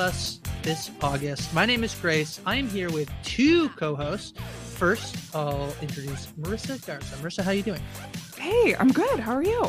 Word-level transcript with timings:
us 0.00 0.40
this 0.62 0.90
August. 1.02 1.52
My 1.52 1.66
name 1.66 1.84
is 1.84 1.94
Grace. 1.94 2.40
I 2.46 2.56
am 2.56 2.68
here 2.68 2.90
with 2.90 3.10
two 3.22 3.68
co-hosts. 3.70 4.32
First, 4.74 5.14
I'll 5.36 5.74
introduce 5.82 6.26
Marissa 6.40 6.84
Garza. 6.86 7.16
Marissa, 7.16 7.42
how 7.42 7.50
are 7.50 7.54
you 7.54 7.62
doing? 7.62 7.82
Hey, 8.38 8.74
I'm 8.76 8.92
good. 8.92 9.20
How 9.20 9.34
are 9.34 9.42
you? 9.42 9.68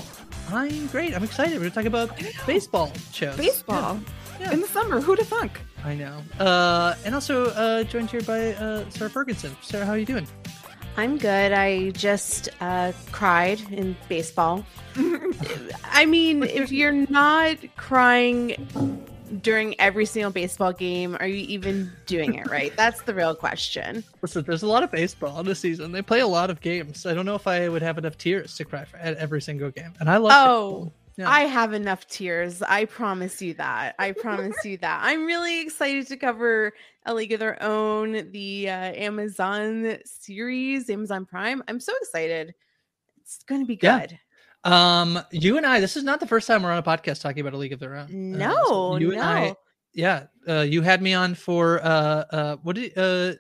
I'm 0.50 0.88
great. 0.88 1.14
I'm 1.14 1.24
excited. 1.26 1.60
We're 1.60 1.70
talking 1.70 1.88
about 1.88 2.18
baseball 2.48 2.94
shows. 3.12 3.36
Baseball. 3.36 4.00
Yeah. 4.40 4.48
Yeah. 4.48 4.54
In 4.54 4.62
the 4.62 4.68
summer. 4.68 5.02
Who'd 5.02 5.20
have 5.20 5.28
thunk? 5.28 5.60
I 5.84 5.96
know. 5.96 6.24
Uh, 6.40 6.96
and 7.04 7.14
also 7.14 7.48
uh, 7.48 7.84
joined 7.84 8.10
here 8.10 8.22
by 8.22 8.54
uh, 8.54 8.90
Sara 8.90 9.10
Fergenson. 9.10 9.52
Sarah, 9.62 9.86
how 9.86 9.92
are 9.92 9.98
you 9.98 10.06
doing? 10.06 10.28
I'm 10.96 11.18
good. 11.18 11.52
I 11.52 11.90
just 11.92 12.48
uh, 12.62 12.94
cried 13.12 13.60
in 13.70 13.98
baseball. 14.08 14.66
I 15.84 16.06
mean, 16.06 16.44
if 16.44 16.72
you're 16.72 16.92
not 16.92 17.58
crying 17.76 18.56
during 19.42 19.80
every 19.80 20.06
single 20.06 20.32
baseball 20.32 20.74
game, 20.74 21.16
are 21.20 21.28
you 21.28 21.46
even 21.48 21.92
doing 22.06 22.36
it 22.36 22.50
right? 22.50 22.76
That's 22.76 23.02
the 23.04 23.14
real 23.14 23.36
question. 23.36 24.04
Listen, 24.22 24.44
there's 24.44 24.64
a 24.64 24.68
lot 24.68 24.84
of 24.84 24.92
baseball 24.92 25.44
this 25.44 25.60
season. 25.60 25.92
They 25.92 26.02
play 26.02 26.20
a 26.20 26.28
lot 26.28 26.50
of 26.50 26.62
games. 26.62 27.06
I 27.06 27.14
don't 27.14 27.26
know 27.26 27.36
if 27.36 27.48
I 27.48 27.70
would 27.70 27.82
have 27.82 27.98
enough 27.98 28.18
tears 28.18 28.56
to 28.58 28.66
cry 28.66 28.86
for, 28.86 28.98
at 28.98 29.18
every 29.18 29.42
single 29.42 29.72
game. 29.72 29.94
And 30.00 30.10
I 30.10 30.18
love. 30.18 30.34
Oh, 30.36 30.92
yeah. 31.18 31.30
I 31.30 31.42
have 31.42 31.74
enough 31.74 32.08
tears. 32.08 32.62
I 32.62 32.86
promise 32.86 33.42
you 33.42 33.54
that. 33.56 33.96
I 34.00 34.12
promise 34.12 34.56
you 34.64 34.78
that. 34.78 35.02
I'm 35.04 35.26
really 35.26 35.62
excited 35.62 36.08
to 36.08 36.18
cover 36.18 36.74
A 37.06 37.14
League 37.14 37.34
of 37.34 37.40
Their 37.40 37.62
Own, 37.62 38.32
the 38.32 38.70
uh, 38.70 38.72
Amazon 38.72 39.98
series, 40.06 40.90
Amazon 40.90 41.26
Prime. 41.26 41.64
I'm 41.68 41.80
so 41.80 41.94
excited. 42.02 42.54
It's 43.22 43.44
going 43.44 43.62
to 43.62 43.68
be 43.68 43.76
good. 43.76 44.12
Yeah. 44.12 44.18
Um, 44.64 45.20
you 45.32 45.58
and 45.58 45.66
I. 45.66 45.80
This 45.80 45.98
is 45.98 46.04
not 46.04 46.20
the 46.20 46.28
first 46.28 46.48
time 46.48 46.64
we're 46.64 46.72
on 46.72 46.78
a 46.78 46.84
podcast 46.84 47.22
talking 47.22 47.42
about 47.42 47.54
A 47.54 47.58
League 47.58 47.74
of 47.74 47.80
Their 47.80 47.96
Own. 47.96 48.08
No, 48.10 48.52
uh, 48.52 48.66
so 48.68 48.96
you 48.98 49.08
no. 49.10 49.14
and 49.14 49.22
I. 49.22 49.56
Yeah, 49.94 50.24
uh, 50.48 50.62
you 50.62 50.82
had 50.82 51.02
me 51.02 51.14
on 51.14 51.36
for 51.36 51.84
uh, 51.84 52.24
uh, 52.32 52.56
what 52.58 52.76
did 52.76 52.98
uh, 52.98 53.34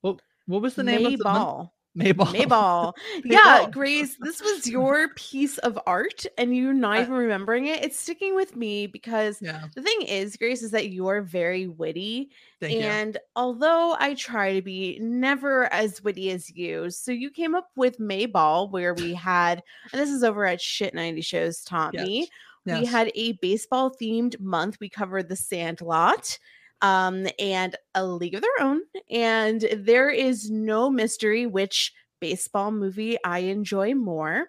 what 0.00 0.20
what 0.46 0.62
was 0.62 0.74
the 0.74 0.82
name 0.82 1.02
May 1.02 1.14
of 1.14 1.18
the 1.18 1.24
Ball. 1.24 1.56
Month? 1.56 1.70
Mayball. 1.96 2.34
Mayball. 2.34 2.92
Yeah, 3.24 3.68
Grace, 3.70 4.16
this 4.20 4.42
was 4.42 4.66
your 4.70 5.08
piece 5.10 5.58
of 5.58 5.78
art 5.86 6.26
and 6.36 6.54
you're 6.56 6.72
not 6.72 7.00
even 7.00 7.14
remembering 7.14 7.66
it. 7.66 7.82
It's 7.84 7.98
sticking 7.98 8.34
with 8.34 8.56
me 8.56 8.86
because 8.86 9.40
yeah. 9.40 9.64
the 9.74 9.82
thing 9.82 10.02
is, 10.02 10.36
Grace, 10.36 10.62
is 10.62 10.72
that 10.72 10.90
you're 10.90 11.22
very 11.22 11.68
witty. 11.68 12.30
Thank 12.60 12.82
and 12.82 13.14
you. 13.14 13.20
although 13.36 13.96
I 13.98 14.14
try 14.14 14.54
to 14.54 14.62
be 14.62 14.98
never 15.00 15.72
as 15.72 16.02
witty 16.02 16.30
as 16.30 16.50
you, 16.50 16.90
so 16.90 17.12
you 17.12 17.30
came 17.30 17.54
up 17.54 17.70
with 17.76 17.98
Mayball, 17.98 18.70
where 18.70 18.94
we 18.94 19.14
had, 19.14 19.62
and 19.92 20.00
this 20.00 20.10
is 20.10 20.24
over 20.24 20.46
at 20.46 20.60
Shit 20.60 20.94
90 20.94 21.20
Shows 21.20 21.62
taught 21.62 21.94
yes. 21.94 22.06
me. 22.06 22.28
Yes. 22.66 22.80
We 22.80 22.86
had 22.86 23.12
a 23.14 23.32
baseball 23.32 23.94
themed 23.94 24.40
month. 24.40 24.78
We 24.80 24.88
covered 24.88 25.28
the 25.28 25.36
Sandlot 25.36 26.38
um, 26.84 27.26
and 27.38 27.76
a 27.94 28.06
league 28.06 28.34
of 28.34 28.42
their 28.42 28.60
own. 28.66 28.82
And 29.10 29.62
there 29.76 30.10
is 30.10 30.50
no 30.50 30.90
mystery 30.90 31.46
which 31.46 31.92
baseball 32.20 32.70
movie 32.72 33.16
I 33.24 33.38
enjoy 33.40 33.94
more. 33.94 34.46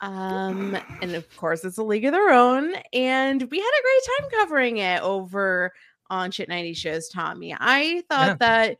Um, 0.00 0.76
and 1.02 1.14
of 1.14 1.26
course, 1.36 1.64
it's 1.64 1.78
a 1.78 1.84
league 1.84 2.06
of 2.06 2.12
their 2.12 2.30
own. 2.30 2.74
And 2.92 3.42
we 3.50 3.58
had 3.58 3.68
a 3.68 3.82
great 3.82 4.02
time 4.06 4.40
covering 4.40 4.78
it 4.78 5.02
over 5.02 5.72
on 6.10 6.30
Shit 6.30 6.48
90 6.48 6.74
Shows, 6.74 7.08
Tommy. 7.08 7.54
I 7.58 8.02
thought 8.08 8.28
Yeah. 8.28 8.34
that 8.40 8.78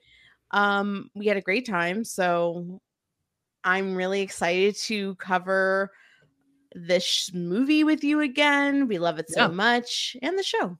um 0.53 1.11
we 1.15 1.27
had 1.27 1.37
a 1.37 1.43
great 1.43 1.67
time. 1.67 2.05
So 2.05 2.81
I'm 3.65 3.95
really 3.97 4.23
excited 4.23 4.77
to 4.89 5.15
cover 5.17 5.91
this 6.75 7.31
movie 7.35 7.85
with 7.85 8.05
you 8.05 8.21
again. 8.21 8.89
We 8.89 8.99
love 8.99 9.19
it 9.19 9.31
so 9.31 9.43
Yeah. 9.43 9.49
much, 9.49 10.17
and 10.23 10.39
the 10.39 10.43
show. 10.43 10.79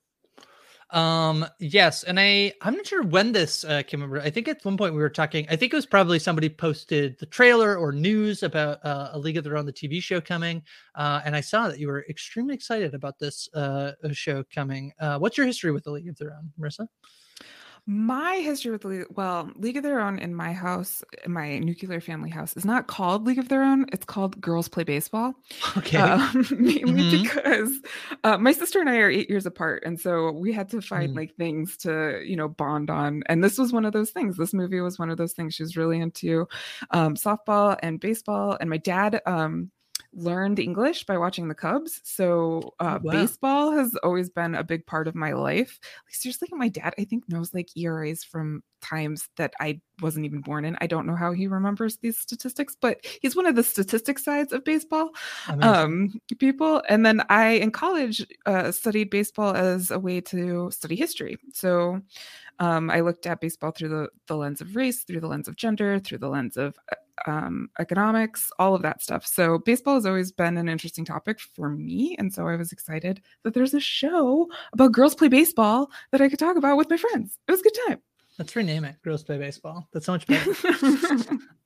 Um, 0.93 1.47
yes, 1.59 2.03
and 2.05 2.21
I 2.21 2.53
I'm 2.61 2.77
not 2.77 2.87
sure 2.87 3.03
when 3.03 3.33
this 3.33 3.65
uh, 3.65 3.83
came 3.83 4.03
over. 4.03 4.21
I 4.21 4.29
think 4.29 4.47
at 4.47 4.63
one 4.63 4.77
point 4.77 4.95
we 4.95 5.01
were 5.01 5.09
talking. 5.09 5.47
I 5.49 5.57
think 5.57 5.73
it 5.73 5.77
was 5.77 5.87
probably 5.87 6.19
somebody 6.19 6.51
posted 6.51 7.19
the 7.19 7.25
trailer 7.25 7.77
or 7.79 7.93
news 7.93 8.43
about 8.43 8.85
uh, 8.85 9.09
a 9.13 9.19
League 9.19 9.39
of 9.39 9.45
Their 9.45 9.57
Own, 9.57 9.65
the 9.65 9.73
TV 9.73 10.03
show 10.03 10.21
coming. 10.21 10.63
Uh, 10.95 11.23
and 11.25 11.35
I 11.35 11.41
saw 11.41 11.69
that 11.69 11.79
you 11.79 11.89
were 11.89 12.05
extremely 12.11 12.55
excited 12.55 12.93
about 12.93 13.19
this 13.19 13.49
uh 13.55 13.93
show 14.13 14.45
coming. 14.55 14.93
Uh, 15.01 15.19
what's 15.19 15.39
your 15.39 15.47
history 15.47 15.73
with 15.73 15.85
the 15.85 15.91
League 15.91 16.09
of 16.09 16.19
Their 16.19 16.35
Own, 16.35 16.53
Marissa? 16.61 16.87
My 17.85 18.37
history 18.37 18.71
with 18.71 18.83
the 18.83 18.89
League, 18.89 19.07
well, 19.11 19.51
League 19.57 19.77
of 19.77 19.83
Their 19.83 20.01
Own 20.01 20.21
in 20.21 20.37
my 20.37 20.53
house, 20.53 21.03
in 21.25 21.33
my 21.33 21.59
nuclear 21.59 22.01
family 22.01 22.31
house, 22.31 22.57
is 22.57 22.65
not 22.65 22.87
called 22.87 23.27
League 23.27 23.41
of 23.41 23.49
Their 23.49 23.65
Own. 23.65 23.87
It's 23.93 24.05
called 24.05 24.41
Girls 24.41 24.69
Play 24.69 24.85
Baseball. 24.85 25.35
Okay. 25.77 25.99
Um, 25.99 26.47
mainly 26.51 27.03
Mhm. 27.03 27.23
because 27.23 27.81
uh, 28.25 28.39
my 28.39 28.53
sister 28.53 28.79
and 28.81 28.89
I 28.89 28.99
are 28.99 29.11
eight 29.11 29.29
years 29.29 29.47
apart, 29.47 29.83
and 29.85 29.99
so 29.99 30.31
we 30.31 30.53
had 30.53 30.69
to 30.71 30.81
find 30.81 31.13
Mm. 31.13 31.17
like 31.17 31.35
things 31.37 31.77
to 31.79 32.23
you 32.25 32.37
know 32.37 32.49
bond 32.49 32.89
on. 32.89 33.23
And 33.27 33.43
this 33.43 33.59
was 33.59 33.73
one 33.73 33.85
of 33.85 33.93
those 33.93 34.11
things. 34.11 34.37
This 34.37 34.55
movie 34.55 34.81
was 34.81 34.99
one 34.99 35.11
of 35.11 35.17
those 35.17 35.33
things. 35.33 35.55
She 35.55 35.63
was 35.65 35.77
really 35.77 35.99
into 35.99 36.47
um, 36.93 37.15
softball 37.17 37.77
and 37.83 37.99
baseball, 37.99 38.57
and 38.61 38.71
my 38.71 38.77
dad. 38.77 39.21
Um, 39.27 39.71
learned 40.15 40.59
english 40.59 41.05
by 41.05 41.17
watching 41.17 41.49
the 41.49 41.55
cubs 41.55 42.01
so 42.05 42.75
uh, 42.81 42.99
wow. 43.03 43.13
baseball 43.13 43.73
has 43.73 43.95
always 44.03 44.29
been 44.29 44.55
a 44.55 44.65
big 44.65 44.85
part 44.87 45.09
of 45.09 45.15
my 45.15 45.33
life. 45.33 45.79
Like 46.07 46.15
seriously 46.15 46.49
my 46.53 46.69
dad 46.69 46.95
i 46.99 47.05
think 47.05 47.25
knows 47.29 47.55
like 47.55 47.77
eras 47.77 48.25
from 48.25 48.63
times 48.81 49.29
that 49.37 49.55
i 49.61 49.81
wasn't 50.01 50.27
even 50.27 50.41
born 50.41 50.65
in. 50.65 50.77
I 50.81 50.89
don't 50.89 51.07
know 51.07 51.15
how 51.15 51.33
he 51.33 51.47
remembers 51.47 51.99
these 51.99 52.19
statistics 52.19 52.77
but 52.81 52.99
he's 53.23 53.37
one 53.37 53.47
of 53.47 53.55
the 53.55 53.63
statistic 53.63 54.19
sides 54.19 54.53
of 54.53 54.65
baseball 54.65 55.11
um 55.49 56.13
people. 56.39 56.83
And 56.89 57.07
then 57.07 57.23
i 57.29 57.51
in 57.51 57.71
college 57.71 58.27
uh, 58.47 58.73
studied 58.73 59.11
baseball 59.11 59.55
as 59.55 59.91
a 59.91 59.99
way 59.99 60.21
to 60.23 60.71
study 60.71 60.97
history. 60.97 61.37
So 61.53 62.01
um, 62.59 62.91
i 62.91 63.01
looked 63.01 63.27
at 63.27 63.41
baseball 63.41 63.71
through 63.71 63.89
the, 63.89 64.09
the 64.27 64.37
lens 64.37 64.61
of 64.61 64.75
race 64.77 65.05
through 65.05 65.21
the 65.21 65.27
lens 65.27 65.49
of 65.49 65.57
gender 65.57 65.99
through 65.99 66.19
the 66.19 66.29
lens 66.29 66.57
of 66.57 66.77
um, 67.27 67.69
economics 67.79 68.51
all 68.59 68.75
of 68.75 68.83
that 68.83 69.03
stuff 69.03 69.27
so 69.27 69.59
baseball 69.59 69.95
has 69.95 70.07
always 70.07 70.33
been 70.33 70.57
an 70.57 70.69
interesting 70.69 71.05
topic 71.05 71.39
for 71.41 71.69
me 71.69 72.17
and 72.19 72.33
so 72.33 72.49
i 72.49 72.57
was 72.57 72.73
excited 72.73 73.21
that 73.45 73.55
there's 73.55 73.75
a 73.75 73.81
show 73.81 74.49
about 74.73 74.93
girls 74.93 75.15
play 75.15 75.29
baseball 75.29 75.91
that 76.11 76.21
i 76.21 76.29
could 76.29 76.39
talk 76.39 76.57
about 76.57 76.77
with 76.77 76.91
my 76.91 76.97
friends 76.97 77.39
it 77.47 77.53
was 77.53 77.61
a 77.61 77.65
good 77.65 77.79
time 77.89 77.99
Let's 78.39 78.57
rename 78.57 78.85
it 78.85 78.97
Girls 79.03 79.23
Play 79.23 79.37
Baseball. 79.39 79.87
That's 79.93 80.07
so 80.07 80.13
much 80.13 80.27
better. 80.27 80.53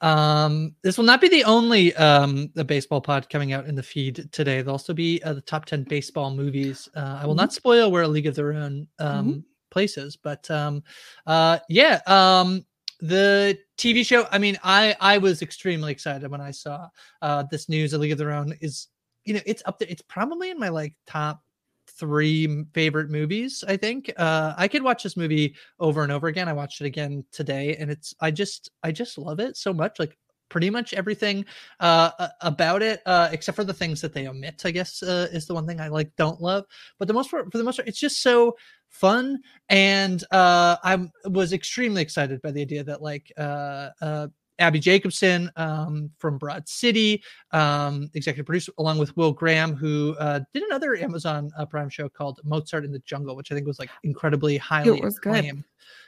um, 0.01 0.75
this 0.83 0.99
will 0.99 1.05
not 1.05 1.21
be 1.21 1.29
the 1.29 1.45
only 1.45 1.95
um 1.95 2.51
the 2.55 2.65
baseball 2.65 3.01
pod 3.01 3.31
coming 3.31 3.53
out 3.53 3.67
in 3.67 3.75
the 3.75 3.83
feed 3.83 4.29
today. 4.33 4.57
There'll 4.57 4.73
also 4.73 4.93
be 4.93 5.23
uh, 5.23 5.35
the 5.35 5.41
top 5.41 5.65
10 5.67 5.85
baseball 5.85 6.35
movies. 6.35 6.89
Uh, 6.95 7.21
I 7.23 7.27
will 7.27 7.37
not 7.37 7.53
spoil 7.53 7.91
where 7.91 8.03
a 8.03 8.09
league 8.09 8.27
of 8.27 8.35
their 8.35 8.53
own 8.53 8.89
um 8.99 9.45
places, 9.77 10.17
but 10.17 10.51
um 10.51 10.83
uh 11.27 11.59
yeah, 11.69 12.01
um 12.07 12.65
the 13.01 13.59
TV 13.77 14.07
show, 14.07 14.27
I 14.33 14.39
mean, 14.39 14.57
I 14.65 14.97
I 15.01 15.19
was 15.19 15.43
extremely 15.43 15.93
excited 15.93 16.31
when 16.31 16.41
I 16.41 16.51
saw 16.51 16.89
uh 17.21 17.43
this 17.51 17.69
news. 17.69 17.93
A 17.93 17.99
League 17.99 18.13
of 18.13 18.17
Their 18.17 18.33
Own 18.33 18.55
is, 18.63 18.89
you 19.27 19.35
know, 19.35 19.41
it's 19.45 19.63
up 19.67 19.79
there. 19.79 19.89
It's 19.91 20.01
probably 20.01 20.49
in 20.49 20.59
my 20.59 20.71
like 20.71 20.95
top 21.07 21.43
three 21.89 22.65
favorite 22.73 23.11
movies. 23.11 23.63
I 23.69 23.77
think 23.77 24.11
uh 24.17 24.55
I 24.57 24.67
could 24.67 24.83
watch 24.83 25.03
this 25.03 25.17
movie 25.19 25.55
over 25.79 26.03
and 26.03 26.11
over 26.11 26.29
again. 26.29 26.49
I 26.49 26.55
watched 26.55 26.81
it 26.81 26.87
again 26.87 27.23
today, 27.31 27.77
and 27.77 27.91
it's 27.91 28.15
I 28.19 28.31
just 28.31 28.71
I 28.83 28.93
just 28.93 29.19
love 29.19 29.41
it 29.41 29.59
so 29.59 29.75
much. 29.75 29.99
Like 29.99 30.17
pretty 30.49 30.71
much 30.71 30.95
everything 30.95 31.45
uh 31.81 32.29
about 32.41 32.83
it 32.83 33.01
uh 33.07 33.29
except 33.33 33.57
for 33.57 33.65
the 33.65 33.75
things 33.75 34.01
that 34.01 34.13
they 34.13 34.29
omit 34.29 34.63
i 34.65 34.71
guess 34.71 35.03
uh, 35.03 35.29
is 35.33 35.47
the 35.47 35.55
one 35.55 35.67
thing 35.67 35.81
i 35.81 35.89
like 35.89 36.15
don't 36.17 36.41
love 36.41 36.65
but 36.99 37.09
the 37.09 37.15
most 37.15 37.31
part 37.31 37.51
for 37.51 37.59
the 37.59 37.65
most 37.65 37.77
part 37.77 37.89
it's 37.89 37.99
just 37.99 38.23
so 38.23 38.57
fun 38.97 39.39
and 39.69 40.25
uh 40.31 40.77
i 40.83 40.99
was 41.27 41.53
extremely 41.53 42.03
excited 42.03 42.41
by 42.43 42.51
the 42.51 42.61
idea 42.61 42.83
that 42.83 43.03
like 43.03 43.33
uh 43.39 43.91
uh 44.01 44.27
Abbi 44.59 44.79
Jacobson 44.79 45.51
um, 45.57 46.11
from 46.17 46.39
Broad 46.39 46.67
City, 46.69 47.23
um, 47.53 48.09
executive 48.15 48.47
producer, 48.47 48.73
along 48.79 48.99
with 48.99 49.15
Will 49.17 49.33
Graham, 49.33 49.75
who 49.75 50.17
uh, 50.19 50.41
did 50.55 50.63
another 50.63 50.97
Amazon 50.97 51.51
uh, 51.59 51.67
Prime 51.67 51.91
show 51.91 52.09
called 52.09 52.41
Mozart 52.43 52.85
in 52.85 52.93
the 52.93 53.01
Jungle, 53.01 53.37
which 53.37 53.53
I 53.53 53.55
think 53.55 53.67
was 53.67 53.79
like 53.79 53.91
incredibly 54.03 54.57
highly 54.57 54.97
it 54.97 55.05
was 55.05 55.19
good. 55.19 55.63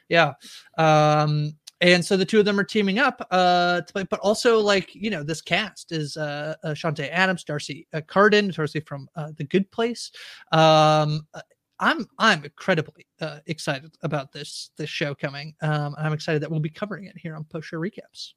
Yeah. 0.09 0.33
Um, 0.79 1.59
and 1.81 2.05
so 2.05 2.17
the 2.17 2.25
two 2.25 2.41
of 2.41 2.45
them 2.45 2.59
are 2.59 2.65
teaming 2.65 2.99
up 2.99 3.25
uh 3.31 3.81
to 3.83 3.93
play 3.93 4.03
but 4.11 4.19
also 4.19 4.59
like 4.59 4.93
you 4.97 5.11
know 5.11 5.23
this 5.23 5.41
cast 5.41 5.93
is 5.93 6.17
uh, 6.17 6.57
uh 6.65 6.71
Chanté 6.71 7.09
Adams 7.13 7.45
D'Arcy 7.45 7.87
uh, 7.93 8.01
Carden 8.01 8.51
D'Arcy 8.51 8.81
from 8.81 9.09
uh, 9.15 9.31
the 9.37 9.45
Good 9.45 9.71
Place 9.71 10.11
um 10.51 11.27
uh, 11.35 11.41
I'm 11.81 12.07
I'm 12.19 12.45
incredibly 12.45 13.07
uh, 13.21 13.41
excited 13.47 13.97
about 14.03 14.33
this 14.33 14.71
this 14.77 14.91
show 14.91 15.15
coming 15.15 15.55
um 15.63 15.95
I'm 15.99 16.13
excited 16.13 16.43
that 16.43 16.51
we'll 16.51 16.61
be 16.61 16.71
covering 16.71 17.05
it 17.05 17.17
here 17.17 17.37
on 17.37 17.45
post 17.45 17.69
show 17.69 17.79
recaps 17.79 18.33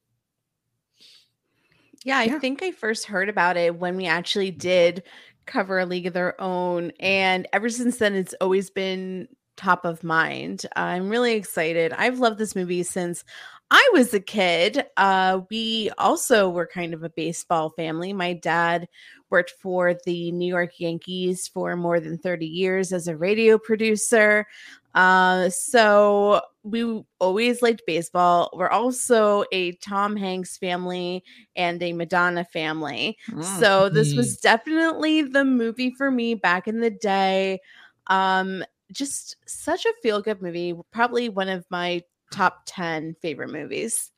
Yeah, 2.04 2.18
I 2.18 2.26
Yeah. 2.26 2.38
think 2.38 2.62
I 2.62 2.72
first 2.72 3.06
heard 3.06 3.28
about 3.28 3.56
it 3.56 3.76
when 3.76 3.96
we 3.96 4.06
actually 4.06 4.50
did 4.50 5.04
cover 5.46 5.78
a 5.78 5.86
league 5.86 6.06
of 6.06 6.14
their 6.14 6.40
own. 6.40 6.92
And 7.00 7.46
ever 7.52 7.68
since 7.68 7.98
then, 7.98 8.14
it's 8.14 8.34
always 8.40 8.70
been 8.70 9.28
top 9.56 9.84
of 9.84 10.02
mind. 10.02 10.66
I'm 10.76 11.08
really 11.08 11.34
excited. 11.34 11.92
I've 11.92 12.18
loved 12.18 12.38
this 12.38 12.56
movie 12.56 12.82
since 12.82 13.24
I 13.70 13.90
was 13.92 14.12
a 14.14 14.20
kid. 14.20 14.84
Uh, 14.96 15.40
we 15.50 15.90
also 15.98 16.48
were 16.48 16.66
kind 16.66 16.94
of 16.94 17.02
a 17.04 17.10
baseball 17.10 17.70
family. 17.70 18.12
My 18.12 18.32
dad 18.34 18.88
worked 19.32 19.54
for 19.58 19.94
the 20.04 20.30
New 20.30 20.46
York 20.46 20.78
Yankees 20.78 21.48
for 21.48 21.74
more 21.74 21.98
than 21.98 22.18
30 22.18 22.46
years 22.46 22.92
as 22.92 23.08
a 23.08 23.16
radio 23.16 23.58
producer. 23.58 24.46
Uh, 24.94 25.48
so 25.48 26.42
we 26.62 27.02
always 27.18 27.62
liked 27.62 27.82
baseball. 27.86 28.50
We're 28.52 28.68
also 28.68 29.44
a 29.50 29.72
Tom 29.76 30.16
Hanks 30.16 30.58
family 30.58 31.24
and 31.56 31.82
a 31.82 31.94
Madonna 31.94 32.44
family. 32.44 33.18
Mm. 33.30 33.42
So 33.58 33.88
this 33.88 34.14
was 34.14 34.36
definitely 34.36 35.22
the 35.22 35.44
movie 35.44 35.92
for 35.96 36.10
me 36.10 36.34
back 36.34 36.68
in 36.68 36.80
the 36.80 36.90
day. 36.90 37.60
Um, 38.08 38.62
just 38.92 39.36
such 39.46 39.86
a 39.86 39.94
feel 40.02 40.20
good 40.20 40.42
movie. 40.42 40.74
Probably 40.92 41.30
one 41.30 41.48
of 41.48 41.64
my 41.70 42.02
top 42.30 42.62
10 42.66 43.16
favorite 43.22 43.50
movies. 43.50 44.11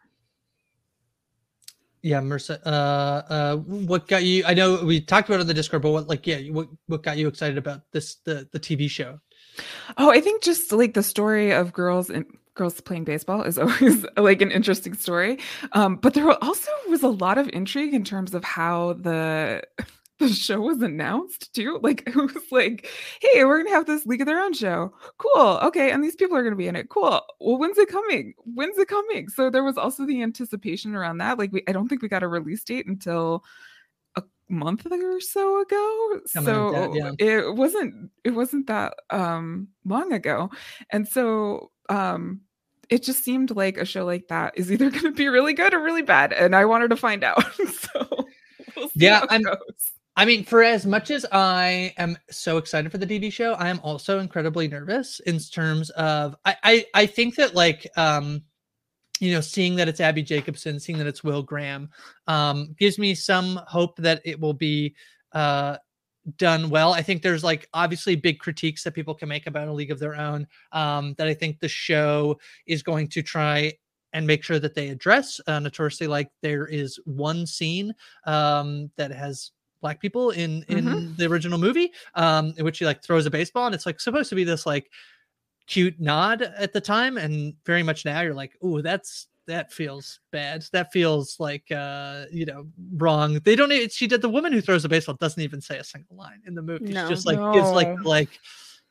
Yeah, 2.05 2.21
Mercer. 2.21 2.61
Uh, 2.67 2.69
uh, 2.69 3.57
what 3.57 4.07
got 4.09 4.25
you? 4.25 4.45
I 4.45 4.53
know 4.53 4.85
we 4.85 5.01
talked 5.01 5.31
about 5.31 5.37
it 5.39 5.41
on 5.41 5.47
the 5.47 5.55
Discord, 5.55 5.81
but 5.81 5.91
what, 5.91 6.07
like, 6.07 6.27
yeah, 6.27 6.39
what 6.51 6.69
what 6.87 7.03
got 7.03 7.17
you 7.17 7.27
excited 7.29 7.57
about 7.57 7.91
this 7.93 8.17
the 8.27 8.47
the 8.53 8.61
TV 8.61 8.91
show? 8.91 9.21
Oh, 9.97 10.11
I 10.11 10.21
think 10.21 10.43
just 10.43 10.71
like 10.71 10.93
the 10.93 11.03
story 11.03 11.51
of 11.51 11.73
girls 11.73 12.11
and 12.11 12.27
girls 12.57 12.79
playing 12.83 13.05
baseball 13.05 13.41
is 13.41 13.59
always 13.59 14.05
like 14.19 14.43
an 14.43 14.51
interesting 14.51 14.93
story. 14.93 15.39
Um, 15.73 15.97
but 15.97 16.13
there 16.13 16.31
also 16.45 16.71
was 16.91 17.03
a 17.03 17.09
lot 17.09 17.39
of 17.39 17.49
intrigue 17.55 17.95
in 17.95 18.05
terms 18.05 18.35
of 18.35 18.45
how 18.45 18.93
the 18.93 19.63
the 20.19 20.29
show 20.29 20.61
was 20.61 20.81
announced 20.81 21.53
too. 21.55 21.81
Like 21.83 22.03
it 22.07 22.15
was 22.15 22.37
like, 22.53 22.89
hey, 23.21 23.45
we're 23.45 23.59
gonna 23.63 23.75
have 23.75 23.87
this 23.87 24.07
League 24.07 24.21
of 24.21 24.27
Their 24.27 24.41
Own 24.41 24.53
show. 24.53 24.93
Cool. 25.19 25.59
Okay, 25.63 25.91
and 25.91 26.03
these 26.05 26.15
people 26.17 26.37
are 26.37 26.45
gonna 26.45 26.55
be 26.57 26.69
in 26.69 26.77
it. 26.77 26.89
Cool. 26.89 27.21
Well, 27.41 27.59
when's 27.59 27.79
it 27.79 27.89
coming? 27.89 28.35
When's 28.39 28.79
it 28.79 28.89
coming? 28.89 29.29
So 29.29 29.51
there 29.51 29.65
was 29.65 29.77
also 29.77 30.07
the 30.07 30.23
anticipation 30.23 30.95
around 30.95 31.19
that. 31.19 31.39
Like 31.39 31.53
we, 31.53 31.63
I 31.69 31.73
don't 31.73 31.89
think 31.89 32.03
we 32.03 32.09
got 32.09 32.23
a 32.23 32.29
release 32.29 32.63
date 32.65 32.87
until 32.87 33.45
a 34.17 34.23
month 34.49 34.87
or 34.91 35.21
so 35.21 35.61
ago. 35.61 36.21
Something 36.27 36.55
so 36.55 36.71
that, 36.73 37.17
it 37.19 37.55
wasn't 37.55 38.11
it 38.23 38.31
wasn't 38.31 38.67
that 38.69 38.95
um 39.11 39.69
long 39.85 40.13
ago. 40.13 40.51
And 40.91 41.09
so 41.09 41.71
um 41.89 42.41
it 42.91 43.03
just 43.03 43.25
seemed 43.25 43.51
like 43.57 43.79
a 43.79 43.85
show 43.85 44.05
like 44.05 44.29
that 44.29 44.53
is 44.57 44.71
either 44.71 44.91
going 44.93 45.03
to 45.05 45.11
be 45.13 45.27
really 45.27 45.55
good 45.55 45.73
or 45.75 45.83
really 45.83 46.03
bad 46.03 46.33
and 46.35 46.55
I 46.55 46.67
wanted 46.67 46.89
to 46.91 46.97
find 46.97 47.25
out. 47.25 47.43
so 47.57 48.27
we'll 48.77 48.89
see 48.91 48.93
Yeah, 49.07 49.21
how 49.21 49.25
it 49.25 49.33
I'm- 49.33 49.43
goes. 49.43 49.57
I 50.17 50.25
mean, 50.25 50.45
for 50.45 50.63
as 50.63 50.87
much 50.87 51.11
as 51.11 51.27
I 51.33 51.93
am 51.99 52.17
so 52.31 52.57
excited 52.59 52.91
for 52.93 52.99
the 52.99 53.07
TV 53.07 53.33
show, 53.33 53.55
I 53.55 53.69
am 53.69 53.81
also 53.83 54.21
incredibly 54.21 54.69
nervous 54.69 55.21
in 55.21 55.39
terms 55.39 55.91
of 55.91 56.37
I 56.45 56.57
I, 56.63 56.87
I 56.95 57.07
think 57.07 57.35
that 57.37 57.55
like 57.55 57.87
um 57.97 58.43
you 59.21 59.33
know 59.33 59.41
seeing 59.41 59.77
that 59.77 59.89
it's 59.89 60.01
Abbi 60.01 60.23
Jacobson, 60.23 60.79
seeing 60.81 60.99
that 60.99 61.07
it's 61.09 61.25
Will 61.25 61.43
Graham, 61.43 61.91
um 62.29 62.75
gives 62.79 62.99
me 62.99 63.15
some 63.15 63.61
hope 63.67 63.97
that 63.99 64.23
it 64.25 64.39
will 64.41 64.55
be 64.55 64.95
uh 65.33 65.79
done 66.39 66.71
well. 66.71 66.93
I 66.95 67.03
think 67.03 67.23
there's 67.23 67.45
like 67.45 67.69
obviously 67.75 68.17
big 68.17 68.39
critiques 68.39 68.85
that 68.85 68.95
people 68.95 69.15
can 69.15 69.29
make 69.29 69.47
about 69.49 69.69
a 69.69 69.73
league 69.73 69.91
of 69.91 69.99
their 69.99 70.17
own 70.17 70.47
um 70.73 71.15
that 71.19 71.27
I 71.29 71.35
think 71.35 71.59
the 71.61 71.69
show 71.69 72.39
is 72.67 72.83
going 72.85 73.09
to 73.09 73.23
try 73.23 73.73
and 74.13 74.27
make 74.27 74.45
sure 74.45 74.61
that 74.61 74.75
they 74.75 74.91
address 74.91 75.41
uh, 75.49 75.59
notoriously 75.59 76.07
like 76.07 76.31
there 76.41 76.67
is 76.67 77.01
one 77.05 77.47
scene 77.47 77.93
um 78.27 78.91
that 78.97 79.11
has 79.11 79.51
black 79.85 80.01
people 80.01 80.31
in 80.31 80.65
in 80.69 80.85
Mhm. 80.87 81.17
the 81.19 81.27
original 81.27 81.59
movie 81.59 81.93
um 82.15 82.55
in 82.57 82.65
which 82.65 82.79
he 82.79 82.87
like 82.87 83.03
throws 83.03 83.27
a 83.27 83.31
baseball 83.31 83.67
and 83.67 83.75
it's 83.75 83.85
like 83.85 84.01
supposed 84.01 84.31
to 84.31 84.35
be 84.35 84.43
this 84.43 84.65
like 84.65 84.91
cute 85.67 86.01
nod 86.01 86.41
at 86.41 86.73
the 86.73 86.81
time 86.81 87.19
and 87.19 87.55
very 87.67 87.83
much 87.83 88.07
now 88.07 88.23
you're 88.23 88.33
like 88.33 88.57
oh 88.63 88.81
that's 88.81 89.27
that 89.47 89.71
feels 89.71 90.21
bad 90.33 90.65
that 90.73 90.91
feels 90.91 91.39
like 91.39 91.71
uh 91.71 92.25
you 92.33 92.47
know 92.47 92.67
wrong 92.97 93.35
they 93.45 93.55
don't 93.55 93.73
she 93.93 94.07
did 94.07 94.23
the 94.23 94.29
woman 94.37 94.55
who 94.55 94.63
throws 94.63 94.83
the 94.85 94.89
baseball 94.89 95.17
doesn't 95.21 95.43
even 95.43 95.61
say 95.61 95.77
a 95.79 95.85
single 95.85 96.17
line 96.17 96.41
in 96.47 96.55
the 96.55 96.63
movie 96.63 96.87
No. 96.87 97.07
she 97.07 97.15
just 97.15 97.27
like 97.27 97.39
gives 97.53 97.71
like 97.71 97.93
like 98.05 98.31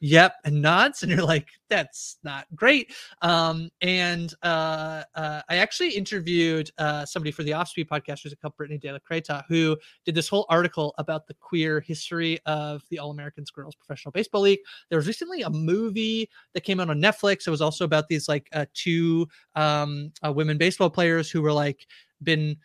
yep 0.04 0.36
and 0.44 0.62
nods 0.62 1.02
and 1.02 1.10
you're 1.10 1.24
like 1.24 1.48
that's 1.70 2.18
not 2.26 2.46
great. 2.56 2.94
Um 3.22 3.70
and 3.82 4.34
uh, 4.44 5.04
uh 5.16 5.42
i 5.48 5.56
actually 5.56 5.92
interviewed 5.92 6.70
uh 6.78 7.06
somebody 7.06 7.32
for 7.32 7.44
the 7.44 7.52
offspeed 7.52 7.88
podcast 7.88 8.24
who's 8.24 8.36
called 8.42 8.56
brittany 8.58 8.78
de 8.78 8.92
la 8.92 9.00
creta 9.00 9.44
who 9.48 9.78
did 10.04 10.14
this 10.14 10.28
whole 10.28 10.46
article 10.50 10.94
about 10.98 11.26
the 11.26 11.34
queer 11.36 11.80
history 11.80 12.38
of 12.46 12.84
the 12.90 13.00
all-americans 13.00 13.50
girls 13.50 13.76
professional 13.76 14.12
baseball 14.12 14.42
league. 14.42 14.60
There 14.90 14.98
was 14.98 15.08
recently 15.08 15.42
a 15.44 15.50
movie 15.50 16.30
that 16.54 16.62
came 16.62 16.82
out 16.82 16.90
on 16.90 17.00
netflix. 17.00 17.48
It 17.48 17.52
was 17.52 17.62
also 17.62 17.86
about 17.86 18.10
these 18.10 18.28
like 18.28 18.50
uh, 18.52 18.66
two 18.74 19.26
um 19.56 20.12
uh, 20.22 20.34
women 20.34 20.58
baseball 20.58 20.90
players 20.90 21.32
who 21.32 21.42
were 21.42 21.54
like 21.54 21.88
been 22.24 22.58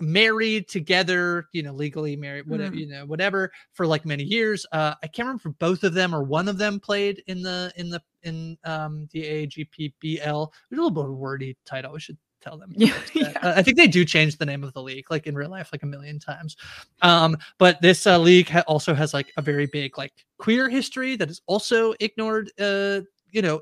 married 0.00 0.68
together 0.68 1.46
you 1.52 1.62
know 1.62 1.72
legally 1.72 2.16
married 2.16 2.46
whatever 2.48 2.74
Mm. 2.74 2.78
you 2.80 2.86
know 2.88 3.06
whatever 3.06 3.52
for 3.72 3.86
like 3.86 4.04
many 4.04 4.24
years 4.24 4.66
uh 4.72 4.94
i 5.02 5.06
can't 5.06 5.26
remember 5.26 5.50
if 5.50 5.58
both 5.58 5.84
of 5.84 5.94
them 5.94 6.14
or 6.14 6.22
one 6.24 6.48
of 6.48 6.58
them 6.58 6.80
played 6.80 7.22
in 7.28 7.42
the 7.42 7.72
in 7.76 7.90
the 7.90 8.02
in 8.24 8.58
um 8.64 9.08
the 9.12 9.22
aagpbl 9.22 10.50
there's 10.70 10.78
a 10.78 10.82
little 10.82 10.90
bit 10.90 11.04
of 11.04 11.10
a 11.10 11.12
wordy 11.12 11.56
title 11.64 11.92
we 11.92 12.00
should 12.00 12.18
tell 12.40 12.58
them 12.58 12.72
Yeah, 12.76 12.92
yeah. 13.14 13.32
uh, 13.42 13.54
i 13.56 13.62
think 13.62 13.76
they 13.76 13.86
do 13.86 14.04
change 14.04 14.36
the 14.36 14.44
name 14.46 14.64
of 14.64 14.72
the 14.72 14.82
league 14.82 15.10
like 15.10 15.26
in 15.28 15.34
real 15.36 15.48
life 15.50 15.70
like 15.72 15.82
a 15.84 15.86
million 15.86 16.18
times 16.18 16.56
um 17.02 17.36
but 17.58 17.80
this 17.80 18.06
uh, 18.06 18.18
league 18.18 18.48
ha- 18.48 18.64
also 18.66 18.94
has 18.94 19.14
like 19.14 19.32
a 19.36 19.42
very 19.42 19.66
big 19.66 19.96
like 19.96 20.12
queer 20.38 20.68
history 20.68 21.14
that 21.16 21.30
is 21.30 21.40
also 21.46 21.94
ignored 22.00 22.50
uh 22.60 23.00
you 23.30 23.42
know 23.42 23.60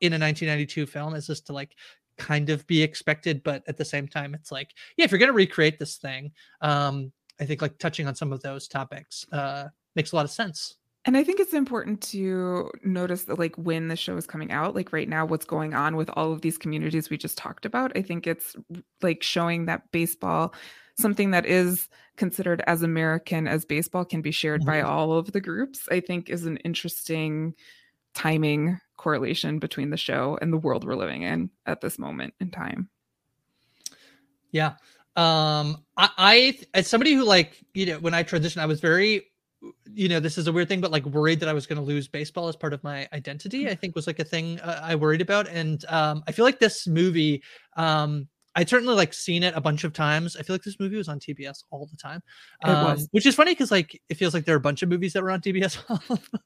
in 0.00 0.12
a 0.12 0.18
1992 0.18 0.86
film 0.86 1.14
is 1.14 1.26
just 1.26 1.46
to 1.46 1.52
like 1.52 1.74
kind 2.18 2.50
of 2.50 2.66
be 2.66 2.82
expected 2.82 3.42
but 3.42 3.62
at 3.68 3.76
the 3.76 3.84
same 3.84 4.08
time 4.08 4.34
it's 4.34 4.50
like 4.52 4.74
yeah 4.96 5.04
if 5.04 5.10
you're 5.10 5.18
going 5.18 5.30
to 5.30 5.34
recreate 5.36 5.78
this 5.78 5.96
thing 5.96 6.32
um 6.62 7.12
i 7.40 7.44
think 7.44 7.60
like 7.62 7.78
touching 7.78 8.06
on 8.06 8.14
some 8.14 8.32
of 8.32 8.42
those 8.42 8.68
topics 8.68 9.26
uh 9.32 9.68
makes 9.94 10.12
a 10.12 10.16
lot 10.16 10.24
of 10.24 10.30
sense 10.30 10.76
And 11.04 11.16
I 11.16 11.22
think 11.22 11.38
it's 11.38 11.54
important 11.54 12.00
to 12.10 12.68
notice 12.82 13.24
that, 13.24 13.38
like, 13.38 13.54
when 13.56 13.86
the 13.86 13.94
show 13.94 14.16
is 14.16 14.26
coming 14.26 14.50
out, 14.50 14.74
like 14.74 14.92
right 14.92 15.08
now, 15.08 15.24
what's 15.24 15.44
going 15.44 15.72
on 15.72 15.94
with 15.94 16.10
all 16.14 16.32
of 16.32 16.40
these 16.40 16.58
communities 16.58 17.08
we 17.10 17.16
just 17.16 17.38
talked 17.38 17.64
about. 17.64 17.96
I 17.96 18.02
think 18.02 18.26
it's 18.26 18.56
like 19.02 19.22
showing 19.22 19.66
that 19.66 19.88
baseball, 19.92 20.52
something 20.98 21.30
that 21.30 21.46
is 21.46 21.88
considered 22.16 22.60
as 22.66 22.82
American 22.82 23.46
as 23.46 23.64
baseball, 23.64 24.04
can 24.04 24.20
be 24.20 24.32
shared 24.32 24.64
by 24.64 24.80
Mhm. 24.80 24.82
all 24.82 25.12
of 25.12 25.30
the 25.30 25.40
groups, 25.40 25.88
I 25.92 26.00
think 26.00 26.28
is 26.28 26.44
an 26.44 26.56
interesting 26.58 27.54
timing 28.14 28.80
correlation 28.96 29.58
between 29.58 29.90
the 29.90 29.96
show 29.96 30.38
and 30.40 30.52
the 30.52 30.58
world 30.58 30.84
we're 30.84 30.94
living 30.94 31.22
in 31.22 31.50
at 31.66 31.80
this 31.80 31.98
moment 31.98 32.34
in 32.40 32.50
time. 32.50 32.88
Yeah. 34.50 34.74
Um 35.16 35.84
I, 35.96 36.10
I 36.18 36.58
as 36.74 36.88
somebody 36.88 37.14
who 37.14 37.24
like, 37.24 37.62
you 37.74 37.86
know, 37.86 37.98
when 37.98 38.14
I 38.14 38.22
transitioned, 38.22 38.60
I 38.60 38.66
was 38.66 38.80
very 38.80 39.26
you 39.92 40.08
know, 40.08 40.20
this 40.20 40.38
is 40.38 40.46
a 40.46 40.52
weird 40.52 40.68
thing, 40.68 40.80
but 40.80 40.90
like 40.90 41.04
worried 41.06 41.40
that 41.40 41.48
I 41.48 41.52
was 41.52 41.66
going 41.66 41.78
to 41.78 41.84
lose 41.84 42.08
baseball 42.08 42.48
as 42.48 42.56
part 42.56 42.72
of 42.72 42.84
my 42.84 43.08
identity. 43.12 43.68
I 43.68 43.74
think 43.74 43.94
was 43.94 44.06
like 44.06 44.18
a 44.18 44.24
thing 44.24 44.60
uh, 44.60 44.80
I 44.82 44.94
worried 44.94 45.20
about, 45.20 45.48
and 45.48 45.82
um, 45.88 46.22
I 46.28 46.32
feel 46.32 46.44
like 46.44 46.58
this 46.58 46.86
movie. 46.86 47.42
Um, 47.76 48.28
I'd 48.56 48.70
certainly 48.70 48.94
like 48.94 49.12
seen 49.12 49.42
it 49.42 49.54
a 49.54 49.60
bunch 49.60 49.84
of 49.84 49.92
times. 49.92 50.34
I 50.34 50.42
feel 50.42 50.54
like 50.54 50.62
this 50.62 50.80
movie 50.80 50.96
was 50.96 51.08
on 51.08 51.20
TBS 51.20 51.62
all 51.70 51.86
the 51.86 51.96
time, 51.96 52.22
um, 52.64 52.98
which 53.10 53.26
is 53.26 53.34
funny 53.34 53.52
because 53.52 53.70
like 53.70 54.00
it 54.08 54.14
feels 54.14 54.32
like 54.32 54.46
there 54.46 54.54
are 54.54 54.58
a 54.58 54.60
bunch 54.60 54.82
of 54.82 54.88
movies 54.88 55.12
that 55.12 55.22
were 55.22 55.30
on 55.30 55.42
TBS 55.42 55.78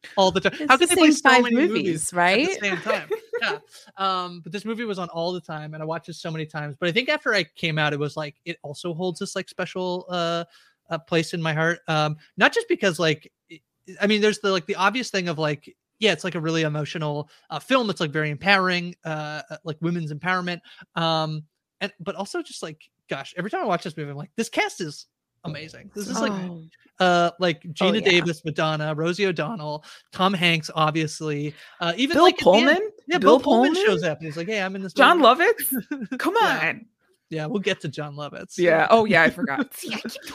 all 0.17 0.33
the 0.33 0.40
time. 0.40 0.52
It's 0.55 0.69
How 0.69 0.76
the 0.76 0.87
they 0.87 0.95
play 0.97 1.11
so 1.12 1.31
five 1.31 1.45
many 1.45 1.55
movies, 1.55 1.73
movies 1.73 2.12
right? 2.12 2.50
at 2.50 2.61
the 2.61 2.67
same 2.69 2.76
time? 2.79 3.09
yeah. 3.40 3.59
Um, 3.97 4.40
but 4.43 4.52
this 4.52 4.64
movie 4.64 4.85
was 4.85 4.99
on 4.99 5.09
all 5.09 5.33
the 5.33 5.40
time, 5.40 5.75
and 5.75 5.83
I 5.83 5.87
watched 5.87 6.09
it 6.09 6.14
so 6.14 6.31
many 6.31 6.47
times. 6.47 6.76
But 6.79 6.88
I 6.88 6.93
think 6.93 7.09
after 7.09 7.35
I 7.35 7.45
came 7.45 7.79
out, 7.79 7.93
it 7.93 7.99
was 7.99 8.17
like 8.17 8.37
it 8.45 8.57
also 8.62 8.93
holds 8.93 9.21
this 9.21 9.35
like 9.35 9.49
special 9.49 10.07
uh, 10.09 10.45
uh 10.90 10.99
place 10.99 11.33
in 11.33 11.40
my 11.40 11.55
heart. 11.55 11.81
Um, 11.88 12.17
not 12.37 12.52
just 12.52 12.69
because 12.69 12.99
like 12.99 13.33
it- 13.49 13.62
I 14.00 14.07
mean, 14.07 14.21
there's 14.21 14.38
the 14.40 14.50
like 14.50 14.67
the 14.67 14.76
obvious 14.76 15.11
thing 15.11 15.29
of 15.29 15.38
like 15.38 15.75
yeah, 16.00 16.12
it's 16.12 16.25
like 16.25 16.35
a 16.35 16.40
really 16.40 16.62
emotional 16.62 17.31
uh, 17.50 17.59
film. 17.59 17.90
It's 17.90 18.00
like 18.00 18.11
very 18.11 18.31
empowering, 18.31 18.97
uh, 19.05 19.43
uh, 19.50 19.57
like 19.64 19.76
women's 19.81 20.12
empowerment. 20.12 20.61
Um, 20.97 21.45
and 21.80 21.92
but 22.00 22.14
also 22.14 22.42
just 22.42 22.62
like 22.62 22.80
gosh, 23.08 23.34
every 23.37 23.50
time 23.50 23.62
I 23.62 23.66
watch 23.66 23.82
this 23.84 23.96
movie, 23.96 24.10
I'm 24.10 24.16
like, 24.16 24.30
this 24.37 24.49
cast 24.49 24.80
is 24.80 25.06
amazing. 25.44 25.90
This 25.94 26.06
is 26.08 26.20
like 26.20 26.32
Oh, 26.32 26.62
uh 27.00 27.30
like 27.40 27.62
Geena 27.62 27.94
yeah. 28.04 28.10
Davis, 28.10 28.44
Madonna, 28.44 28.94
Rosie 28.94 29.26
O'Donnell, 29.26 29.84
Tom 30.12 30.34
Hanks, 30.34 30.70
obviously. 30.75 31.54
Uh, 31.80 31.92
even 31.96 32.14
Bill 32.16 32.25
like 32.25 32.37
the 32.38 32.50
end- 32.52 32.66
Pullman? 32.68 32.90
yeah, 33.08 33.18
Bill, 33.18 33.40
Pullman, 33.40 33.72
Pullman? 33.72 33.87
shows 33.87 34.02
up 34.04 34.18
and 34.18 34.26
he's 34.26 34.37
like, 34.37 34.49
"Hey, 34.49 34.60
I'm 34.60 34.76
in 34.76 34.82
this." 34.82 34.92
Jon 34.92 35.18
movie." 35.18 35.44
Lovitz? 35.44 36.18
Come 36.18 36.34
Yeah. 36.40 36.68
on. 36.68 36.87
Yeah, 37.30 37.46
we'll 37.46 37.60
get 37.60 37.80
to 37.82 37.88
Jon 37.88 38.16
Lovitz. 38.16 38.58
Yeah. 38.58 38.87
Oh, 38.90 39.04
yeah. 39.04 39.22
I 39.22 39.30
forgot. 39.30 39.72
See, 39.76 39.94
I 39.94 39.99
keep 39.99 40.12
doing 40.22 40.34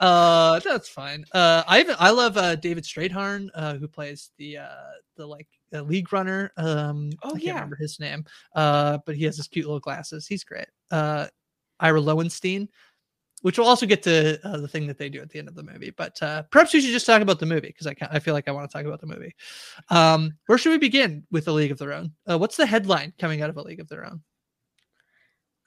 Uh, 0.00 0.58
that's 0.60 0.88
fine. 0.88 1.24
Uh, 1.32 1.62
I 1.66 1.80
even 1.80 1.96
I 1.98 2.10
love 2.10 2.36
uh 2.36 2.56
David 2.56 2.84
Strathairn, 2.84 3.48
uh, 3.54 3.74
who 3.76 3.88
plays 3.88 4.30
the 4.38 4.58
uh 4.58 4.90
the 5.16 5.26
like 5.26 5.48
uh, 5.72 5.82
league 5.82 6.12
runner. 6.12 6.52
Um, 6.56 7.10
Oh, 7.22 7.28
I 7.28 7.32
can't 7.32 7.42
yeah. 7.42 7.54
remember 7.54 7.76
his 7.76 7.98
name. 7.98 8.24
Uh, 8.54 8.98
but 9.06 9.16
he 9.16 9.24
has 9.24 9.36
his 9.36 9.48
cute 9.48 9.66
little 9.66 9.80
glasses. 9.80 10.26
He's 10.26 10.44
great. 10.44 10.66
Uh, 10.90 11.26
Ira 11.80 12.00
Lowenstein, 12.00 12.68
which 13.42 13.58
we'll 13.58 13.66
also 13.68 13.86
get 13.86 14.02
to 14.04 14.38
uh, 14.46 14.58
the 14.58 14.68
thing 14.68 14.86
that 14.86 14.98
they 14.98 15.08
do 15.08 15.20
at 15.20 15.30
the 15.30 15.38
end 15.38 15.48
of 15.48 15.54
the 15.54 15.62
movie. 15.62 15.90
But 15.90 16.22
uh, 16.22 16.42
perhaps 16.50 16.72
we 16.74 16.80
should 16.80 16.92
just 16.92 17.06
talk 17.06 17.22
about 17.22 17.38
the 17.38 17.46
movie 17.46 17.68
because 17.68 17.86
I 17.86 17.94
can 17.94 18.08
I 18.10 18.18
feel 18.18 18.34
like 18.34 18.48
I 18.48 18.52
want 18.52 18.70
to 18.70 18.76
talk 18.76 18.86
about 18.86 19.00
the 19.00 19.06
movie. 19.06 19.34
Um, 19.88 20.32
where 20.46 20.58
should 20.58 20.70
we 20.70 20.78
begin 20.78 21.26
with 21.30 21.48
a 21.48 21.52
League 21.52 21.70
of 21.72 21.78
Their 21.78 21.92
Own? 21.94 22.12
Uh, 22.30 22.38
what's 22.38 22.56
the 22.56 22.66
headline 22.66 23.12
coming 23.18 23.42
out 23.42 23.50
of 23.50 23.56
a 23.56 23.62
League 23.62 23.80
of 23.80 23.88
Their 23.88 24.04
Own? 24.04 24.22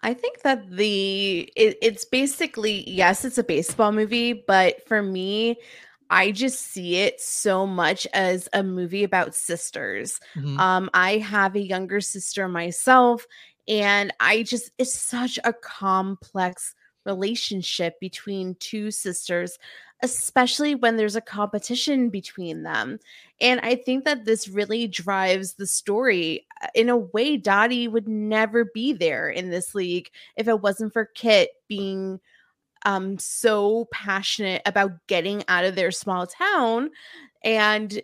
I 0.01 0.13
think 0.13 0.41
that 0.41 0.69
the 0.69 1.51
it, 1.55 1.77
it's 1.81 2.05
basically 2.05 2.89
yes, 2.89 3.25
it's 3.25 3.37
a 3.37 3.43
baseball 3.43 3.91
movie, 3.91 4.33
but 4.33 4.87
for 4.87 5.01
me, 5.01 5.57
I 6.09 6.31
just 6.31 6.59
see 6.71 6.95
it 6.97 7.19
so 7.21 7.67
much 7.67 8.07
as 8.13 8.47
a 8.53 8.63
movie 8.63 9.03
about 9.03 9.35
sisters. 9.35 10.19
Mhm. 10.35 10.57
Um, 10.59 10.89
I 10.93 11.17
have 11.17 11.55
a 11.55 11.59
younger 11.61 12.01
sister 12.01 12.47
myself, 12.47 13.27
and 13.67 14.13
I 14.19 14.43
just 14.43 14.71
it's 14.77 14.93
such 14.97 15.37
a 15.43 15.53
complex 15.53 16.73
relationship 17.05 17.99
between 17.99 18.55
two 18.55 18.91
sisters, 18.91 19.57
especially 20.01 20.75
when 20.75 20.97
there's 20.97 21.15
a 21.15 21.21
competition 21.21 22.09
between 22.09 22.63
them. 22.63 22.99
And 23.41 23.59
I 23.61 23.75
think 23.75 24.05
that 24.05 24.25
this 24.25 24.47
really 24.47 24.87
drives 24.87 25.53
the 25.53 25.67
story. 25.67 26.45
Uh, 26.61 26.67
In 26.75 26.89
a 26.89 26.97
way, 26.97 27.37
Dottie 27.37 27.87
would 27.87 28.07
never 28.07 28.65
be 28.65 28.93
there 28.93 29.29
in 29.29 29.49
this 29.49 29.75
league 29.75 30.09
if 30.35 30.47
it 30.47 30.61
wasn't 30.61 30.93
for 30.93 31.05
Kit 31.05 31.51
being 31.67 32.19
um 32.85 33.19
so 33.19 33.89
passionate 33.91 34.61
about 34.65 34.91
getting 35.07 35.43
out 35.49 35.65
of 35.65 35.75
their 35.75 35.91
small 35.91 36.25
town 36.25 36.89
and 37.43 38.01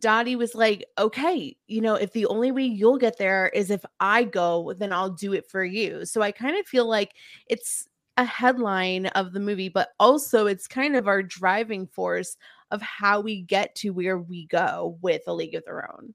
Dottie 0.00 0.36
was 0.36 0.54
like, 0.54 0.84
okay, 0.98 1.56
you 1.66 1.80
know, 1.80 1.94
if 1.94 2.12
the 2.12 2.26
only 2.26 2.52
way 2.52 2.64
you'll 2.64 2.98
get 2.98 3.16
there 3.18 3.48
is 3.48 3.70
if 3.70 3.84
I 4.00 4.24
go, 4.24 4.74
then 4.74 4.92
I'll 4.92 5.10
do 5.10 5.32
it 5.32 5.50
for 5.50 5.64
you. 5.64 6.04
So 6.04 6.20
I 6.20 6.30
kind 6.30 6.58
of 6.58 6.66
feel 6.66 6.86
like 6.86 7.14
it's 7.46 7.88
a 8.18 8.24
headline 8.24 9.06
of 9.06 9.32
the 9.32 9.40
movie, 9.40 9.68
but 9.68 9.90
also 10.00 10.46
it's 10.46 10.66
kind 10.66 10.96
of 10.96 11.06
our 11.06 11.22
driving 11.22 11.86
force 11.86 12.36
of 12.72 12.82
how 12.82 13.20
we 13.20 13.40
get 13.40 13.74
to 13.76 13.90
where 13.90 14.18
we 14.18 14.46
go 14.46 14.98
with 15.00 15.22
A 15.28 15.32
League 15.32 15.54
of 15.54 15.64
Their 15.64 15.90
Own. 15.90 16.12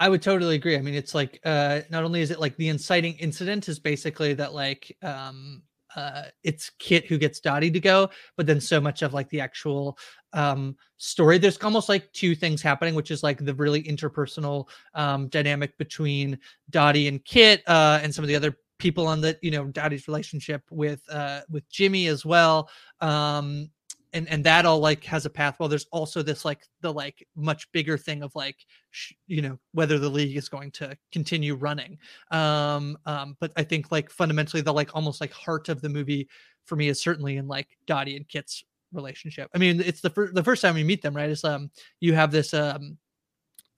I 0.00 0.08
would 0.08 0.22
totally 0.22 0.56
agree. 0.56 0.76
I 0.76 0.82
mean, 0.82 0.94
it's 0.94 1.14
like 1.14 1.40
uh 1.44 1.80
not 1.88 2.04
only 2.04 2.20
is 2.20 2.30
it 2.30 2.40
like 2.40 2.56
the 2.56 2.68
inciting 2.68 3.14
incident 3.14 3.68
is 3.68 3.78
basically 3.78 4.34
that 4.34 4.54
like 4.54 4.96
um 5.02 5.62
uh 5.94 6.24
it's 6.42 6.70
Kit 6.78 7.06
who 7.06 7.16
gets 7.16 7.40
Dottie 7.40 7.70
to 7.70 7.80
go, 7.80 8.10
but 8.36 8.46
then 8.46 8.60
so 8.60 8.80
much 8.80 9.02
of 9.02 9.14
like 9.14 9.28
the 9.30 9.40
actual 9.40 9.96
um 10.32 10.76
story 10.98 11.38
there's 11.38 11.58
almost 11.58 11.88
like 11.88 12.12
two 12.12 12.34
things 12.34 12.60
happening 12.60 12.94
which 12.94 13.10
is 13.10 13.22
like 13.22 13.38
the 13.38 13.54
really 13.54 13.82
interpersonal 13.84 14.68
um 14.94 15.28
dynamic 15.28 15.78
between 15.78 16.38
Dottie 16.70 17.08
and 17.08 17.24
Kit 17.24 17.62
uh 17.66 17.98
and 18.02 18.14
some 18.14 18.24
of 18.24 18.28
the 18.28 18.36
other 18.36 18.56
people 18.78 19.06
on 19.06 19.20
the 19.20 19.38
you 19.42 19.50
know 19.50 19.64
Dottie's 19.66 20.08
relationship 20.08 20.62
with 20.70 21.02
uh 21.10 21.40
with 21.50 21.68
Jimmy 21.68 22.06
as 22.06 22.24
well 22.24 22.70
um 23.00 23.70
and 24.12 24.28
and 24.28 24.42
that 24.44 24.64
all 24.64 24.78
like 24.80 25.04
has 25.04 25.26
a 25.26 25.30
path. 25.30 25.56
Well 25.58 25.68
there's 25.68 25.86
also 25.92 26.22
this 26.22 26.44
like 26.44 26.62
the 26.80 26.92
like 26.92 27.26
much 27.36 27.70
bigger 27.72 27.98
thing 27.98 28.22
of 28.22 28.34
like 28.34 28.56
sh- 28.90 29.12
you 29.26 29.42
know 29.42 29.58
whether 29.72 29.98
the 29.98 30.08
league 30.08 30.36
is 30.36 30.48
going 30.48 30.70
to 30.72 30.96
continue 31.12 31.54
running 31.54 31.98
um 32.30 32.96
um 33.04 33.36
but 33.38 33.52
i 33.56 33.62
think 33.62 33.92
like 33.92 34.08
fundamentally 34.10 34.62
the 34.62 34.72
like 34.72 34.94
almost 34.94 35.20
like 35.20 35.32
heart 35.32 35.68
of 35.68 35.82
the 35.82 35.88
movie 35.88 36.26
for 36.64 36.76
me 36.76 36.88
is 36.88 37.00
certainly 37.00 37.36
in 37.36 37.48
like 37.48 37.68
dottie 37.86 38.16
and 38.16 38.28
kit's 38.28 38.64
relationship. 38.92 39.50
I 39.54 39.58
mean 39.58 39.80
it's 39.80 40.00
the 40.00 40.10
first 40.10 40.34
the 40.34 40.44
first 40.44 40.62
time 40.62 40.74
we 40.74 40.84
meet 40.84 41.02
them 41.02 41.16
right? 41.16 41.30
Is 41.30 41.44
um 41.44 41.70
you 42.00 42.14
have 42.14 42.30
this 42.30 42.54
um 42.54 42.96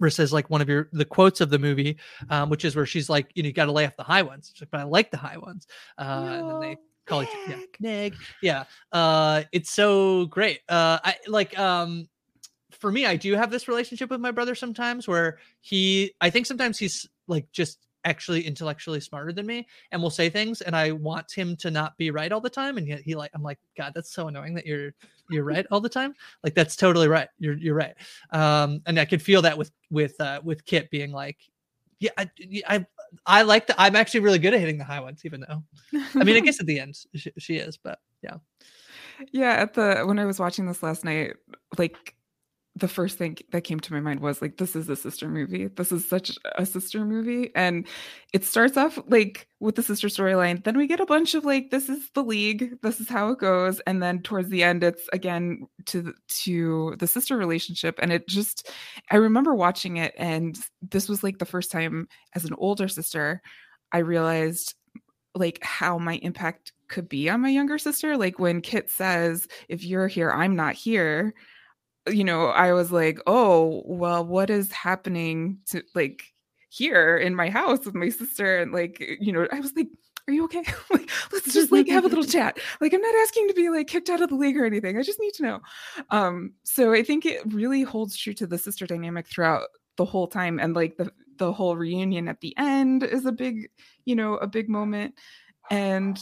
it 0.08 0.12
says 0.12 0.32
like 0.32 0.50
one 0.50 0.60
of 0.60 0.68
your 0.68 0.88
the 0.92 1.04
quotes 1.04 1.40
of 1.40 1.50
the 1.50 1.58
movie 1.58 1.96
um 2.30 2.48
which 2.50 2.64
is 2.64 2.74
where 2.76 2.86
she's 2.86 3.08
like 3.08 3.30
you 3.34 3.42
know 3.42 3.46
you 3.48 3.52
got 3.52 3.66
to 3.66 3.72
lay 3.72 3.86
off 3.86 3.96
the 3.96 4.02
high 4.02 4.22
ones. 4.22 4.50
She's 4.52 4.62
like, 4.62 4.70
but 4.70 4.80
i 4.80 4.84
like 4.84 5.10
the 5.10 5.16
high 5.16 5.38
ones. 5.38 5.66
Uh 5.98 6.26
and 6.30 6.50
then 6.50 6.60
they 6.60 6.76
call 7.06 7.22
each 7.22 7.28
yeah, 7.48 7.56
neg 7.80 8.14
yeah 8.42 8.64
uh 8.92 9.42
it's 9.52 9.70
so 9.70 10.26
great. 10.26 10.60
Uh 10.68 10.98
i 11.04 11.16
like 11.26 11.58
um 11.58 12.08
for 12.72 12.90
me 12.90 13.04
i 13.04 13.16
do 13.16 13.34
have 13.34 13.50
this 13.50 13.68
relationship 13.68 14.10
with 14.10 14.20
my 14.20 14.30
brother 14.30 14.54
sometimes 14.54 15.06
where 15.06 15.38
he 15.60 16.14
i 16.20 16.30
think 16.30 16.46
sometimes 16.46 16.78
he's 16.78 17.08
like 17.26 17.50
just 17.52 17.78
actually 18.04 18.46
intellectually 18.46 19.00
smarter 19.00 19.32
than 19.32 19.46
me 19.46 19.66
and 19.92 20.02
will 20.02 20.10
say 20.10 20.30
things 20.30 20.60
and 20.62 20.74
i 20.74 20.90
want 20.90 21.30
him 21.30 21.54
to 21.56 21.70
not 21.70 21.96
be 21.98 22.10
right 22.10 22.32
all 22.32 22.40
the 22.40 22.48
time 22.50 22.78
and 22.78 22.88
yet 22.88 23.00
he 23.00 23.14
like 23.14 23.30
i'm 23.34 23.42
like 23.42 23.58
god 23.76 23.92
that's 23.94 24.12
so 24.12 24.28
annoying 24.28 24.54
that 24.54 24.66
you're 24.66 24.92
you're 25.30 25.44
right 25.44 25.66
all 25.70 25.80
the 25.80 25.88
time. 25.88 26.14
Like 26.42 26.54
that's 26.54 26.76
totally 26.76 27.08
right. 27.08 27.28
You're 27.38 27.56
you're 27.56 27.74
right. 27.74 27.94
Um 28.30 28.82
and 28.86 28.98
i 28.98 29.04
could 29.04 29.22
feel 29.22 29.42
that 29.42 29.56
with 29.56 29.70
with 29.90 30.20
uh 30.20 30.40
with 30.44 30.64
kit 30.64 30.90
being 30.90 31.12
like 31.12 31.38
yeah 31.98 32.10
i 32.16 32.30
i, 32.66 32.86
I 33.26 33.42
like 33.42 33.66
the 33.66 33.80
i'm 33.80 33.94
actually 33.96 34.20
really 34.20 34.38
good 34.38 34.54
at 34.54 34.60
hitting 34.60 34.78
the 34.78 34.84
high 34.84 35.00
ones 35.00 35.22
even 35.24 35.40
though 35.40 35.62
i 36.14 36.24
mean 36.24 36.36
i 36.36 36.40
guess 36.40 36.60
at 36.60 36.66
the 36.66 36.80
end 36.80 36.96
she, 37.14 37.32
she 37.38 37.56
is 37.56 37.76
but 37.76 37.98
yeah. 38.22 38.36
Yeah 39.32 39.52
at 39.52 39.74
the 39.74 40.04
when 40.06 40.18
i 40.18 40.24
was 40.24 40.38
watching 40.38 40.66
this 40.66 40.82
last 40.82 41.04
night 41.04 41.34
like 41.76 42.14
the 42.76 42.88
first 42.88 43.18
thing 43.18 43.36
that 43.50 43.64
came 43.64 43.80
to 43.80 43.92
my 43.92 44.00
mind 44.00 44.20
was 44.20 44.40
like 44.40 44.56
this 44.56 44.76
is 44.76 44.88
a 44.88 44.94
sister 44.94 45.28
movie. 45.28 45.66
This 45.66 45.90
is 45.90 46.08
such 46.08 46.38
a 46.56 46.64
sister 46.64 47.04
movie. 47.04 47.50
And 47.56 47.86
it 48.32 48.44
starts 48.44 48.76
off 48.76 48.98
like 49.08 49.48
with 49.58 49.74
the 49.74 49.82
sister 49.82 50.06
storyline. 50.06 50.62
Then 50.62 50.78
we 50.78 50.86
get 50.86 51.00
a 51.00 51.06
bunch 51.06 51.34
of 51.34 51.44
like 51.44 51.70
this 51.70 51.88
is 51.88 52.10
the 52.14 52.22
league. 52.22 52.80
This 52.82 53.00
is 53.00 53.08
how 53.08 53.30
it 53.30 53.38
goes. 53.38 53.80
And 53.80 54.00
then 54.00 54.22
towards 54.22 54.50
the 54.50 54.62
end 54.62 54.84
it's 54.84 55.08
again 55.12 55.66
to 55.86 56.02
the, 56.02 56.14
to 56.28 56.94
the 56.98 57.08
sister 57.08 57.36
relationship. 57.36 57.98
And 58.00 58.12
it 58.12 58.28
just 58.28 58.70
i 59.10 59.16
remember 59.16 59.52
watching 59.54 59.96
it 59.96 60.14
and 60.16 60.56
this 60.80 61.08
was 61.08 61.24
like 61.24 61.38
the 61.38 61.44
first 61.44 61.72
time 61.72 62.08
as 62.34 62.44
an 62.44 62.54
older 62.56 62.86
sister 62.86 63.42
i 63.92 63.98
realized 63.98 64.74
like 65.34 65.58
how 65.62 65.98
my 65.98 66.14
impact 66.22 66.72
could 66.88 67.08
be 67.08 67.28
on 67.30 67.40
my 67.40 67.48
younger 67.50 67.78
sister. 67.78 68.16
Like 68.16 68.38
when 68.38 68.60
kit 68.60 68.90
says 68.90 69.48
if 69.68 69.84
you're 69.84 70.08
here 70.08 70.30
i'm 70.30 70.54
not 70.54 70.74
here 70.74 71.34
you 72.08 72.24
know 72.24 72.46
i 72.46 72.72
was 72.72 72.90
like 72.90 73.20
oh 73.26 73.82
well 73.86 74.24
what 74.24 74.50
is 74.50 74.72
happening 74.72 75.58
to 75.66 75.82
like 75.94 76.22
here 76.68 77.16
in 77.16 77.34
my 77.34 77.50
house 77.50 77.84
with 77.84 77.94
my 77.94 78.08
sister 78.08 78.58
and 78.58 78.72
like 78.72 79.18
you 79.20 79.32
know 79.32 79.46
i 79.52 79.60
was 79.60 79.74
like 79.76 79.88
are 80.28 80.32
you 80.32 80.44
okay? 80.44 80.62
Like 80.90 81.10
let's 81.32 81.52
just 81.52 81.72
like 81.72 81.88
have 81.88 82.04
a 82.04 82.08
little 82.08 82.24
chat. 82.36 82.58
Like 82.80 82.92
i'm 82.92 83.00
not 83.00 83.14
asking 83.16 83.48
to 83.48 83.54
be 83.54 83.68
like 83.68 83.88
kicked 83.88 84.08
out 84.08 84.22
of 84.22 84.28
the 84.28 84.36
league 84.36 84.56
or 84.56 84.64
anything. 84.64 84.96
I 84.98 85.02
just 85.02 85.20
need 85.20 85.34
to 85.34 85.42
know. 85.42 85.60
Um 86.10 86.52
so 86.62 86.92
i 86.92 87.02
think 87.02 87.26
it 87.26 87.40
really 87.52 87.82
holds 87.82 88.16
true 88.16 88.34
to 88.34 88.46
the 88.46 88.58
sister 88.58 88.86
dynamic 88.86 89.26
throughout 89.26 89.68
the 89.96 90.04
whole 90.04 90.28
time 90.28 90.58
and 90.60 90.74
like 90.74 90.96
the 90.96 91.10
the 91.38 91.52
whole 91.52 91.76
reunion 91.76 92.28
at 92.28 92.40
the 92.40 92.54
end 92.58 93.02
is 93.02 93.26
a 93.26 93.32
big 93.32 93.70
you 94.04 94.14
know 94.14 94.34
a 94.34 94.46
big 94.46 94.68
moment. 94.68 95.14
And 95.70 96.18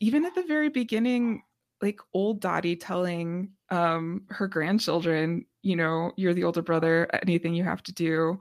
even 0.00 0.24
at 0.24 0.34
the 0.34 0.42
very 0.42 0.68
beginning 0.68 1.42
like 1.82 2.00
old 2.14 2.40
Dottie 2.40 2.76
telling 2.76 3.50
um 3.70 4.22
her 4.30 4.46
grandchildren, 4.48 5.44
you 5.62 5.76
know, 5.76 6.12
you're 6.16 6.34
the 6.34 6.44
older 6.44 6.62
brother, 6.62 7.08
anything 7.22 7.54
you 7.54 7.64
have 7.64 7.82
to 7.84 7.92
do 7.92 8.38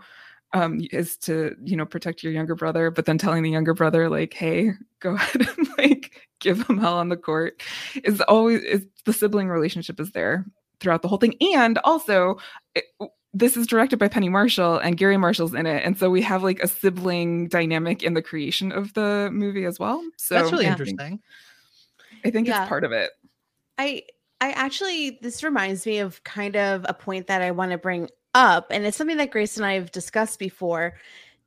um 0.54 0.82
is 0.92 1.18
to, 1.18 1.56
you 1.64 1.76
know, 1.76 1.86
protect 1.86 2.24
your 2.24 2.34
younger 2.34 2.56
brother, 2.56 2.92
but 2.92 3.06
then 3.06 3.18
telling 3.18 3.44
the 3.44 3.50
younger 3.50 3.74
brother 3.74 4.10
like, 4.10 4.34
hey, 4.34 4.72
go 5.00 5.16
ahead 5.16 5.48
and 5.58 5.68
like 5.78 6.28
give 6.40 6.68
him 6.68 6.78
hell 6.78 6.98
on 6.98 7.10
the 7.10 7.18
court 7.18 7.62
is 8.04 8.22
always 8.22 8.62
is 8.64 8.86
the 9.06 9.14
sibling 9.14 9.48
relationship 9.50 10.00
is 10.00 10.12
there 10.12 10.46
throughout 10.80 11.02
the 11.02 11.08
whole 11.08 11.18
thing. 11.18 11.36
And 11.56 11.78
also 11.84 12.38
it, 12.76 12.86
this 13.34 13.56
is 13.56 13.66
directed 13.68 13.98
by 13.98 14.10
Penny 14.10 14.28
Marshall 14.28 14.78
and 14.80 14.98
Garry 14.98 15.16
Marshall's 15.18 15.54
in 15.54 15.66
it. 15.66 15.86
And 15.86 15.98
so 15.98 16.10
we 16.10 16.22
have 16.24 16.44
like 16.44 16.60
a 16.62 16.68
sibling 16.68 17.48
dynamic 17.48 18.04
in 18.04 18.14
the 18.14 18.22
creation 18.22 18.72
of 18.74 18.94
the 18.94 19.30
movie 19.32 19.64
as 19.64 19.80
well. 19.80 20.04
So 20.18 20.36
that's 20.36 20.52
really 20.52 20.66
yeah. 20.66 20.72
interesting 20.72 21.22
I 22.26 22.30
think 22.30 22.48
Yeah. 22.48 22.62
it's 22.62 22.70
part 22.70 22.84
of 22.84 22.92
it. 22.92 23.12
I 23.78 24.04
I 24.40 24.52
actually 24.52 25.20
this 25.22 25.44
reminds 25.44 25.86
me 25.86 26.00
of 26.00 26.24
kind 26.24 26.56
of 26.56 26.86
a 26.88 26.94
point 26.94 27.28
that 27.28 27.42
I 27.42 27.52
want 27.52 27.72
to 27.72 27.78
bring 27.78 28.10
up 28.34 28.68
and 28.72 28.86
it's 28.86 28.98
something 28.98 29.18
that 29.18 29.32
Grace 29.32 29.58
and 29.58 29.66
I 29.66 29.74
have 29.74 29.92
discussed 29.92 30.40
before. 30.40 30.94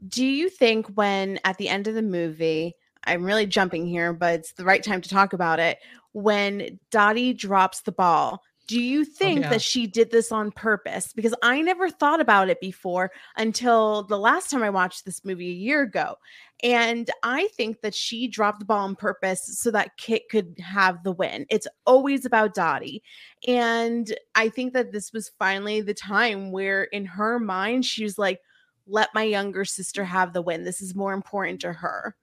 Do 0.09 0.25
you 0.25 0.49
think 0.49 0.89
when 0.95 1.39
at 1.45 1.59
the 1.59 1.69
end 1.69 1.87
of 1.89 1.95
the 1.95 2.03
movie, 2.03 2.77
I'm 3.05 3.25
really 3.25 3.47
jumping 3.47 3.87
here, 3.87 4.13
but 4.13 4.35
it's 4.41 4.53
the 4.53 4.65
right 4.65 4.83
time 4.83 5.01
to 5.01 5.09
talk 5.09 5.33
about 5.33 5.61
it, 5.61 5.79
when 6.13 6.79
Dottie 6.91 7.35
drops 7.35 7.83
the 7.83 7.93
ball, 7.93 8.43
do 8.67 8.81
you 8.81 9.05
think 9.05 9.43
yeah. 9.43 9.51
that 9.51 9.63
she 9.63 9.87
did 9.87 10.11
this 10.11 10.33
on 10.33 10.51
purpose? 10.51 11.13
Because 11.13 11.35
I 11.43 11.61
never 11.61 11.91
thought 11.91 12.21
about 12.21 12.49
it 12.49 12.61
before 12.61 13.11
until 13.37 14.05
the 14.05 14.19
last 14.19 14.51
time 14.51 14.63
I 14.63 14.71
watched 14.71 15.05
this 15.05 15.25
movie 15.25 15.51
a 15.51 15.55
year 15.55 15.83
ago. 15.83 16.17
And 16.63 17.11
I 17.23 17.49
think 17.49 17.83
that 17.83 17.95
she 17.95 18.27
dropped 18.27 18.61
the 18.61 18.65
ball 18.65 18.85
on 18.85 18.97
purpose 18.97 19.59
so 19.59 19.71
that 19.73 19.97
Kit 19.99 20.29
could 20.31 20.59
have 20.61 21.03
the 21.03 21.13
win. 21.13 21.45
It's 21.51 21.67
always 21.85 22.25
about 22.25 22.55
Dottie. 22.55 23.03
And 23.47 24.15
I 24.35 24.49
think 24.49 24.73
that 24.73 24.93
this 24.93 25.13
was 25.13 25.33
finally 25.39 25.83
the 25.83 25.93
time 25.95 26.51
where, 26.51 26.85
in 26.85 27.05
her 27.05 27.39
mind, 27.39 27.85
she 27.85 28.03
was 28.05 28.19
like, 28.19 28.41
let 28.87 29.15
my 29.15 29.25
younger 29.25 29.65
sister 29.65 30.05
have 30.05 30.33
the 30.33 30.43
win. 30.43 30.65
This 30.65 30.81
is 30.81 30.95
more 30.95 31.13
important 31.13 31.61
to 31.63 31.73
her. 31.73 32.17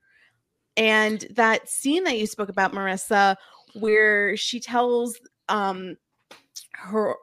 And 0.75 1.25
that 1.31 1.69
scene 1.69 2.03
that 2.05 2.17
you 2.17 2.25
spoke 2.25 2.49
about, 2.49 2.71
Marissa, 2.71 3.35
where 3.73 4.35
she 4.37 4.59
tells 4.59 5.19
um 5.49 5.97
her 6.73 7.15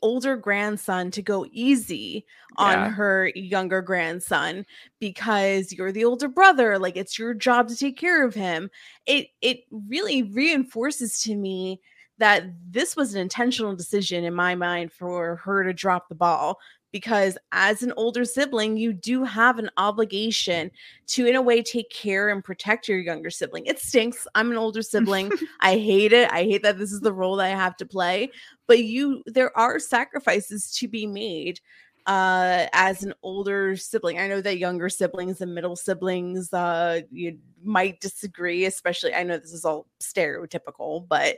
older 0.00 0.36
grandson 0.36 1.10
to 1.10 1.22
go 1.22 1.46
easy 1.50 2.24
on 2.56 2.72
Yeah. 2.72 2.88
her 2.90 3.28
younger 3.34 3.82
grandson 3.82 4.64
because 4.98 5.72
you're 5.72 5.92
the 5.92 6.04
older 6.04 6.28
brother 6.28 6.78
like 6.78 6.96
it's 6.96 7.18
your 7.18 7.34
job 7.34 7.68
to 7.68 7.76
take 7.76 7.96
care 7.96 8.24
of 8.24 8.34
him 8.34 8.70
it 9.06 9.28
it 9.40 9.60
really 9.70 10.22
reinforces 10.22 11.20
to 11.22 11.34
me 11.36 11.80
that 12.18 12.44
this 12.70 12.94
was 12.96 13.14
an 13.14 13.20
intentional 13.20 13.74
decision 13.74 14.24
in 14.24 14.34
my 14.34 14.54
mind 14.54 14.92
for 14.92 15.36
her 15.36 15.64
to 15.64 15.72
drop 15.72 16.08
the 16.08 16.14
ball 16.14 16.58
because 16.92 17.36
as 17.52 17.82
an 17.82 17.92
older 17.96 18.24
sibling 18.24 18.76
you 18.76 18.92
do 18.92 19.24
have 19.24 19.58
an 19.58 19.70
obligation 19.78 20.70
to 21.06 21.26
in 21.26 21.34
a 21.34 21.42
way 21.42 21.62
take 21.62 21.90
care 21.90 22.28
and 22.28 22.44
protect 22.44 22.88
your 22.88 22.98
younger 22.98 23.30
sibling. 23.30 23.66
It 23.66 23.78
stinks. 23.80 24.26
I'm 24.34 24.50
an 24.50 24.58
older 24.58 24.82
sibling. 24.82 25.32
I 25.60 25.78
hate 25.78 26.12
it. 26.12 26.30
I 26.30 26.44
hate 26.44 26.62
that 26.62 26.78
this 26.78 26.92
is 26.92 27.00
the 27.00 27.12
role 27.12 27.36
that 27.36 27.46
i 27.46 27.56
have 27.56 27.76
to 27.78 27.86
play. 27.86 28.30
But 28.66 28.84
you 28.84 29.22
there 29.26 29.56
are 29.58 29.78
sacrifices 29.78 30.74
to 30.76 30.88
be 30.88 31.06
made 31.06 31.60
uh 32.06 32.66
as 32.72 33.02
an 33.02 33.14
older 33.22 33.76
sibling. 33.76 34.18
I 34.18 34.28
know 34.28 34.40
that 34.40 34.58
younger 34.58 34.88
siblings 34.88 35.40
and 35.40 35.54
middle 35.54 35.76
siblings 35.76 36.52
uh 36.52 37.00
you 37.10 37.38
might 37.64 38.00
disagree 38.00 38.64
especially 38.64 39.14
i 39.14 39.22
know 39.22 39.38
this 39.38 39.52
is 39.52 39.64
all 39.64 39.86
stereotypical 40.00 41.06
but 41.06 41.36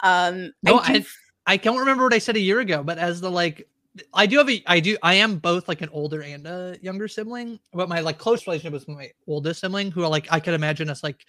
um 0.00 0.52
No, 0.62 0.78
I 0.78 1.00
do 1.00 1.04
I, 1.46 1.52
I 1.52 1.56
don't 1.56 1.78
remember 1.78 2.02
what 2.02 2.14
I 2.14 2.18
said 2.18 2.36
a 2.36 2.40
year 2.40 2.60
ago, 2.60 2.82
but 2.82 2.98
as 2.98 3.20
the 3.20 3.30
like, 3.30 3.68
I 4.12 4.26
do 4.26 4.38
have 4.38 4.50
a, 4.50 4.62
I 4.66 4.80
do, 4.80 4.96
I 5.02 5.14
am 5.14 5.38
both 5.38 5.68
like 5.68 5.82
an 5.82 5.88
older 5.90 6.22
and 6.22 6.46
a 6.46 6.76
younger 6.82 7.08
sibling. 7.08 7.58
But 7.72 7.88
my 7.88 8.00
like 8.00 8.18
close 8.18 8.46
relationship 8.46 8.72
with 8.72 8.88
my 8.88 9.10
oldest 9.26 9.60
sibling, 9.60 9.90
who 9.90 10.02
are 10.02 10.08
like, 10.08 10.26
I 10.30 10.40
could 10.40 10.54
imagine 10.54 10.90
us 10.90 11.02
like 11.02 11.24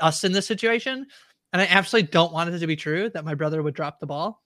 us 0.00 0.24
in 0.24 0.32
this 0.32 0.46
situation, 0.46 1.06
and 1.52 1.62
I 1.62 1.66
absolutely 1.66 2.08
don't 2.08 2.32
want 2.32 2.50
it 2.50 2.58
to 2.58 2.66
be 2.66 2.76
true 2.76 3.10
that 3.10 3.24
my 3.24 3.34
brother 3.34 3.62
would 3.62 3.74
drop 3.74 4.00
the 4.00 4.06
ball. 4.06 4.42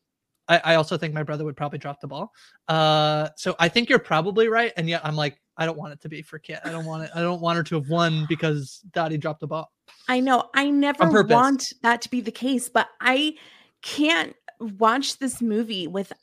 I, 0.49 0.61
I 0.65 0.75
also 0.77 0.97
think 0.97 1.15
my 1.15 1.23
brother 1.23 1.45
would 1.45 1.57
probably 1.57 1.79
drop 1.79 2.01
the 2.01 2.09
ball. 2.09 2.33
Uh, 2.69 3.29
so 3.37 3.55
I 3.59 3.69
think 3.69 3.89
you're 3.89 3.99
probably 3.99 4.49
right, 4.49 4.73
and 4.77 4.89
yet 4.89 5.03
I'm 5.05 5.17
like, 5.17 5.41
I 5.57 5.67
don't 5.67 5.79
want 5.79 5.93
it 5.93 6.01
to 6.03 6.09
be 6.09 6.23
for 6.23 6.39
Kit. 6.39 6.61
I 6.65 6.71
don't 6.71 6.87
want 6.87 7.05
it. 7.05 7.11
I 7.15 7.21
don't 7.21 7.41
want 7.41 7.57
her 7.57 7.63
to 7.65 7.75
have 7.77 7.89
won 7.89 8.27
because 8.29 8.81
Dottie 8.93 9.19
dropped 9.19 9.41
the 9.41 9.47
ball. 9.47 9.73
I 10.09 10.21
know. 10.21 10.49
I 10.55 10.71
never 10.71 11.23
want 11.23 11.65
that 11.83 12.03
to 12.03 12.11
be 12.11 12.21
the 12.21 12.31
case, 12.31 12.69
but 12.69 12.89
I 13.01 13.35
can't 13.83 14.35
watch 14.61 15.19
this 15.19 15.41
movie 15.41 15.87
without 15.87 16.19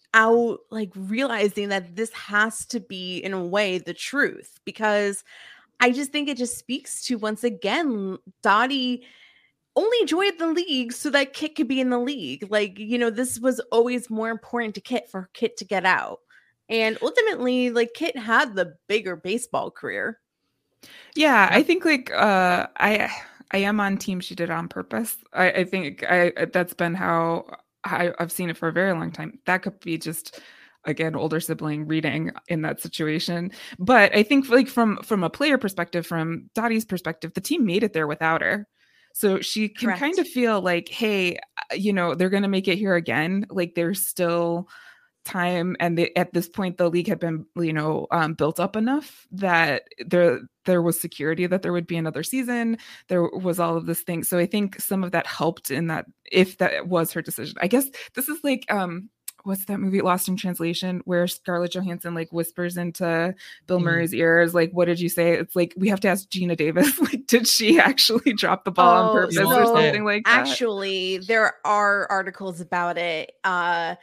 like 0.72 0.92
realizing 0.96 1.70
that 1.70 1.96
this 1.96 2.12
has 2.14 2.66
to 2.68 2.80
be 2.80 3.18
in 3.18 3.34
a 3.34 3.46
way 3.46 3.78
the 3.78 3.94
truth 3.94 4.60
because 4.66 5.24
I 5.80 5.92
just 5.92 6.12
think 6.12 6.30
it 6.30 6.38
just 6.38 6.58
speaks 6.58 7.04
to 7.06 7.18
once 7.18 7.44
again 7.44 8.18
Dottie 8.42 9.04
only 9.76 10.06
joined 10.06 10.40
the 10.40 10.48
league 10.48 10.94
so 10.94 11.10
that 11.10 11.34
Kit 11.34 11.56
could 11.56 11.68
be 11.68 11.82
in 11.82 11.90
the 11.90 12.00
league. 12.00 12.48
Like, 12.50 12.80
you 12.80 12.98
know, 12.98 13.10
this 13.10 13.40
was 13.40 13.60
always 13.72 14.10
more 14.10 14.30
important 14.30 14.74
to 14.76 14.82
Kit 14.82 15.10
for 15.10 15.30
Kit 15.34 15.58
to 15.58 15.66
get 15.66 15.86
out. 15.86 16.20
And 16.70 16.98
ultimately, 17.02 17.70
like 17.70 17.94
Kit 17.94 18.18
had 18.18 18.56
the 18.56 18.76
bigger 18.88 19.16
baseball 19.18 19.70
career. 19.70 20.20
Yeah, 21.16 21.50
I 21.52 21.62
think 21.62 21.84
like 21.84 22.12
uh 22.12 22.68
I 22.78 23.12
I 23.52 23.58
am 23.58 23.80
on 23.80 23.98
team 23.98 24.20
she 24.20 24.34
did 24.34 24.50
on 24.50 24.68
purpose. 24.68 25.18
I, 25.34 25.52
I 25.52 25.64
think 25.66 26.04
I 26.10 26.32
that's 26.54 26.74
been 26.74 26.94
how 26.94 27.46
I, 27.86 28.14
I've 28.20 28.32
seen 28.32 28.50
it 28.50 28.58
for 28.58 28.68
a 28.68 28.74
very 28.74 28.94
long 28.94 29.12
time. 29.12 29.40
That 29.46 29.62
could 29.62 29.80
be 29.80 29.98
just 29.98 30.40
again 30.86 31.16
older 31.16 31.40
sibling 31.40 31.88
reading 31.88 32.32
in 32.48 32.62
that 32.64 32.82
situation. 32.82 33.52
But 33.80 34.16
I 34.16 34.24
think 34.24 34.50
like 34.50 34.68
from 34.68 34.98
from 35.04 35.24
a 35.24 35.30
player 35.30 35.58
perspective, 35.58 36.06
from 36.06 36.50
Dottie's 36.56 36.86
perspective, 36.86 37.34
the 37.34 37.42
team 37.42 37.66
made 37.66 37.84
it 37.84 37.94
there 37.94 38.08
without 38.08 38.42
her. 38.42 38.68
So 39.14 39.40
she 39.40 39.70
can 39.70 39.88
Correct. 39.88 40.00
kind 40.00 40.20
of 40.20 40.28
feel 40.28 40.62
like, 40.62 40.90
hey, 40.90 41.38
uh, 41.38 41.76
you 41.76 41.94
know, 41.94 42.16
they're 42.16 42.30
gonna 42.30 42.50
make 42.50 42.68
it 42.68 42.78
here 42.78 42.96
again. 42.96 43.46
Like 43.50 43.76
there's 43.76 44.06
still 44.06 44.68
time 45.26 45.76
and 45.80 45.98
they, 45.98 46.12
at 46.16 46.32
this 46.34 46.48
point 46.48 46.78
the 46.78 46.90
league 46.90 47.08
had 47.08 47.20
been 47.20 47.46
you 47.58 47.74
know 47.74 48.08
um, 48.12 48.34
built 48.36 48.60
up 48.60 48.76
enough 48.76 49.28
that 49.32 49.84
there 50.06 50.40
there 50.66 50.82
was 50.82 51.00
security 51.00 51.46
that 51.48 51.62
there 51.62 51.74
would 51.74 51.88
be 51.88 51.98
another 51.98 52.24
season. 52.24 52.78
There 53.08 53.24
was 53.24 53.60
all 53.60 53.76
of 53.78 53.86
this 53.86 54.02
thing. 54.02 54.24
So 54.24 54.38
i 54.38 54.46
think 54.46 54.80
some 54.80 55.04
of 55.04 55.12
that 55.12 55.28
helped 55.28 55.72
in 55.72 55.88
that 55.88 56.06
if 56.32 56.58
that 56.60 56.88
was 56.88 57.12
her 57.14 57.22
decision. 57.22 57.56
I 57.62 57.68
guess 57.68 57.86
this 58.14 58.30
is 58.30 58.40
like 58.44 58.66
um 58.72 59.10
what's 59.44 59.66
that 59.66 59.80
movie 59.80 60.02
lost 60.02 60.28
in 60.28 60.36
translation 60.36 61.02
where 61.06 61.28
scarlett 61.28 61.72
johansson 61.74 62.16
like 62.16 62.34
whispers 62.34 62.78
into 62.78 63.36
bill 63.68 63.80
Mm. 63.80 63.84
murray's 63.84 64.12
ears 64.14 64.56
like 64.56 64.72
what 64.72 64.86
did 64.86 65.00
you 65.00 65.10
say? 65.10 65.34
It's 65.34 65.56
like 65.56 65.74
we 65.78 65.90
have 65.90 66.00
to 66.00 66.08
ask 66.08 66.28
geena 66.30 66.58
davis 66.58 66.98
like 67.08 67.28
did 67.28 67.48
she 67.48 67.80
actually 67.80 68.34
drop 68.34 68.64
the 68.66 68.72
ball 68.72 68.96
on 69.04 69.10
Oh, 69.10 69.14
purpose 69.14 69.36
so 69.36 69.44
or 69.62 69.66
something 69.68 70.04
like 70.04 70.24
that? 70.26 70.48
Actually, 70.48 71.20
there 71.20 71.54
are 71.64 72.08
articles 72.10 72.60
about 72.62 72.98
it. 72.98 73.34
Uh 73.44 73.96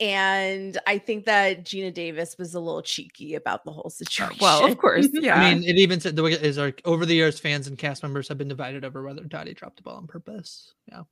and 0.00 0.78
I 0.86 0.98
think 0.98 1.26
that 1.26 1.64
Geena 1.64 1.92
Davis 1.92 2.36
was 2.38 2.54
a 2.54 2.60
little 2.60 2.82
cheeky 2.82 3.34
about 3.34 3.64
the 3.64 3.70
whole 3.70 3.90
situation. 3.90 4.38
well 4.40 4.64
of 4.64 4.78
course 4.78 5.08
yeah 5.12 5.36
I 5.36 5.54
mean, 5.54 5.62
it 5.64 5.76
even 5.76 6.00
said 6.00 6.16
the 6.16 6.22
way 6.22 6.32
is 6.32 6.58
like 6.58 6.80
over 6.84 7.04
the 7.04 7.14
years, 7.14 7.38
fans 7.38 7.66
and 7.66 7.76
cast 7.76 8.02
members 8.02 8.28
have 8.28 8.38
been 8.38 8.48
divided 8.48 8.84
over 8.84 9.02
whether 9.02 9.24
Dottie 9.24 9.54
dropped 9.54 9.76
the 9.76 9.82
ball 9.82 9.96
on 9.96 10.06
purpose. 10.06 10.72
Yeah, 10.90 11.02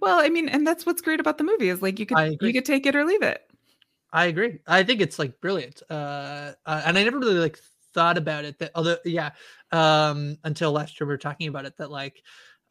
Well, 0.00 0.18
I 0.18 0.28
mean, 0.28 0.48
and 0.48 0.66
that's 0.66 0.84
what's 0.84 1.00
great 1.00 1.20
about 1.20 1.38
the 1.38 1.44
movie 1.44 1.68
is 1.68 1.80
like 1.82 1.98
you 1.98 2.06
could 2.06 2.38
you 2.40 2.52
could 2.52 2.64
take 2.64 2.86
it 2.86 2.96
or 2.96 3.04
leave 3.04 3.22
it. 3.22 3.42
I 4.12 4.26
agree. 4.26 4.58
I 4.66 4.82
think 4.82 5.00
it's 5.00 5.18
like 5.18 5.40
brilliant. 5.40 5.82
Uh, 5.88 6.52
uh, 6.66 6.82
and 6.84 6.98
I 6.98 7.04
never 7.04 7.18
really 7.18 7.34
like 7.34 7.58
thought 7.94 8.18
about 8.18 8.44
it 8.44 8.58
that 8.58 8.72
although 8.74 8.98
yeah, 9.04 9.30
um, 9.70 10.36
until 10.44 10.72
last 10.72 11.00
year 11.00 11.06
we 11.06 11.12
were 11.12 11.18
talking 11.18 11.48
about 11.48 11.64
it 11.64 11.76
that 11.78 11.90
like 11.90 12.22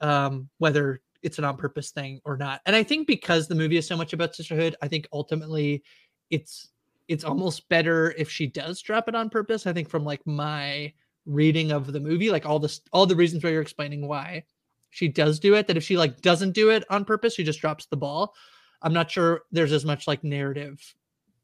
um 0.02 0.50
whether 0.58 1.02
it's 1.24 1.38
an 1.38 1.46
on 1.46 1.58
purpose 1.58 1.92
thing 1.92 2.20
or 2.26 2.38
not. 2.38 2.62
And 2.66 2.76
I 2.76 2.84
think 2.84 3.08
because 3.08 3.48
the 3.48 3.56
movie 3.56 3.78
is 3.78 3.88
so 3.88 3.98
much 3.98 4.14
about 4.14 4.36
sisterhood, 4.36 4.76
I 4.82 4.88
think 4.88 5.08
ultimately 5.14 5.84
it's 6.30 6.70
it's 7.08 7.24
almost 7.24 7.68
better 7.68 8.14
if 8.18 8.30
she 8.30 8.48
does 8.48 8.82
drop 8.82 9.10
it 9.10 9.16
on 9.16 9.30
purpose. 9.30 9.68
I 9.68 9.74
think 9.74 9.90
from 9.90 10.06
like 10.06 10.26
my 10.26 10.94
reading 11.26 11.72
of 11.72 11.92
the 11.92 12.00
movie, 12.00 12.30
like 12.30 12.46
all 12.46 12.60
this 12.60 12.82
all 12.92 13.06
the 13.06 13.16
reasons 13.16 13.44
why 13.44 13.52
you're 13.52 13.62
explaining 13.62 14.08
why 14.08 14.44
she 14.90 15.08
does 15.08 15.40
do 15.40 15.56
it, 15.56 15.68
that 15.68 15.78
if 15.78 15.84
she 15.84 15.98
like 15.98 16.22
doesn't 16.22 16.52
do 16.52 16.70
it 16.70 16.84
on 16.90 17.06
purpose, 17.06 17.36
she 17.36 17.44
just 17.44 17.62
drops 17.62 17.86
the 17.86 17.98
ball. 17.98 18.34
I'm 18.82 18.94
not 18.94 19.12
sure 19.12 19.42
there's 19.52 19.74
as 19.74 19.86
much 19.86 20.08
like 20.08 20.24
narrative 20.24 20.82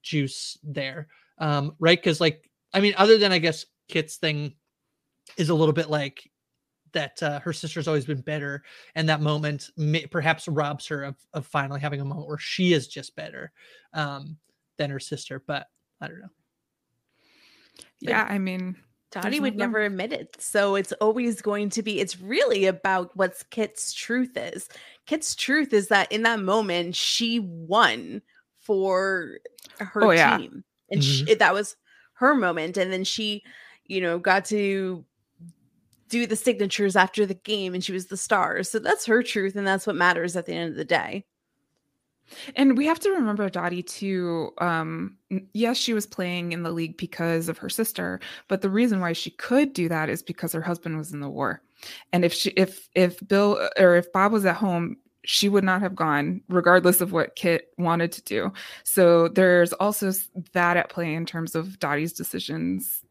juice 0.01 0.57
there. 0.63 1.07
Um, 1.37 1.75
right. 1.79 2.01
Cause 2.01 2.19
like, 2.19 2.49
I 2.73 2.79
mean, 2.79 2.93
other 2.97 3.17
than 3.17 3.31
I 3.31 3.37
guess 3.37 3.65
Kit's 3.87 4.17
thing 4.17 4.55
is 5.37 5.49
a 5.49 5.55
little 5.55 5.73
bit 5.73 5.89
like 5.89 6.29
that 6.97 7.21
uh, 7.21 7.39
her 7.41 7.53
sister's 7.53 7.87
always 7.87 8.05
been 8.05 8.21
better 8.21 8.63
and 8.95 9.07
that 9.07 9.21
moment 9.21 9.69
may, 9.77 10.05
perhaps 10.07 10.47
robs 10.47 10.87
her 10.87 11.03
of, 11.03 11.15
of 11.33 11.45
finally 11.45 11.79
having 11.79 12.01
a 12.01 12.05
moment 12.05 12.27
where 12.27 12.39
she 12.39 12.73
is 12.73 12.87
just 12.87 13.15
better 13.15 13.51
um, 13.93 14.35
than 14.77 14.89
her 14.89 14.99
sister 14.99 15.43
but 15.45 15.67
i 16.01 16.07
don't 16.07 16.19
know 16.19 16.29
Yeah, 17.99 18.25
I 18.27 18.39
mean, 18.39 18.75
Dottie 19.11 19.39
would 19.39 19.55
never 19.55 19.81
admit 19.83 20.11
it. 20.11 20.37
So 20.39 20.75
it's 20.75 20.91
always 20.93 21.41
going 21.41 21.69
to 21.71 21.83
be, 21.83 21.99
it's 21.99 22.19
really 22.19 22.65
about 22.65 23.15
what 23.15 23.43
Kit's 23.49 23.93
truth 23.93 24.35
is. 24.35 24.67
Kit's 25.05 25.35
truth 25.35 25.73
is 25.73 25.87
that 25.89 26.11
in 26.11 26.23
that 26.23 26.39
moment, 26.39 26.95
she 26.95 27.39
won 27.39 28.21
for 28.59 29.37
her 29.77 30.03
Oh, 30.03 30.11
yeah. 30.11 30.37
team. 30.37 30.63
And 30.91 31.03
she, 31.03 31.33
that 31.35 31.53
was 31.53 31.75
her 32.13 32.33
moment. 32.35 32.77
And 32.77 32.91
then 32.91 33.03
she, 33.03 33.43
you 33.85 34.01
know, 34.01 34.19
got 34.19 34.45
to 34.45 35.05
do 36.09 36.25
the 36.25 36.35
signatures 36.35 36.95
after 36.95 37.25
the 37.25 37.33
game 37.33 37.73
and 37.73 37.83
she 37.83 37.91
was 37.91 38.07
the 38.07 38.17
star. 38.17 38.63
So 38.63 38.79
that's 38.79 39.05
her 39.05 39.23
truth. 39.23 39.55
And 39.55 39.67
that's 39.67 39.87
what 39.87 39.95
matters 39.95 40.35
at 40.35 40.45
the 40.45 40.53
end 40.53 40.71
of 40.71 40.75
the 40.75 40.85
day. 40.85 41.25
and 42.55 42.77
we 42.77 42.85
have 42.85 42.99
to 42.99 43.09
remember 43.11 43.49
Dottie 43.49 43.83
too. 43.83 44.51
Um, 44.59 45.17
yes, 45.53 45.77
she 45.77 45.93
was 45.93 46.05
playing 46.05 46.51
in 46.51 46.63
the 46.63 46.71
league 46.71 46.97
because 46.97 47.49
of 47.49 47.57
her 47.57 47.69
sister, 47.69 48.19
but 48.47 48.61
the 48.61 48.69
reason 48.69 48.99
why 48.99 49.13
she 49.13 49.31
could 49.31 49.73
do 49.73 49.89
that 49.89 50.09
is 50.09 50.23
because 50.23 50.53
her 50.53 50.61
husband 50.61 50.97
was 50.97 51.13
in 51.13 51.19
the 51.19 51.29
war. 51.29 51.61
And 52.11 52.25
if 52.25 52.33
she, 52.33 52.49
if 52.51 52.89
if 52.95 53.25
Bill 53.27 53.57
uh, 53.61 53.81
or 53.81 53.95
if 53.95 54.11
Bob 54.11 54.31
was 54.31 54.45
at 54.45 54.55
home, 54.55 54.97
she 55.25 55.49
would 55.49 55.63
not 55.63 55.81
have 55.81 55.95
gone, 55.95 56.41
regardless 56.49 57.01
of 57.01 57.11
what 57.11 57.35
Kit 57.35 57.69
wanted 57.77 58.11
to 58.13 58.23
do. 58.23 58.51
So 58.83 59.27
there's 59.27 59.73
also 59.73 60.11
that 60.53 60.77
at 60.77 60.89
play 60.89 61.13
in 61.13 61.25
terms 61.25 61.53
of 61.53 61.79
Dottie's 61.79 62.13
decisions 62.13 63.03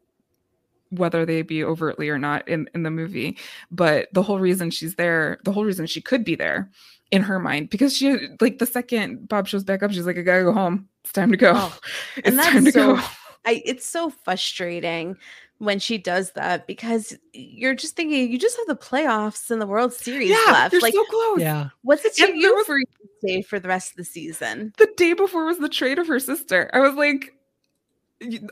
whether 0.89 1.25
they 1.25 1.41
be 1.41 1.63
overtly 1.63 2.09
or 2.09 2.17
not 2.17 2.47
in, 2.47 2.69
in 2.73 2.83
the 2.83 2.91
movie. 2.91 3.37
But 3.71 4.07
the 4.13 4.23
whole 4.23 4.39
reason 4.39 4.71
she's 4.71 4.95
there, 4.95 5.39
the 5.43 5.51
whole 5.51 5.65
reason 5.65 5.85
she 5.87 6.01
could 6.01 6.23
be 6.23 6.35
there 6.35 6.69
in 7.11 7.21
her 7.23 7.39
mind, 7.39 7.69
because 7.69 7.95
she 7.95 8.17
like 8.41 8.59
the 8.59 8.65
second 8.65 9.27
Bob 9.29 9.47
shows 9.47 9.63
back 9.63 9.83
up, 9.83 9.91
she's 9.91 10.05
like, 10.05 10.17
I 10.17 10.21
gotta 10.21 10.43
go 10.43 10.53
home. 10.53 10.87
It's 11.03 11.13
time 11.13 11.31
to 11.31 11.37
go. 11.37 11.53
Oh, 11.55 11.79
it's 12.17 12.27
and 12.29 12.39
time 12.39 12.65
to 12.65 12.71
so 12.71 12.95
go. 12.95 13.01
I 13.45 13.61
it's 13.65 13.85
so 13.85 14.09
frustrating 14.09 15.15
when 15.59 15.79
she 15.79 15.97
does 15.97 16.31
that 16.33 16.67
because 16.67 17.17
you're 17.33 17.73
just 17.73 17.95
thinking 17.95 18.31
you 18.31 18.37
just 18.37 18.57
have 18.57 18.67
the 18.67 18.75
playoffs 18.75 19.49
and 19.49 19.59
the 19.61 19.65
World 19.65 19.91
Series 19.93 20.29
Yeah, 20.29 20.51
left. 20.51 20.71
they're 20.71 20.81
Like 20.81 20.93
so 20.93 21.03
close. 21.05 21.39
yeah 21.39 21.69
what's 21.81 22.05
it 22.05 22.13
to 22.15 22.25
And 22.27 22.37
you 22.37 22.53
was- 22.55 22.65
for 22.67 22.77
you 22.77 22.85
to 22.85 23.07
stay 23.27 23.41
for 23.41 23.59
the 23.59 23.67
rest 23.67 23.91
of 23.91 23.97
the 23.97 24.03
season? 24.03 24.73
The 24.77 24.87
day 24.97 25.13
before 25.13 25.45
was 25.45 25.57
the 25.59 25.69
trade 25.69 25.97
of 25.97 26.07
her 26.07 26.19
sister. 26.19 26.69
I 26.73 26.79
was 26.79 26.93
like, 26.93 27.33
y- 27.33 27.36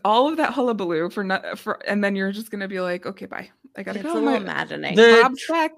all 0.03 0.27
of 0.29 0.37
that 0.37 0.53
hullabaloo 0.53 1.09
for 1.09 1.23
not 1.23 1.57
for, 1.59 1.79
and 1.87 2.03
then 2.03 2.15
you're 2.15 2.31
just 2.31 2.51
gonna 2.51 2.67
be 2.67 2.79
like, 2.79 3.05
okay, 3.05 3.25
bye. 3.25 3.49
I 3.77 3.83
gotta 3.83 3.99
It's 3.99 4.07
go. 4.07 4.17
a 4.17 4.21
little 4.21 4.39
maddening. 4.39 4.95
The- 4.95 5.19
Bob's 5.23 5.45
back. 5.47 5.71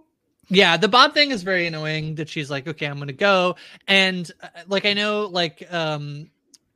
yeah 0.50 0.78
the 0.78 0.88
bob 0.88 1.14
thing 1.14 1.32
is 1.32 1.44
very 1.44 1.68
annoying 1.68 2.16
that 2.16 2.30
she's 2.30 2.50
like 2.50 2.66
okay 2.70 2.86
i'm 2.86 2.98
gonna 3.00 3.12
go 3.12 3.58
and 3.86 4.32
uh, 4.42 4.48
like 4.68 4.86
i 4.86 4.94
know 4.94 5.26
like 5.26 5.68
um 5.74 6.30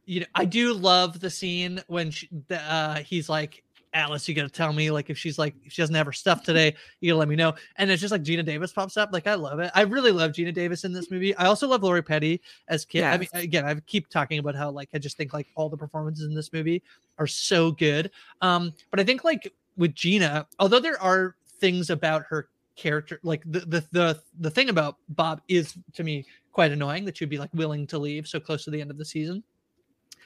you 0.05 0.19
know 0.19 0.25
i 0.35 0.43
do 0.43 0.73
love 0.73 1.21
the 1.21 1.29
scene 1.29 1.81
when 1.87 2.11
she, 2.11 2.27
the, 2.49 2.59
uh 2.59 2.95
he's 2.95 3.29
like 3.29 3.63
Alice, 3.93 4.27
you 4.27 4.33
gotta 4.33 4.49
tell 4.49 4.71
me 4.71 4.89
like 4.89 5.09
if 5.09 5.17
she's 5.17 5.37
like 5.37 5.53
if 5.63 5.73
she 5.73 5.81
doesn't 5.81 5.95
have 5.95 6.05
her 6.05 6.13
stuff 6.13 6.43
today, 6.45 6.75
you 6.99 7.11
gotta 7.11 7.19
let 7.19 7.27
me 7.27 7.35
know. 7.35 7.53
And 7.77 7.89
it's 7.91 8.01
just 8.01 8.11
like 8.11 8.23
Geena 8.23 8.45
Davis 8.45 8.71
pops 8.71 8.97
up. 8.97 9.09
Like 9.11 9.27
I 9.27 9.35
love 9.35 9.59
it. 9.59 9.71
I 9.75 9.81
really 9.81 10.11
love 10.11 10.31
Geena 10.31 10.53
Davis 10.53 10.83
in 10.83 10.93
this 10.93 11.11
movie. 11.11 11.35
I 11.35 11.45
also 11.45 11.67
love 11.67 11.83
Lori 11.83 12.01
Petty 12.01 12.41
as 12.67 12.85
Kit. 12.85 13.03
I 13.03 13.17
mean, 13.17 13.29
again, 13.33 13.65
I 13.65 13.75
keep 13.81 14.09
talking 14.09 14.39
about 14.39 14.55
how 14.55 14.71
like 14.71 14.89
I 14.93 14.97
just 14.97 15.17
think 15.17 15.33
like 15.33 15.47
all 15.55 15.69
the 15.69 15.77
performances 15.77 16.25
in 16.25 16.33
this 16.33 16.53
movie 16.53 16.81
are 17.17 17.27
so 17.27 17.71
good. 17.71 18.11
Um, 18.41 18.73
but 18.89 18.99
I 18.99 19.03
think 19.03 19.23
like 19.23 19.53
with 19.77 19.93
Geena, 19.93 20.45
although 20.59 20.79
there 20.79 21.01
are 21.01 21.35
things 21.59 21.89
about 21.89 22.23
her 22.29 22.49
character, 22.75 23.19
like 23.23 23.43
the 23.45 23.59
the 23.61 23.85
the 23.91 24.21
the 24.39 24.49
thing 24.49 24.69
about 24.69 24.97
Bob 25.09 25.41
is 25.47 25.77
to 25.93 26.03
me 26.03 26.25
quite 26.51 26.71
annoying 26.71 27.05
that 27.05 27.17
she'd 27.17 27.29
be 27.29 27.37
like 27.37 27.53
willing 27.53 27.87
to 27.87 27.97
leave 27.97 28.27
so 28.27 28.39
close 28.39 28.63
to 28.65 28.71
the 28.71 28.81
end 28.81 28.91
of 28.91 28.97
the 28.97 29.05
season. 29.05 29.43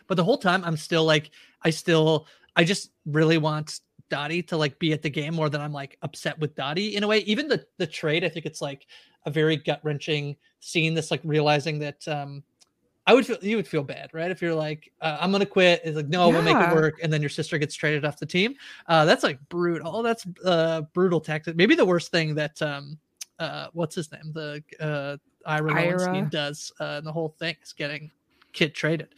But 0.07 0.15
the 0.15 0.23
whole 0.23 0.37
time 0.37 0.63
I'm 0.63 0.77
still 0.77 1.03
like 1.03 1.31
I 1.63 1.69
still 1.69 2.27
I 2.55 2.63
just 2.63 2.91
really 3.05 3.37
want 3.37 3.79
Dottie 4.09 4.43
to 4.43 4.57
like 4.57 4.77
be 4.79 4.93
at 4.93 5.01
the 5.01 5.09
game 5.09 5.35
more 5.35 5.49
than 5.49 5.61
I'm 5.61 5.73
like 5.73 5.97
upset 6.01 6.37
with 6.39 6.55
Dottie 6.55 6.95
in 6.95 7.03
a 7.03 7.07
way. 7.07 7.19
Even 7.19 7.47
the 7.47 7.65
the 7.77 7.87
trade, 7.87 8.23
I 8.23 8.29
think 8.29 8.45
it's 8.45 8.61
like 8.61 8.87
a 9.25 9.31
very 9.31 9.57
gut 9.57 9.79
wrenching 9.83 10.35
scene. 10.59 10.93
This 10.93 11.11
like 11.11 11.21
realizing 11.23 11.79
that 11.79 12.07
um 12.07 12.43
I 13.07 13.13
would 13.13 13.25
feel 13.25 13.37
you 13.41 13.55
would 13.55 13.67
feel 13.67 13.83
bad, 13.83 14.09
right? 14.13 14.31
If 14.31 14.41
you're 14.41 14.55
like, 14.55 14.91
uh, 15.01 15.17
I'm 15.19 15.31
gonna 15.31 15.45
quit. 15.45 15.81
It's 15.83 15.95
like, 15.95 16.07
no, 16.07 16.29
we'll 16.29 16.41
make 16.41 16.55
it 16.55 16.73
work, 16.73 16.99
and 17.03 17.13
then 17.13 17.21
your 17.21 17.29
sister 17.29 17.57
gets 17.57 17.75
traded 17.75 18.03
off 18.03 18.17
the 18.17 18.25
team. 18.25 18.55
Uh, 18.87 19.05
that's 19.05 19.23
like 19.23 19.39
brutal. 19.49 20.01
That's 20.01 20.25
uh 20.43 20.81
brutal 20.93 21.21
tactic. 21.21 21.55
Maybe 21.55 21.75
the 21.75 21.85
worst 21.85 22.11
thing 22.11 22.35
that 22.35 22.59
um 22.61 22.97
uh 23.39 23.67
what's 23.73 23.95
his 23.95 24.11
name 24.11 24.31
the 24.33 24.63
uh 24.79 25.17
Ira, 25.45 25.73
Lowenstein 25.73 26.15
Ira. 26.15 26.29
does 26.29 26.71
uh 26.79 26.95
in 26.99 27.03
the 27.03 27.11
whole 27.11 27.29
thing 27.29 27.55
is 27.61 27.73
getting 27.73 28.09
Kit 28.55 28.73
traded. 28.73 29.09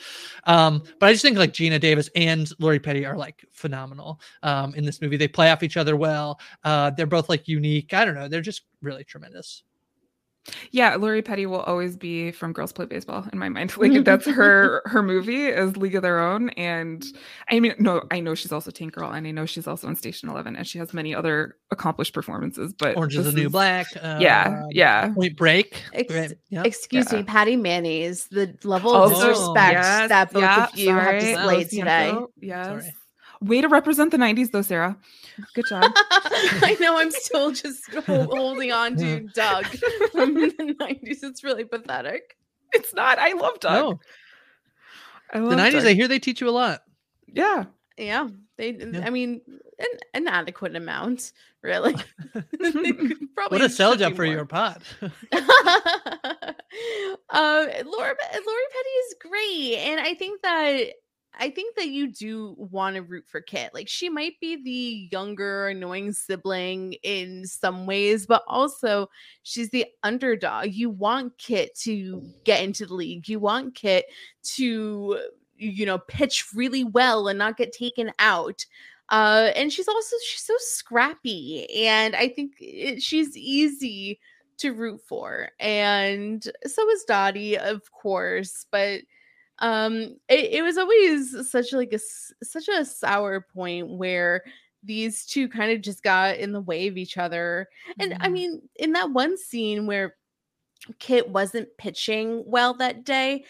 Um, 0.44 0.84
but 1.00 1.08
I 1.08 1.14
just 1.14 1.22
think 1.22 1.38
like 1.38 1.54
Geena 1.54 1.80
Davis 1.80 2.10
and 2.16 2.52
Lori 2.60 2.80
Petty 2.80 3.06
are 3.06 3.16
like 3.16 3.46
phenomenal 3.54 4.20
um 4.44 4.76
in 4.76 4.84
this 4.84 5.02
movie. 5.02 5.16
They 5.16 5.28
play 5.30 5.52
off 5.52 5.64
each 5.64 5.78
other 5.78 5.96
well. 5.96 6.40
Uh, 6.64 6.90
they're 6.90 7.06
both 7.06 7.30
like 7.30 7.48
unique. 7.48 7.94
I 7.94 8.04
don't 8.04 8.16
know. 8.16 8.28
They're 8.28 8.42
just 8.42 8.64
really 8.82 9.06
tremendous. 9.06 9.64
Yeah, 10.72 10.96
Lori 10.96 11.22
Petty 11.22 11.46
will 11.46 11.62
always 11.62 11.98
be 11.98 12.32
from 12.32 12.54
Girls 12.54 12.72
Play 12.72 12.86
Baseball 12.86 13.26
in 13.32 13.40
my 13.40 13.50
mind. 13.50 13.74
Like 13.78 14.04
that's 14.04 14.26
her 14.26 14.82
her 14.86 15.04
movie 15.04 15.48
is 15.48 15.78
League 15.78 15.96
of 15.96 16.02
Their 16.02 16.20
Own, 16.20 16.50
and 16.52 17.06
I 17.50 17.60
mean, 17.60 17.76
no, 17.80 18.02
I 18.12 18.20
know 18.20 18.34
she's 18.36 18.52
also 18.52 18.72
Tank 18.72 18.94
Girl, 18.94 19.12
and 19.12 19.28
I 19.28 19.32
know 19.32 19.46
she's 19.46 19.68
also 19.68 19.88
in 19.88 19.96
Station 19.96 20.30
Eleven, 20.30 20.56
and 20.56 20.66
she 20.68 20.80
has 20.80 20.94
many 20.94 21.14
other 21.14 21.56
accomplished 21.72 22.14
performances. 22.14 22.74
But 22.74 22.98
Orange 22.98 23.16
is 23.18 23.26
the 23.26 23.32
New 23.32 23.50
Black. 23.50 23.88
Uh, 24.02 24.18
Yeah, 24.22 24.64
yeah. 24.72 25.10
Point 25.14 25.36
Break. 25.38 25.82
Ex- 25.94 26.14
right, 26.14 26.34
yeah. 26.50 26.64
Excuse 26.66 27.12
Yeah. 27.12 27.20
me, 27.20 27.24
Patty 27.24 27.56
Mayonnaise. 27.56 28.28
The 28.32 28.56
level 28.64 28.92
Oh, 28.92 29.04
of 29.04 29.12
disrespect 29.12 29.74
yes, 29.74 30.10
that 30.10 30.32
both 30.34 30.44
yeah, 30.44 30.66
of 30.66 30.78
you 30.78 30.90
have 30.96 31.20
displayed 31.22 31.74
Lo 31.74 31.80
today. 31.80 32.18
Yes. 32.42 32.68
Sorry. 32.84 32.94
Way 33.42 33.62
to 33.62 33.68
represent 33.68 34.12
the 34.12 34.18
'90s, 34.18 34.52
though, 34.52 34.62
Sarah. 34.64 34.98
Good 35.54 35.66
job. 35.70 35.92
I 35.96 36.76
know 36.80 36.98
I'm 36.98 37.12
still 37.12 37.52
just 37.52 37.84
holding 38.06 38.72
on 38.72 38.96
to 38.98 39.20
Doug 39.34 39.66
from 40.12 40.34
the 40.34 40.48
90s. 40.80 41.24
It's 41.24 41.44
really 41.44 41.64
pathetic. 41.64 42.36
it's 42.74 42.94
not. 42.96 43.20
I 43.20 43.34
love 43.34 43.60
Doug. 43.60 43.74
No, 43.74 44.00
I 45.34 45.40
the 45.50 45.56
nineties. 45.56 45.84
Doug. 45.84 45.92
I 45.92 45.94
hear 45.94 46.08
they 46.08 46.20
teach 46.20 46.42
you 46.42 46.50
a 46.50 46.52
lot. 46.52 46.82
yeah. 47.28 47.66
Yeah, 48.00 48.28
they. 48.58 48.74
Yeah. 48.74 49.02
I 49.06 49.10
mean, 49.10 49.42
an, 49.80 49.88
an 50.14 50.28
adequate 50.28 50.76
amount, 50.76 51.32
really. 51.64 51.96
Probably 52.34 53.24
What 53.50 53.62
a 53.62 53.70
sell 53.70 53.96
job 53.96 54.16
for 54.16 54.24
more. 54.24 54.32
your 54.34 54.46
pod. 54.46 54.84
um, 55.32 55.42
Laura, 57.32 57.86
Lori 57.86 58.16
Petty 58.72 58.96
is 59.06 59.16
great, 59.20 59.76
and 59.80 60.00
I 60.00 60.14
think 60.14 60.42
that 60.44 60.82
I 61.40 61.50
think 61.50 61.76
that 61.76 61.90
you 61.90 62.08
do 62.08 62.56
want 62.58 62.96
to 62.96 63.02
root 63.02 63.26
for 63.28 63.42
Kit. 63.42 63.74
Like 63.74 63.88
she 63.88 64.10
might 64.10 64.40
be 64.40 64.62
the 64.62 65.10
younger, 65.16 65.68
annoying 65.68 66.14
sibling 66.14 66.94
in 67.04 67.46
some 67.46 67.86
ways, 67.86 68.26
but 68.26 68.44
also 68.48 69.10
she's 69.44 69.70
the 69.70 69.86
underdog. 70.04 70.68
You 70.74 70.90
want 70.90 71.38
Kit 71.38 71.76
to 71.80 72.22
get 72.44 72.64
into 72.64 72.86
the 72.86 72.94
league. 72.94 73.28
You 73.28 73.40
want 73.40 73.76
Kit 73.76 74.06
to, 74.56 75.20
you 75.58 75.86
know, 75.86 75.98
pitch 75.98 76.54
really 76.54 76.84
well 76.84 77.28
and 77.28 77.40
not 77.40 77.58
get 77.58 77.72
taken 77.72 78.12
out. 78.20 78.66
Uh, 79.10 79.52
and 79.56 79.72
she's 79.72 79.88
also 79.88 80.16
she's 80.28 80.44
so 80.44 80.54
scrappy, 80.58 81.66
and 81.86 82.14
I 82.14 82.28
think 82.28 82.56
it, 82.60 83.02
she's 83.02 83.38
easy 83.38 84.20
to 84.58 84.74
root 84.74 85.00
for 85.08 85.50
and 85.60 86.50
so 86.66 86.90
is 86.90 87.04
dottie 87.04 87.58
of 87.58 87.92
course 87.92 88.66
but 88.72 89.02
um 89.60 89.94
it, 90.30 90.52
it 90.54 90.64
was 90.64 90.78
always 90.78 91.50
such 91.50 91.74
like 91.74 91.94
a 91.94 92.00
such 92.44 92.68
a 92.68 92.86
sour 92.86 93.42
point 93.42 93.90
where 93.90 94.44
these 94.84 95.26
two 95.26 95.50
kind 95.50 95.72
of 95.72 95.82
just 95.82 96.04
got 96.04 96.38
in 96.38 96.52
the 96.52 96.62
way 96.62 96.88
of 96.88 96.98
each 96.98 97.18
other 97.18 97.68
and 98.00 98.14
i 98.22 98.30
Mhm. 98.30 98.34
mean 98.34 98.70
in 98.76 98.94
that 98.94 99.12
one 99.12 99.38
scene 99.38 99.88
where 99.88 100.16
kit 101.00 101.30
wasn't 101.30 101.68
pitching 101.78 102.44
well 102.46 102.74
that 102.76 103.04
day 103.04 103.44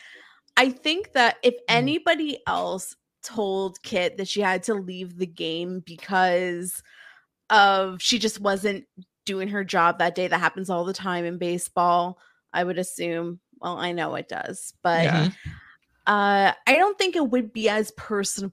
i 0.57 0.69
think 0.69 1.13
that 1.13 1.37
if 1.43 1.55
anybody 1.67 2.39
else 2.47 2.95
told 3.23 3.81
kit 3.83 4.17
that 4.17 4.27
she 4.27 4.41
had 4.41 4.63
to 4.63 4.73
leave 4.73 5.17
the 5.17 5.27
game 5.27 5.81
because 5.81 6.81
of 7.49 8.01
she 8.01 8.19
just 8.19 8.39
wasn't 8.41 8.85
doing 9.25 9.47
her 9.49 9.63
job 9.63 9.99
that 9.99 10.15
day 10.15 10.27
that 10.27 10.39
happens 10.39 10.69
all 10.69 10.85
the 10.85 10.93
time 10.93 11.25
in 11.25 11.37
baseball 11.37 12.17
i 12.53 12.63
would 12.63 12.77
assume 12.79 13.39
well 13.59 13.77
i 13.77 13.91
know 13.91 14.15
it 14.15 14.29
does 14.29 14.73
but 14.83 15.03
Yeah. 15.05 15.29
Uh 16.07 16.51
i 16.65 16.75
don't 16.75 16.97
think 16.97 17.15
it 17.15 17.29
would 17.29 17.53
be 17.53 17.69
as 17.69 17.91
personal 17.91 18.51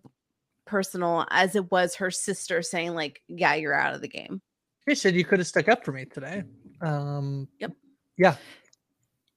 personal 0.66 1.26
as 1.30 1.54
it 1.56 1.70
was 1.70 1.94
her 1.94 2.10
sister 2.10 2.62
saying 2.62 2.94
like 2.94 3.20
yeah 3.28 3.54
you're 3.54 3.74
out 3.74 3.94
of 3.94 4.00
the 4.00 4.08
game 4.08 4.40
Chris 4.84 5.00
said 5.00 5.14
you 5.14 5.24
could 5.24 5.38
have 5.38 5.48
stuck 5.48 5.68
up 5.68 5.84
for 5.84 5.92
me 5.92 6.04
today. 6.04 6.44
Um, 6.82 7.48
Yep. 7.58 7.72
Yeah. 8.18 8.36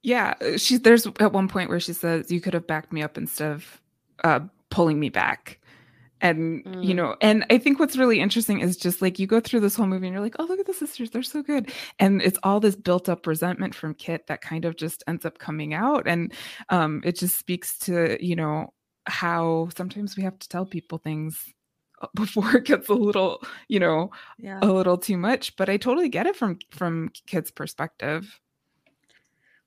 Yeah, 0.03 0.35
uh, 0.41 0.57
she's 0.57 0.81
there's 0.81 1.07
at 1.19 1.33
one 1.33 1.47
point 1.47 1.69
where 1.69 1.79
she 1.79 1.93
says 1.93 2.31
you 2.31 2.39
could 2.39 2.53
have 2.53 2.67
backed 2.67 2.93
me 2.93 3.01
up 3.01 3.17
instead 3.17 3.51
of 3.51 3.81
uh, 4.23 4.41
pulling 4.69 4.99
me 4.99 5.09
back. 5.09 5.59
And 6.21 6.63
you 6.81 6.93
Mm. 6.93 6.95
know, 6.95 7.15
and 7.21 7.45
I 7.49 7.57
think 7.57 7.79
what's 7.79 7.97
really 7.97 8.19
interesting 8.19 8.59
is 8.59 8.77
just 8.77 9.01
like 9.01 9.19
you 9.19 9.27
go 9.27 9.39
through 9.39 9.59
this 9.61 9.75
whole 9.75 9.87
movie 9.87 10.07
and 10.07 10.13
you're 10.13 10.23
like, 10.23 10.35
oh, 10.39 10.45
look 10.45 10.59
at 10.59 10.65
the 10.65 10.73
sisters, 10.73 11.09
they're 11.11 11.23
so 11.23 11.43
good. 11.43 11.71
And 11.99 12.21
it's 12.21 12.39
all 12.43 12.59
this 12.59 12.75
built 12.75 13.09
up 13.09 13.27
resentment 13.27 13.75
from 13.75 13.93
Kit 13.93 14.27
that 14.27 14.41
kind 14.41 14.65
of 14.65 14.75
just 14.75 15.03
ends 15.07 15.25
up 15.25 15.37
coming 15.39 15.73
out. 15.73 16.07
And 16.07 16.33
um, 16.69 17.01
it 17.05 17.17
just 17.17 17.37
speaks 17.37 17.77
to, 17.79 18.17
you 18.25 18.35
know, 18.35 18.73
how 19.05 19.69
sometimes 19.77 20.17
we 20.17 20.23
have 20.23 20.37
to 20.39 20.49
tell 20.49 20.65
people 20.65 20.97
things 20.97 21.53
uh, 22.01 22.07
before 22.15 22.57
it 22.57 22.65
gets 22.65 22.89
a 22.89 22.93
little, 22.93 23.41
you 23.67 23.79
know, 23.79 24.11
yeah 24.37 24.63
a 24.63 24.67
little 24.67 24.97
too 24.97 25.17
much. 25.17 25.55
But 25.55 25.69
I 25.69 25.77
totally 25.77 26.09
get 26.09 26.27
it 26.27 26.35
from 26.35 26.59
from 26.71 27.11
Kit's 27.27 27.51
perspective. 27.51 28.39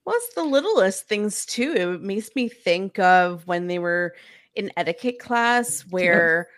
Well, 0.05 0.17
it's 0.17 0.35
the 0.35 0.45
littlest 0.45 1.09
things 1.09 1.45
too. 1.47 1.73
It 1.77 2.03
makes 2.03 2.31
me 2.35 2.49
think 2.49 2.99
of 2.99 3.47
when 3.47 3.67
they 3.67 3.79
were 3.79 4.15
in 4.55 4.71
etiquette 4.77 5.19
class 5.19 5.83
where 5.91 6.49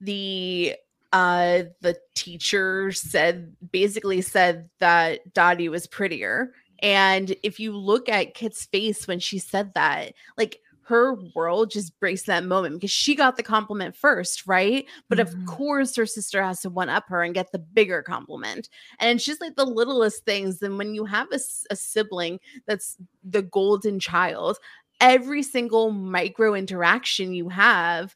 the 0.00 0.74
uh 1.12 1.62
the 1.80 1.96
teacher 2.14 2.92
said 2.92 3.54
basically 3.72 4.20
said 4.20 4.70
that 4.78 5.32
Dottie 5.34 5.68
was 5.68 5.86
prettier. 5.86 6.52
And 6.82 7.34
if 7.42 7.60
you 7.60 7.76
look 7.76 8.08
at 8.08 8.34
Kit's 8.34 8.64
face 8.66 9.06
when 9.06 9.18
she 9.18 9.38
said 9.38 9.74
that, 9.74 10.14
like 10.38 10.60
her 10.82 11.14
world 11.36 11.70
just 11.70 11.96
breaks 12.00 12.24
that 12.24 12.44
moment 12.44 12.74
because 12.74 12.90
she 12.90 13.14
got 13.14 13.36
the 13.36 13.44
compliment 13.44 13.94
first, 13.94 14.44
right? 14.46 14.86
But 15.08 15.18
Mhm. 15.18 15.22
of 15.22 15.44
course, 15.46 15.94
her 15.94 16.06
sister 16.06 16.42
has 16.42 16.62
to 16.62 16.70
one 16.70 16.88
up 16.88 17.04
her 17.08 17.22
and 17.22 17.32
get 17.32 17.52
the 17.52 17.60
bigger 17.60 18.02
compliment. 18.02 18.68
And 18.98 19.16
it's 19.16 19.24
just 19.24 19.40
like 19.40 19.54
the 19.54 19.64
littlest 19.64 20.24
things. 20.24 20.60
And 20.62 20.78
when 20.78 20.94
you 20.96 21.04
have 21.04 21.28
a, 21.32 21.38
a 21.70 21.76
sibling 21.76 22.40
that's 22.66 22.96
the 23.22 23.42
golden 23.42 24.00
child, 24.00 24.58
every 25.00 25.42
single 25.42 25.90
micro 25.90 26.54
interaction 26.54 27.32
you 27.32 27.48
have 27.48 28.14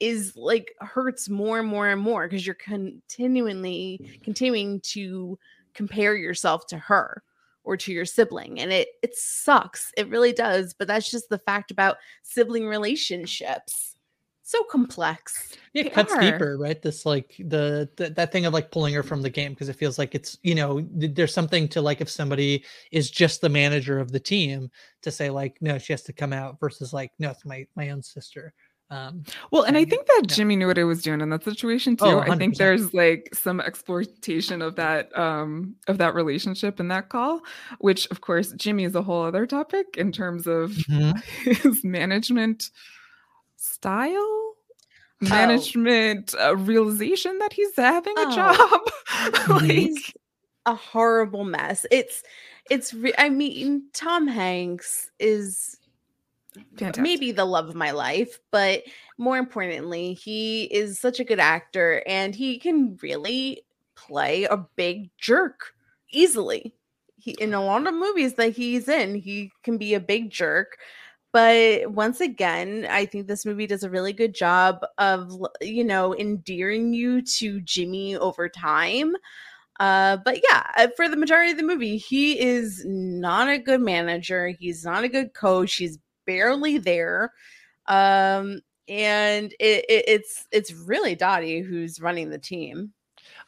is 0.00 0.34
like 0.34 0.74
hurts 0.80 1.28
more 1.28 1.60
and 1.60 1.68
more 1.68 1.88
and 1.88 2.00
more 2.00 2.26
because 2.26 2.44
you're 2.44 2.56
continually 2.56 4.18
continuing 4.24 4.80
to 4.80 5.38
compare 5.74 6.16
yourself 6.16 6.66
to 6.66 6.76
her 6.76 7.22
or 7.64 7.76
to 7.76 7.92
your 7.92 8.04
sibling 8.04 8.58
and 8.58 8.72
it 8.72 8.88
it 9.02 9.14
sucks. 9.14 9.92
It 9.96 10.08
really 10.08 10.32
does 10.32 10.74
but 10.74 10.88
that's 10.88 11.10
just 11.10 11.28
the 11.28 11.38
fact 11.38 11.70
about 11.70 11.98
sibling 12.22 12.66
relationships 12.66 13.91
so 14.52 14.62
complex 14.64 15.56
Yeah, 15.72 15.84
They 15.84 15.88
it 15.88 15.94
cuts 15.94 16.12
are. 16.14 16.20
deeper, 16.20 16.56
right? 16.58 16.80
This 16.80 17.04
like 17.06 17.34
the, 17.38 17.88
the 17.96 18.10
that 18.10 18.30
thing 18.32 18.46
of 18.46 18.52
like 18.52 18.70
pulling 18.70 18.94
her 18.94 19.02
from 19.02 19.22
the 19.22 19.30
game 19.30 19.52
because 19.52 19.68
it 19.68 19.76
feels 19.76 19.98
like 19.98 20.14
it's 20.14 20.38
you 20.42 20.54
know 20.54 20.80
th- 21.00 21.14
there's 21.14 21.34
something 21.34 21.68
to 21.68 21.80
like 21.80 22.00
if 22.00 22.10
somebody 22.10 22.64
is 22.90 23.10
just 23.10 23.40
the 23.40 23.48
manager 23.48 23.98
of 23.98 24.12
the 24.12 24.20
team 24.20 24.70
to 25.02 25.10
say 25.10 25.30
like 25.30 25.56
no 25.60 25.78
she 25.78 25.92
has 25.92 26.02
to 26.02 26.12
come 26.12 26.32
out 26.32 26.60
versus 26.60 26.92
like 26.92 27.10
no 27.18 27.30
it's 27.30 27.44
my 27.44 27.66
my 27.74 27.90
own 27.90 28.02
sister. 28.02 28.52
Um, 28.90 29.24
Well, 29.50 29.62
and 29.62 29.78
I 29.78 29.86
think 29.86 30.04
that 30.06 30.24
Yeah. 30.28 30.34
Jimmy 30.36 30.54
knew 30.54 30.66
what 30.66 30.76
he 30.76 30.84
was 30.84 31.00
doing 31.02 31.22
in 31.22 31.30
that 31.30 31.44
situation 31.44 31.96
too. 31.96 32.04
Oh, 32.04 32.18
I 32.18 32.36
think 32.36 32.58
there's 32.58 32.92
like 32.92 33.30
some 33.32 33.58
exploitation 33.58 34.60
of 34.60 34.76
that 34.76 35.16
um 35.18 35.76
of 35.88 35.96
that 35.96 36.14
relationship 36.14 36.78
in 36.78 36.88
that 36.88 37.08
call, 37.08 37.40
which 37.78 38.06
of 38.10 38.20
course 38.20 38.52
Jimmy 38.52 38.84
is 38.84 38.94
a 38.94 39.00
whole 39.00 39.22
other 39.22 39.46
topic 39.46 39.86
in 39.96 40.12
terms 40.12 40.46
of 40.46 40.72
Mhm. 40.72 41.22
his 41.62 41.82
management 41.82 42.68
style. 43.62 44.54
management 45.20 46.34
uh, 46.40 46.56
realization 46.56 47.38
that 47.38 47.52
he's 47.52 47.74
having 47.76 48.18
a 48.18 48.24
Oh. 48.26 48.34
job. 48.34 49.48
like, 49.48 49.70
He's 49.70 50.12
a 50.66 50.74
horrible 50.74 51.44
mess. 51.44 51.86
It's 51.90 52.22
it's 52.70 52.92
re- 52.94 53.14
I 53.18 53.28
mean 53.28 53.84
Tom 53.92 54.26
Hanks 54.26 55.10
is 55.20 55.78
fantastic. 56.76 57.02
maybe 57.02 57.32
the 57.32 57.44
love 57.44 57.68
of 57.68 57.74
my 57.74 57.90
life, 57.92 58.38
but 58.50 58.82
more 59.18 59.38
importantly, 59.38 60.14
he 60.14 60.64
is 60.64 60.98
such 60.98 61.20
a 61.20 61.24
good 61.24 61.40
actor 61.40 62.02
and 62.06 62.34
he 62.34 62.58
can 62.58 62.98
really 63.02 63.62
play 63.94 64.44
a 64.44 64.56
big 64.76 65.10
jerk 65.18 65.72
easily. 66.10 66.74
He 67.16 67.32
in 67.32 67.54
a 67.54 67.64
lot 67.64 67.86
of 67.86 67.94
movies 67.94 68.34
that 68.34 68.56
he's 68.56 68.88
in, 68.88 69.14
he 69.14 69.52
can 69.62 69.78
be 69.78 69.94
a 69.94 70.00
big 70.00 70.30
jerk. 70.30 70.78
But 71.32 71.90
once 71.92 72.20
again, 72.20 72.86
I 72.90 73.06
think 73.06 73.26
this 73.26 73.46
movie 73.46 73.66
does 73.66 73.84
a 73.84 73.90
really 73.90 74.12
good 74.12 74.34
job 74.34 74.84
of 74.98 75.32
you 75.62 75.84
know 75.84 76.14
endearing 76.16 76.92
you 76.94 77.22
to 77.22 77.60
Jimmy 77.62 78.16
over 78.16 78.48
time. 78.48 79.14
Uh, 79.80 80.18
but 80.24 80.40
yeah, 80.48 80.64
uh, 80.76 80.88
for 80.96 81.08
the 81.08 81.16
majority 81.16 81.50
of 81.52 81.56
the 81.56 81.62
movie, 81.64 81.96
he 81.98 82.38
is 82.40 82.84
not 82.86 83.48
a 83.48 83.58
good 83.58 83.80
manager. 83.80 84.48
He's 84.48 84.84
not 84.84 85.04
a 85.04 85.08
good 85.08 85.34
coach. 85.34 85.74
He's 85.76 85.98
barely 86.26 86.78
there. 86.78 87.32
Um, 87.88 88.60
and 88.88 89.52
it, 89.60 89.84
it, 89.88 90.04
it's 90.08 90.46
it's 90.52 90.72
really 90.74 91.14
Dottie 91.16 91.60
who's 91.62 92.00
running 92.00 92.30
the 92.30 92.38
team. 92.38 92.92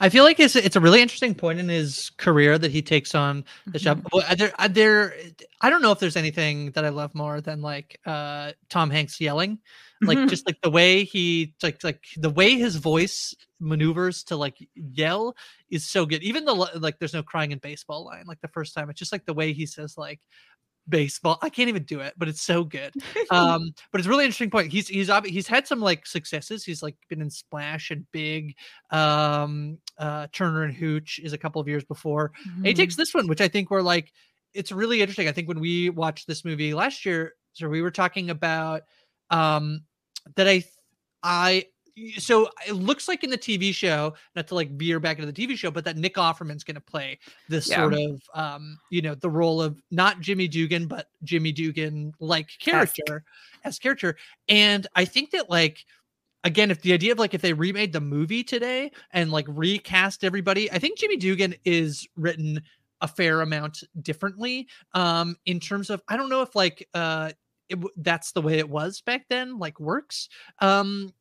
I 0.01 0.09
feel 0.09 0.25
like 0.25 0.41
it's 0.41 0.57
it's 0.57 0.77
a 0.77 0.81
really 0.81 1.01
interesting 1.03 1.35
point 1.35 1.59
in 1.61 1.69
his 1.69 2.11
career 2.17 2.59
that 2.59 2.71
he 2.71 2.83
takes 2.83 3.15
on 3.15 3.45
the 3.73 3.79
job. 3.79 4.03
Mhm. 4.03 4.07
Well, 4.13 4.25
are 4.29 4.37
there, 4.37 4.53
there, 4.69 5.15
I 5.61 5.71
don't 5.71 5.83
know 5.83 5.93
if 5.93 5.99
there's 6.01 6.17
anything 6.17 6.73
that 6.73 6.85
I 6.85 6.89
love 6.91 7.15
more 7.15 7.41
than 7.41 7.63
like 7.63 8.01
uh 8.07 8.53
Tom 8.69 8.91
Hanks 8.91 9.21
yelling, 9.21 9.59
like 10.03 10.19
Mhm. 10.19 10.29
just 10.29 10.47
like 10.47 10.61
the 10.63 10.71
way 10.71 11.05
he 11.05 11.55
like 11.63 11.83
like 11.85 12.05
the 12.17 12.31
way 12.31 12.55
his 12.57 12.77
voice 12.77 13.35
maneuvers 13.61 14.25
to 14.25 14.37
like 14.37 14.57
yell 14.75 15.37
is 15.71 15.89
so 15.89 16.05
good. 16.07 16.23
Even 16.23 16.45
the 16.45 16.55
like, 16.55 16.99
there's 16.99 17.15
no 17.15 17.23
crying 17.23 17.53
in 17.53 17.59
baseball 17.59 18.05
line. 18.05 18.25
Like 18.27 18.41
the 18.41 18.49
first 18.49 18.75
time, 18.75 18.91
it's 18.91 18.99
just 18.99 19.13
like 19.13 19.25
the 19.27 19.35
way 19.35 19.53
he 19.53 19.67
says 19.67 19.97
like 19.97 20.21
baseball. 20.89 21.39
I 21.43 21.49
can't 21.49 21.69
even 21.69 21.85
do 21.85 22.01
it, 22.01 22.15
but 22.17 22.29
it's 22.29 22.43
so 22.43 22.65
good. 22.65 22.93
um 23.31 23.73
but 23.91 24.01
it's 24.01 24.07
a 24.07 24.11
really 24.11 24.25
interesting 24.25 24.51
point. 24.51 24.71
He's 24.71 24.89
he's 24.89 25.11
he's 25.25 25.47
had 25.47 25.67
some 25.67 25.81
like 25.81 26.07
successes. 26.07 26.65
He's 26.65 26.83
like 26.83 26.97
been 27.09 27.21
in 27.21 27.31
splash 27.31 27.91
and 27.91 28.07
big 28.13 28.57
um 28.91 29.79
uh 29.99 30.27
turner 30.33 30.63
and 30.63 30.75
hooch 30.75 31.21
is 31.23 31.33
a 31.33 31.39
couple 31.39 31.61
of 31.61 31.69
years 31.69 31.85
before. 31.85 32.33
And 32.57 32.67
he 32.67 32.75
takes 32.75 32.97
this 32.97 33.15
one 33.15 33.29
which 33.29 33.41
i 33.41 33.49
think 33.49 33.71
we're 33.71 33.83
like 33.83 34.13
it's 34.53 34.71
really 34.71 35.01
interesting. 35.01 35.27
I 35.27 35.33
think 35.33 35.49
when 35.49 35.59
we 35.59 35.91
watched 35.91 36.29
this 36.29 36.45
movie 36.45 36.75
last 36.75 37.05
year 37.05 37.35
so 37.53 37.69
we 37.69 37.83
were 37.83 37.91
talking 37.91 38.31
about 38.31 38.83
um 39.31 39.83
that 40.37 40.49
i 40.49 40.63
i 41.23 41.65
so 42.19 42.49
it 42.67 42.73
looks 42.73 43.09
like 43.09 43.23
in 43.25 43.31
the 43.31 43.39
TV 43.39 43.73
show, 43.75 44.15
not 44.35 44.49
to 44.49 44.55
like 44.55 44.71
veer 44.73 44.99
back 45.01 45.19
into 45.19 45.31
the 45.31 45.47
TV 45.47 45.57
show, 45.57 45.71
but 45.71 45.85
that 45.85 45.97
Nick 45.97 46.15
Offerman's 46.15 46.65
going 46.65 46.75
to 46.75 46.81
play 46.81 47.19
this 47.49 47.69
Yeah. 47.69 47.77
sort 47.77 47.95
of, 47.95 48.23
um, 48.35 48.79
you 48.91 49.03
know, 49.03 49.15
the 49.15 49.31
role 49.31 49.63
of 49.63 49.81
not 49.91 50.21
Jimmy 50.21 50.49
Dugan, 50.49 50.87
but 50.87 51.09
Jimmy 51.23 51.53
Dugan 51.53 52.13
like 52.21 52.49
character 52.59 53.25
as 53.65 53.79
character. 53.79 54.17
And 54.49 54.87
I 54.95 55.05
think 55.05 55.31
that 55.31 55.49
like 55.49 55.85
again, 56.43 56.71
if 56.71 56.83
the 56.83 56.93
idea 56.93 57.13
of 57.13 57.19
like 57.19 57.35
if 57.35 57.43
they 57.43 57.53
remade 57.53 57.93
the 57.93 58.01
movie 58.01 58.45
today 58.45 58.91
and 59.13 59.31
like 59.31 59.47
recast 59.49 60.25
everybody, 60.25 60.71
I 60.73 60.79
think 60.79 60.99
Jimmy 60.99 61.17
Dugan 61.17 61.55
is 61.65 62.07
written 62.17 62.61
a 63.01 63.09
fair 63.09 63.41
amount 63.41 63.83
differently. 64.03 64.69
Um, 64.95 65.37
in 65.47 65.61
terms 65.61 65.91
of 65.91 66.03
I 66.09 66.17
don't 66.17 66.29
know 66.29 66.43
if 66.43 66.55
like 66.55 66.89
uh 66.95 67.33
it, 67.69 67.79
that's 67.97 68.33
the 68.33 68.43
way 68.43 68.59
it 68.59 68.69
was 68.69 69.01
back 69.01 69.27
then, 69.31 69.59
like 69.59 69.81
works. 69.81 70.29
Um, 70.59 71.15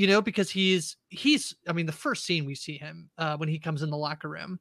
you 0.00 0.06
know, 0.06 0.22
because 0.22 0.50
he's 0.50 0.96
he's 1.10 1.54
I 1.68 1.74
mean, 1.74 1.84
the 1.84 1.92
first 1.92 2.24
scene 2.24 2.46
we 2.46 2.54
see 2.54 2.78
him 2.78 3.10
uh 3.18 3.36
when 3.36 3.50
he 3.50 3.58
comes 3.58 3.82
in 3.82 3.90
the 3.90 3.98
locker 3.98 4.30
room, 4.30 4.58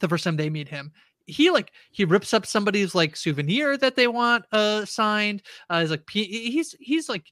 the 0.00 0.08
first 0.08 0.22
time 0.24 0.36
they 0.36 0.50
meet 0.50 0.68
him, 0.68 0.92
he 1.24 1.48
like 1.48 1.72
he 1.92 2.04
rips 2.04 2.34
up 2.34 2.44
somebody's 2.44 2.94
like 2.94 3.16
souvenir 3.16 3.78
that 3.78 3.96
they 3.96 4.06
want 4.06 4.44
uh 4.52 4.84
signed. 4.84 5.42
Uh 5.70 5.80
he's 5.80 5.90
like 5.90 6.02
he's 6.10 6.74
he's 6.78 7.08
like 7.08 7.24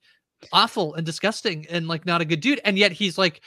awful 0.52 0.94
and 0.94 1.04
disgusting 1.04 1.66
and 1.68 1.86
like 1.86 2.06
not 2.06 2.22
a 2.22 2.24
good 2.24 2.40
dude. 2.40 2.60
And 2.64 2.78
yet 2.78 2.92
he's 2.92 3.18
like 3.18 3.42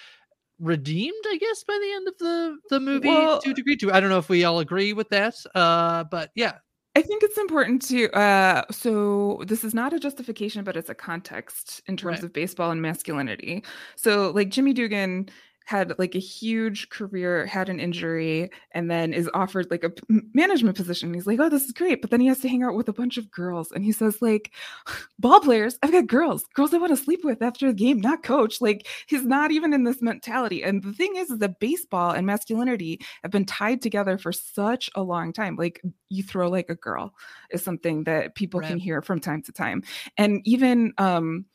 redeemed, 0.59 1.23
I 1.27 1.37
guess, 1.37 1.63
by 1.63 1.79
the 1.81 1.91
end 1.95 2.07
of 2.07 2.17
the 2.19 2.57
the 2.69 2.79
movie 2.79 3.07
Well- 3.07 3.41
to 3.41 3.49
a 3.49 3.53
degree. 3.55 3.77
To 3.77 3.91
I 3.91 3.99
don't 3.99 4.11
know 4.11 4.19
if 4.19 4.29
we 4.29 4.43
all 4.43 4.59
agree 4.59 4.93
with 4.93 5.09
that. 5.09 5.33
Uh 5.55 6.03
but 6.03 6.29
yeah. 6.35 6.59
I 6.97 7.01
think 7.03 7.21
it's 7.21 7.37
important 7.37 7.81
to 7.89 8.09
uh 8.17 8.63
so 8.71 9.43
this 9.45 9.63
is 9.63 9.73
not 9.73 9.93
a 9.93 9.99
justification 9.99 10.63
but 10.63 10.75
it's 10.75 10.89
a 10.89 10.95
context 10.95 11.81
in 11.87 11.95
terms 11.95 12.19
Right. 12.19 12.23
of 12.23 12.33
baseball 12.33 12.71
and 12.71 12.81
masculinity. 12.81 13.63
So 13.95 14.31
like 14.31 14.49
Jimmy 14.49 14.73
Dugan 14.73 15.29
had 15.67 15.99
like 15.99 16.15
a 16.15 16.19
huge 16.19 16.87
career, 16.87 17.45
had 17.45 17.67
an 17.67 17.77
injury 17.77 18.49
and 18.71 18.89
then 18.89 19.11
is 19.11 19.29
offered 19.33 19.69
like 19.69 19.83
a 19.83 19.91
management 20.33 20.77
position. 20.77 21.13
He's 21.13 21.27
like, 21.27 21.41
"Oh, 21.41 21.49
this 21.49 21.65
is 21.65 21.73
great." 21.73 21.99
But 22.01 22.09
then 22.09 22.21
he 22.21 22.27
has 22.27 22.39
to 22.39 22.47
hang 22.47 22.63
out 22.63 22.73
with 22.73 22.87
a 22.87 22.93
bunch 22.93 23.17
of 23.17 23.29
girls 23.29 23.73
and 23.73 23.83
he 23.83 23.91
says 23.91 24.21
like, 24.21 24.51
"Ball 25.19 25.41
players, 25.41 25.77
I've 25.83 25.91
got 25.91 26.07
girls. 26.07 26.45
Girls 26.53 26.73
I 26.73 26.77
want 26.77 26.91
to 26.91 27.03
sleep 27.03 27.19
with 27.25 27.41
after 27.41 27.67
the 27.67 27.73
game, 27.73 27.99
not 27.99 28.23
coach." 28.23 28.61
Like 28.61 28.87
he's 29.07 29.25
not 29.25 29.51
even 29.51 29.73
in 29.73 29.83
this 29.83 30.01
mentality. 30.01 30.63
And 30.63 30.81
the 30.81 30.93
thing 30.93 31.17
is, 31.17 31.29
is 31.29 31.39
that 31.39 31.59
baseball 31.59 32.11
and 32.11 32.25
masculinity 32.25 33.01
have 33.23 33.31
been 33.31 33.45
tied 33.45 33.81
together 33.81 34.17
for 34.17 34.31
such 34.31 34.89
a 34.95 35.03
long 35.03 35.33
time. 35.33 35.57
Like 35.57 35.81
you 36.07 36.23
throw 36.23 36.49
like 36.49 36.69
a 36.69 36.75
girl 36.75 37.13
is 37.51 37.61
something 37.61 38.05
that 38.05 38.35
people 38.35 38.61
can 38.61 38.79
hear 38.79 39.01
from 39.01 39.19
time 39.19 39.41
to 39.41 39.51
time. 39.51 39.83
And 40.17 40.39
even 40.45 40.93
um 40.97 41.45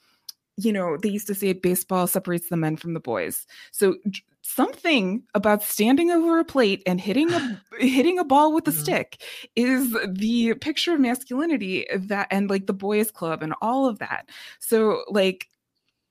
you 0.56 0.72
know, 0.72 0.96
they 0.96 1.08
used 1.08 1.26
to 1.28 1.34
say 1.34 1.52
baseball 1.52 2.06
separates 2.06 2.48
the 2.48 2.56
men 2.56 2.76
from 2.76 2.94
the 2.94 3.00
boys. 3.00 3.46
So 3.70 3.96
something 4.42 5.22
about 5.34 5.62
standing 5.62 6.10
over 6.10 6.38
a 6.38 6.44
plate 6.44 6.82
and 6.86 7.00
hitting 7.00 7.32
a 7.32 7.60
hitting 7.78 8.18
a 8.18 8.24
ball 8.24 8.52
with 8.52 8.66
a 8.68 8.70
Mhm. 8.72 8.80
stick 8.82 9.22
is 9.56 9.96
the 10.06 10.54
picture 10.54 10.94
of 10.94 11.00
masculinity 11.00 11.86
that 11.94 12.26
and 12.30 12.50
like 12.50 12.66
the 12.66 12.72
boys 12.74 13.10
club 13.10 13.42
and 13.42 13.54
all 13.62 13.86
of 13.86 13.98
that. 14.00 14.28
So 14.58 15.04
like 15.08 15.48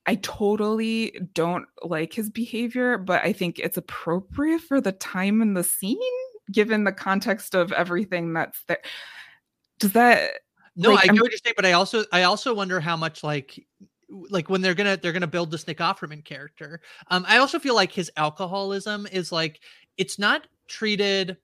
I 0.06 0.16
totally 0.16 1.16
don't 1.34 1.66
like 1.84 2.12
his 2.12 2.28
behavior, 2.28 2.98
but 2.98 3.22
I 3.24 3.32
think 3.32 3.60
it's 3.60 3.76
appropriate 3.76 4.62
for 4.62 4.80
the 4.80 4.90
time 4.92 5.40
and 5.40 5.56
the 5.56 5.62
scene 5.62 5.98
given 6.50 6.82
the 6.82 6.90
context 6.92 7.54
of 7.54 7.70
everything 7.72 8.32
that's 8.32 8.64
there. 8.64 8.82
Does 9.78 9.92
that 9.92 10.32
No, 10.74 10.90
Like, 10.90 11.00
I 11.00 11.02
I'm- 11.08 11.14
get 11.16 11.22
what 11.22 11.30
you're 11.30 11.38
saying, 11.44 11.54
but 11.54 11.66
I 11.66 11.72
also 11.72 12.04
I 12.12 12.22
also 12.22 12.54
wonder 12.54 12.80
how 12.80 12.96
much 12.96 13.22
like 13.22 13.64
like 14.30 14.50
when 14.50 14.60
they're 14.60 14.74
gonna 14.74 14.96
they're 14.96 15.12
gonna 15.12 15.26
build 15.26 15.50
this 15.50 15.66
Nick 15.66 15.78
Offerman 15.78 16.24
character. 16.24 16.80
Um, 17.08 17.24
I 17.28 17.38
also 17.38 17.58
feel 17.58 17.74
like 17.74 17.92
his 17.92 18.10
alcoholism 18.16 19.06
is 19.10 19.32
like 19.32 19.60
it's 19.96 20.18
not 20.18 20.46
treated. 20.68 21.36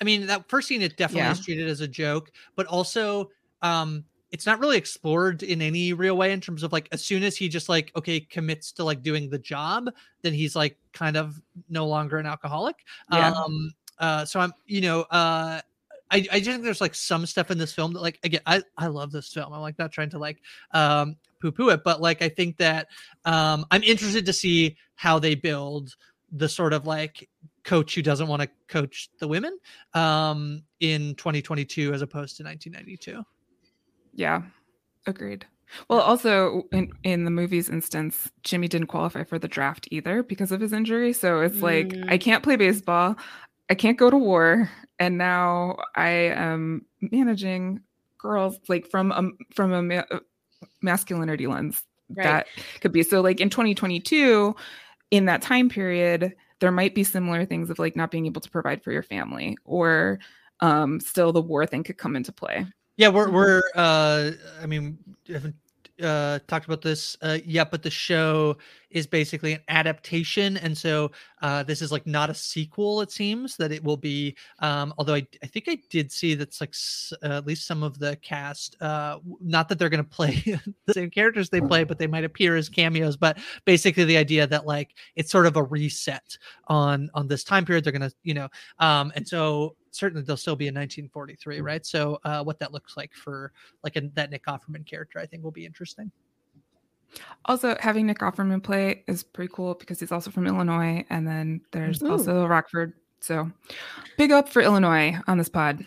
I 0.00 0.04
mean, 0.04 0.26
that 0.26 0.48
first 0.48 0.68
scene 0.68 0.82
it 0.82 0.96
definitely 0.96 1.22
Yeah. 1.22 1.32
is 1.32 1.44
treated 1.44 1.68
as 1.68 1.80
a 1.80 1.88
joke, 1.88 2.30
but 2.56 2.66
also 2.66 3.30
um 3.62 4.04
it's 4.30 4.46
not 4.46 4.58
really 4.58 4.76
explored 4.76 5.44
in 5.44 5.62
any 5.62 5.92
real 5.92 6.16
way 6.16 6.32
in 6.32 6.40
terms 6.40 6.64
of 6.64 6.72
like 6.72 6.88
as 6.90 7.04
soon 7.04 7.22
as 7.22 7.36
he 7.36 7.48
just 7.48 7.68
like 7.68 7.92
okay 7.94 8.18
commits 8.20 8.72
to 8.72 8.84
like 8.84 9.02
doing 9.02 9.30
the 9.30 9.38
job, 9.38 9.90
then 10.22 10.32
he's 10.32 10.56
like 10.56 10.76
kind 10.92 11.16
of 11.16 11.40
no 11.68 11.86
longer 11.86 12.18
an 12.18 12.26
alcoholic. 12.26 12.76
Yeah. 13.12 13.30
Um 13.30 13.72
uh 13.98 14.24
so 14.24 14.40
I'm 14.40 14.52
you 14.66 14.80
know 14.80 15.02
uh 15.02 15.60
I, 16.10 16.18
I 16.30 16.38
just 16.38 16.50
think 16.50 16.62
there's 16.62 16.80
like 16.80 16.94
some 16.94 17.26
stuff 17.26 17.50
in 17.50 17.58
this 17.58 17.72
film 17.72 17.92
that 17.94 18.02
like 18.02 18.18
again 18.24 18.42
I, 18.44 18.62
I 18.76 18.88
love 18.88 19.10
this 19.12 19.32
film. 19.32 19.52
I'm 19.52 19.60
like 19.60 19.78
not 19.78 19.90
trying 19.92 20.10
to 20.10 20.18
like 20.18 20.42
um 20.72 21.16
poo 21.50 21.52
poo 21.52 21.68
it, 21.70 21.82
but 21.84 22.00
like 22.00 22.22
I 22.22 22.28
think 22.28 22.56
that 22.58 22.88
um 23.24 23.66
I'm 23.70 23.82
interested 23.82 24.26
to 24.26 24.32
see 24.32 24.76
how 24.96 25.18
they 25.18 25.34
build 25.34 25.94
the 26.32 26.48
sort 26.48 26.72
of 26.72 26.86
like 26.86 27.28
coach 27.64 27.94
who 27.94 28.02
doesn't 28.02 28.28
want 28.28 28.42
to 28.42 28.48
coach 28.68 29.08
the 29.18 29.28
women 29.28 29.56
um 29.94 30.62
in 30.80 31.14
2022 31.16 31.92
as 31.92 32.02
opposed 32.02 32.36
to 32.36 32.42
1992. 32.44 33.22
Yeah, 34.14 34.42
agreed. 35.06 35.46
Well, 35.88 36.00
also 36.00 36.64
in 36.72 36.92
in 37.02 37.24
the 37.24 37.30
movie's 37.30 37.68
instance, 37.68 38.30
Jimmy 38.42 38.68
didn't 38.68 38.88
qualify 38.88 39.24
for 39.24 39.38
the 39.38 39.48
draft 39.48 39.88
either 39.90 40.22
because 40.22 40.52
of 40.52 40.60
his 40.60 40.72
injury. 40.72 41.12
So 41.12 41.40
it's 41.40 41.62
like 41.62 41.88
Mm. 41.88 42.12
I 42.12 42.18
can't 42.18 42.42
play 42.42 42.56
baseball, 42.56 43.16
I 43.70 43.74
can't 43.74 43.98
go 43.98 44.10
to 44.10 44.16
war, 44.16 44.70
and 44.98 45.18
now 45.18 45.76
I 45.96 46.08
am 46.08 46.86
managing 47.00 47.80
girls 48.18 48.58
like 48.68 48.88
from 48.90 49.12
a 49.12 49.30
from 49.54 49.90
a 49.90 50.04
masculinity 50.84 51.46
lens. 51.48 51.82
Right. 52.14 52.24
That 52.24 52.46
could 52.80 52.92
be 52.92 53.02
so. 53.02 53.20
Like 53.20 53.40
in 53.40 53.50
2022, 53.50 54.54
in 55.10 55.24
that 55.24 55.42
time 55.42 55.68
period, 55.68 56.34
there 56.60 56.70
might 56.70 56.94
be 56.94 57.02
similar 57.02 57.44
things 57.44 57.70
of 57.70 57.78
like 57.78 57.96
not 57.96 58.10
being 58.10 58.26
able 58.26 58.40
to 58.42 58.50
provide 58.50 58.84
for 58.84 58.92
your 58.92 59.02
family, 59.02 59.56
or 59.64 60.20
um, 60.60 61.00
still 61.00 61.32
the 61.32 61.40
war 61.40 61.66
thing 61.66 61.82
could 61.82 61.98
come 61.98 62.14
into 62.14 62.30
play. 62.30 62.66
Yeah, 62.96 63.08
we're 63.08 63.26
Mhm. 63.26 63.32
we're 63.32 63.62
uh 63.74 64.30
I 64.62 64.66
mean 64.66 64.98
I 65.28 65.32
haven't 65.32 65.56
uh, 66.02 66.38
talked 66.48 66.66
about 66.66 66.82
this 66.82 67.16
uh, 67.22 67.38
yet, 67.44 67.70
but 67.70 67.82
the 67.82 67.90
show 67.90 68.56
is 68.90 69.06
basically 69.06 69.54
an 69.54 69.60
adaptation, 69.68 70.56
and 70.58 70.76
so 70.76 71.10
uh, 71.42 71.62
this 71.62 71.82
is 71.82 71.92
like 71.92 72.06
not 72.06 72.30
a 72.30 72.34
sequel. 72.34 73.00
It 73.00 73.10
seems 73.10 73.56
that 73.56 73.72
it 73.72 73.82
will 73.82 73.96
be. 73.96 74.36
Um, 74.60 74.94
although 74.98 75.14
I, 75.14 75.26
I 75.42 75.46
think 75.46 75.66
I 75.68 75.78
did 75.90 76.10
see 76.10 76.34
that's 76.34 76.60
like 76.60 76.70
s- 76.70 77.12
uh, 77.22 77.38
at 77.38 77.46
least 77.46 77.66
some 77.66 77.82
of 77.82 77.98
the 77.98 78.16
cast. 78.16 78.80
Uh, 78.80 79.18
not 79.40 79.68
that 79.68 79.78
they're 79.78 79.88
going 79.88 80.04
to 80.04 80.10
play 80.10 80.58
the 80.86 80.94
same 80.94 81.10
characters 81.10 81.50
they 81.50 81.60
play, 81.60 81.84
but 81.84 81.98
they 81.98 82.06
might 82.06 82.24
appear 82.24 82.56
as 82.56 82.68
cameos. 82.68 83.16
But 83.16 83.38
basically, 83.64 84.04
the 84.04 84.16
idea 84.16 84.46
that 84.46 84.66
like 84.66 84.94
it's 85.16 85.30
sort 85.30 85.46
of 85.46 85.56
a 85.56 85.62
reset 85.62 86.36
on 86.68 87.10
on 87.14 87.28
this 87.28 87.44
time 87.44 87.64
period. 87.64 87.84
They're 87.84 87.92
going 87.92 88.08
to, 88.08 88.14
you 88.22 88.34
know, 88.34 88.48
um, 88.78 89.12
and 89.14 89.26
so 89.26 89.76
certainly 89.94 90.24
they'll 90.24 90.36
still 90.36 90.56
be 90.56 90.66
in 90.66 90.74
1943, 90.74 91.60
right? 91.60 91.84
So 91.86 92.18
uh, 92.24 92.42
what 92.42 92.58
that 92.58 92.72
looks 92.72 92.96
like 92.96 93.12
for 93.14 93.52
like 93.82 93.96
a, 93.96 94.02
that 94.14 94.30
Nick 94.30 94.46
Offerman 94.46 94.86
character, 94.86 95.18
I 95.18 95.26
think 95.26 95.42
will 95.44 95.50
be 95.50 95.66
interesting. 95.66 96.10
Also, 97.44 97.76
having 97.78 98.06
Nick 98.06 98.18
Offerman 98.18 98.62
play 98.62 99.04
is 99.06 99.22
pretty 99.22 99.52
cool 99.54 99.74
because 99.74 100.00
he's 100.00 100.10
also 100.10 100.30
from 100.30 100.46
Illinois, 100.46 101.04
and 101.10 101.26
then 101.26 101.60
there's 101.70 102.02
Ooh. 102.02 102.10
also 102.10 102.46
Rockford. 102.46 102.94
So, 103.20 103.50
big 104.18 104.32
up 104.32 104.48
for 104.48 104.60
Illinois 104.62 105.16
on 105.26 105.38
this 105.38 105.48
pod. 105.48 105.84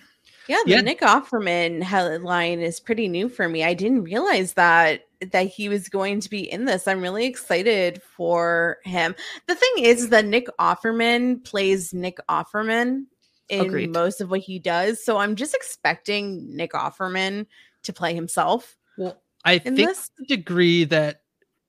Yeah, 0.48 0.58
the 0.66 0.72
Yeah. 0.72 0.82
Nick 0.82 1.02
Offerman 1.02 1.84
headline 1.84 2.62
is 2.62 2.80
pretty 2.80 3.10
new 3.10 3.28
for 3.28 3.50
me. 3.50 3.64
I 3.64 3.74
didn't 3.74 4.04
realize 4.04 4.54
that 4.54 5.02
that 5.32 5.48
he 5.48 5.68
was 5.68 5.90
going 5.90 6.20
to 6.22 6.30
be 6.30 6.52
in 6.52 6.66
this. 6.66 6.88
I'm 6.88 7.02
really 7.02 7.26
excited 7.26 8.02
for 8.04 8.78
him. 8.84 9.16
The 9.48 9.56
thing 9.56 9.72
is 9.80 10.10
that 10.10 10.26
Nick 10.26 10.48
Offerman 10.60 11.44
plays 11.44 11.94
Nick 11.94 12.20
Offerman 12.30 13.06
in 13.50 13.66
Agreed. 13.66 13.92
most 13.94 14.22
of 14.22 14.30
what 14.30 14.42
he 14.42 14.60
does. 14.60 15.04
So 15.04 15.18
I'm 15.18 15.36
just 15.36 15.54
expecting 15.56 16.56
Nick 16.56 16.74
Offerman 16.74 17.46
to 17.84 17.94
play 17.94 18.14
himself 18.14 18.76
Well, 18.98 19.22
I 19.46 19.60
think 19.60 19.78
this. 19.78 20.12
the 20.18 20.26
degree 20.26 20.84
that 20.86 21.22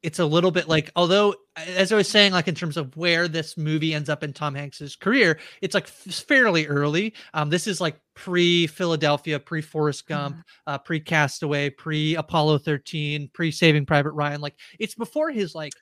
it's 0.03 0.21
a 0.21 0.25
little 0.27 0.53
bit 0.53 0.69
like 0.69 0.93
although 0.95 1.35
as 1.57 1.91
i 1.91 1.97
was 1.97 2.09
saying 2.09 2.33
like 2.33 2.47
in 2.47 2.55
terms 2.55 2.77
of 2.77 2.97
where 2.97 3.27
this 3.27 3.57
movie 3.57 3.93
ends 3.95 4.09
up 4.09 4.23
in 4.23 4.33
tom 4.33 4.55
hanks's 4.55 4.95
career 4.95 5.41
it's 5.61 5.75
like 5.75 5.85
f- 5.87 6.15
fairly 6.15 6.69
early 6.69 7.13
um 7.35 7.51
this 7.51 7.67
is 7.67 7.81
like 7.81 8.01
pre 8.15 8.69
philadelphia 8.69 9.41
pre 9.41 9.61
forrest 9.61 10.07
gump 10.07 10.37
uh 10.69 10.79
pre 10.79 11.01
castaway 11.01 11.69
pre 11.69 12.15
apollo 12.15 12.59
13 12.59 13.29
pre 13.33 13.51
saving 13.51 13.85
private 13.85 14.13
ryan 14.13 14.41
like 14.41 14.55
it's 14.79 14.95
before 14.95 15.31
his 15.33 15.53
like 15.53 15.73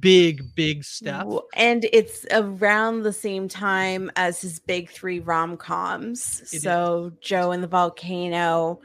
big 0.00 0.54
big 0.54 0.82
stuff 0.84 1.26
And 1.54 1.86
it's 1.92 2.24
around 2.30 3.02
the 3.02 3.12
same 3.12 3.48
time 3.48 4.10
as 4.16 4.40
his 4.40 4.58
big 4.58 4.90
three 4.90 5.20
rom 5.20 5.56
coms. 5.56 6.42
So 6.62 7.12
Joe 7.20 7.50
and 7.52 7.62
the 7.62 7.66
Volcano, 7.68 8.80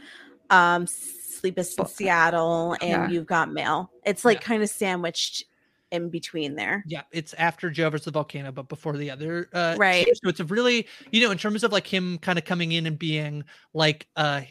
um, 0.50 0.86
Sleepless 0.88 1.76
in 1.78 1.86
Seattle, 1.86 2.74
and 2.74 2.90
yeah. 2.90 3.10
You've 3.10 3.26
Got 3.28 3.52
Mail. 3.52 3.92
It's 4.06 4.26
like 4.26 4.40
Yeah. 4.42 4.48
kind 4.48 4.64
of 4.64 4.70
sandwiched 4.70 5.46
in 5.92 6.10
between 6.10 6.54
there. 6.54 6.84
yeah 6.86 7.02
it's 7.12 7.34
after 7.34 7.68
joe 7.72 7.90
versus 7.90 8.06
the 8.06 8.12
volcano 8.12 8.52
but 8.52 8.70
before 8.70 8.96
the 8.96 9.10
other 9.10 9.50
uh 9.54 9.76
Right. 9.76 10.06
two. 10.06 10.12
so 10.22 10.30
it's 10.30 10.40
a 10.40 10.46
really 10.46 10.86
you 11.12 11.20
know 11.20 11.32
in 11.32 11.38
terms 11.40 11.64
of 11.64 11.72
like 11.72 11.88
him 11.88 12.20
kind 12.20 12.38
of 12.38 12.46
coming 12.46 12.74
in 12.74 12.86
and 12.86 13.00
being 13.00 13.44
like 13.74 14.06
uh 14.16 14.42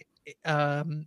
um 0.45 1.07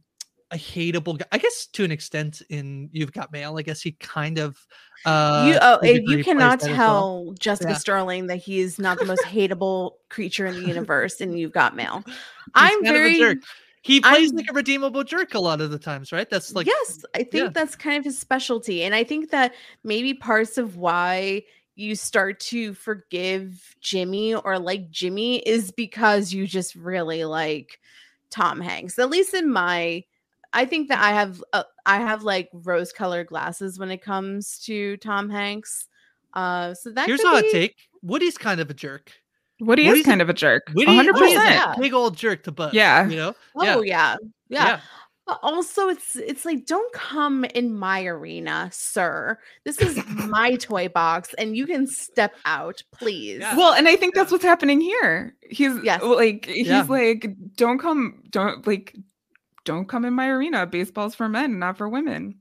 a 0.52 0.58
hateable 0.58 1.18
guy 1.18 1.26
i 1.32 1.38
guess 1.38 1.66
to 1.68 1.84
an 1.84 1.92
extent 1.92 2.42
in 2.50 2.90
you've 2.92 3.12
got 3.14 3.32
mail 3.32 3.58
i 3.58 3.62
guess 3.62 3.82
he 3.82 3.94
kind 3.94 4.38
of 4.38 4.68
uh 5.06 5.46
you 5.50 5.58
oh, 5.62 5.80
to 5.82 5.90
a 5.90 5.94
degree 6.00 6.18
you 6.18 6.24
cannot 6.24 6.62
as 6.62 6.68
well. 6.68 6.76
tell 6.78 7.34
Jessica 7.40 7.72
Yeah. 7.72 7.78
Sterling 7.78 8.28
that 8.28 8.36
he 8.38 8.60
is 8.60 8.78
not 8.78 9.00
the 9.00 9.06
most 9.06 9.24
hateable 9.24 9.94
creature 10.10 10.46
in 10.46 10.56
the 10.62 10.68
universe, 10.68 11.22
and 11.22 11.40
You've 11.40 11.54
Got 11.54 11.76
Mail. 11.76 12.04
He's 12.06 12.14
I'm 12.54 12.84
kind 12.84 12.88
of 12.88 12.94
a 12.94 12.98
very 12.98 13.18
jerk. 13.18 13.38
he 13.82 14.00
plays 14.02 14.30
I'm- 14.30 14.36
like 14.38 14.52
a 14.52 14.54
redeemable 14.54 15.04
jerk 15.04 15.34
a 15.34 15.40
lot 15.40 15.60
of 15.62 15.72
the 15.72 15.80
times 15.80 16.12
right 16.12 16.30
that's 16.30 16.54
like 16.54 16.68
yes, 16.68 17.04
I 17.16 17.20
think 17.24 17.34
yeah. 17.34 17.50
that's 17.52 17.76
kind 17.76 17.98
of 17.98 18.04
his 18.04 18.20
specialty. 18.20 18.84
And 18.84 18.94
I 18.94 19.04
think 19.04 19.32
that 19.32 19.56
maybe 19.84 20.14
parts 20.14 20.58
of 20.60 20.78
why 20.78 21.44
you 21.76 21.96
start 21.96 22.40
to 22.42 22.74
forgive 22.76 23.76
Jimmy 23.82 24.36
or 24.36 24.60
like 24.60 24.92
Jimmy 24.92 25.38
is 25.40 25.72
because 25.72 26.32
you 26.32 26.46
just 26.46 26.76
really 26.76 27.26
like 27.26 27.80
Tom 28.30 28.60
Hanks. 28.62 29.00
At 29.00 29.10
least 29.10 29.34
in 29.34 29.50
my 29.52 30.04
I 30.54 30.66
think 30.66 30.90
that 30.90 31.00
I 31.02 31.12
have 31.12 31.44
uh, 31.54 31.64
I 31.86 31.98
have 32.00 32.24
like 32.24 32.50
rose 32.54 32.92
colored 32.92 33.28
glasses 33.28 33.80
when 33.80 33.90
it 33.92 34.02
comes 34.02 34.60
to 34.66 34.98
Tom 34.98 35.30
Hanks. 35.30 35.88
Uh 36.34 36.74
so 36.74 36.92
that 36.92 37.08
here's 37.08 37.20
a 37.20 37.24
could 37.24 37.30
hot 37.34 37.44
be- 37.44 37.52
take 37.52 37.76
woody's 38.02 38.38
kind 38.38 38.60
of 38.62 38.70
a 38.70 38.74
jerk 38.74 39.12
Woody 39.60 39.86
Woody's 39.88 40.02
is 40.02 40.08
a- 40.08 40.10
kind 40.10 40.22
of 40.22 40.30
a 40.30 40.34
jerk. 40.34 40.64
Woody, 40.74 40.88
100%. 40.92 41.14
Woody 41.14 41.32
Yeah. 41.34 41.76
big 41.78 41.94
old 41.94 42.18
jerk 42.18 42.44
to 42.44 42.52
Buzz. 42.52 42.74
Yeah. 42.74 43.08
you 43.08 43.16
know 43.18 43.36
Oh 43.56 43.82
yeah. 43.84 44.16
Yeah. 44.50 44.66
yeah. 44.66 44.80
But 45.28 45.40
also 45.44 45.88
it's 45.90 46.16
it's 46.16 46.46
like 46.46 46.66
don't 46.66 46.92
come 46.94 47.46
in 47.54 47.74
my 47.78 48.04
arena, 48.06 48.70
sir. 48.74 49.38
This 49.66 49.78
is 49.80 50.04
my 50.08 50.56
toy 50.56 50.88
box 50.88 51.36
and 51.36 51.56
you 51.56 51.68
can 51.68 51.86
step 51.86 52.34
out, 52.46 52.82
please. 52.92 53.40
Yeah. 53.42 53.56
Well, 53.56 53.74
and 53.74 53.88
I 53.88 53.96
think 53.98 54.16
that's 54.16 54.32
what's 54.32 54.44
happening 54.44 54.82
here. 54.82 55.36
He's 55.50 55.74
Yes. 55.84 56.02
like 56.02 56.46
he's 56.46 56.68
Yeah. 56.68 56.84
like 56.90 57.28
don't 57.56 57.78
come 57.78 58.24
don't 58.32 58.66
like 58.66 58.96
don't 59.65 59.88
come 59.88 60.06
in 60.06 60.13
my 60.13 60.28
arena. 60.28 60.65
Baseball's 60.65 61.15
for 61.15 61.30
men, 61.30 61.60
not 61.60 61.78
for 61.78 61.88
women. 61.89 62.40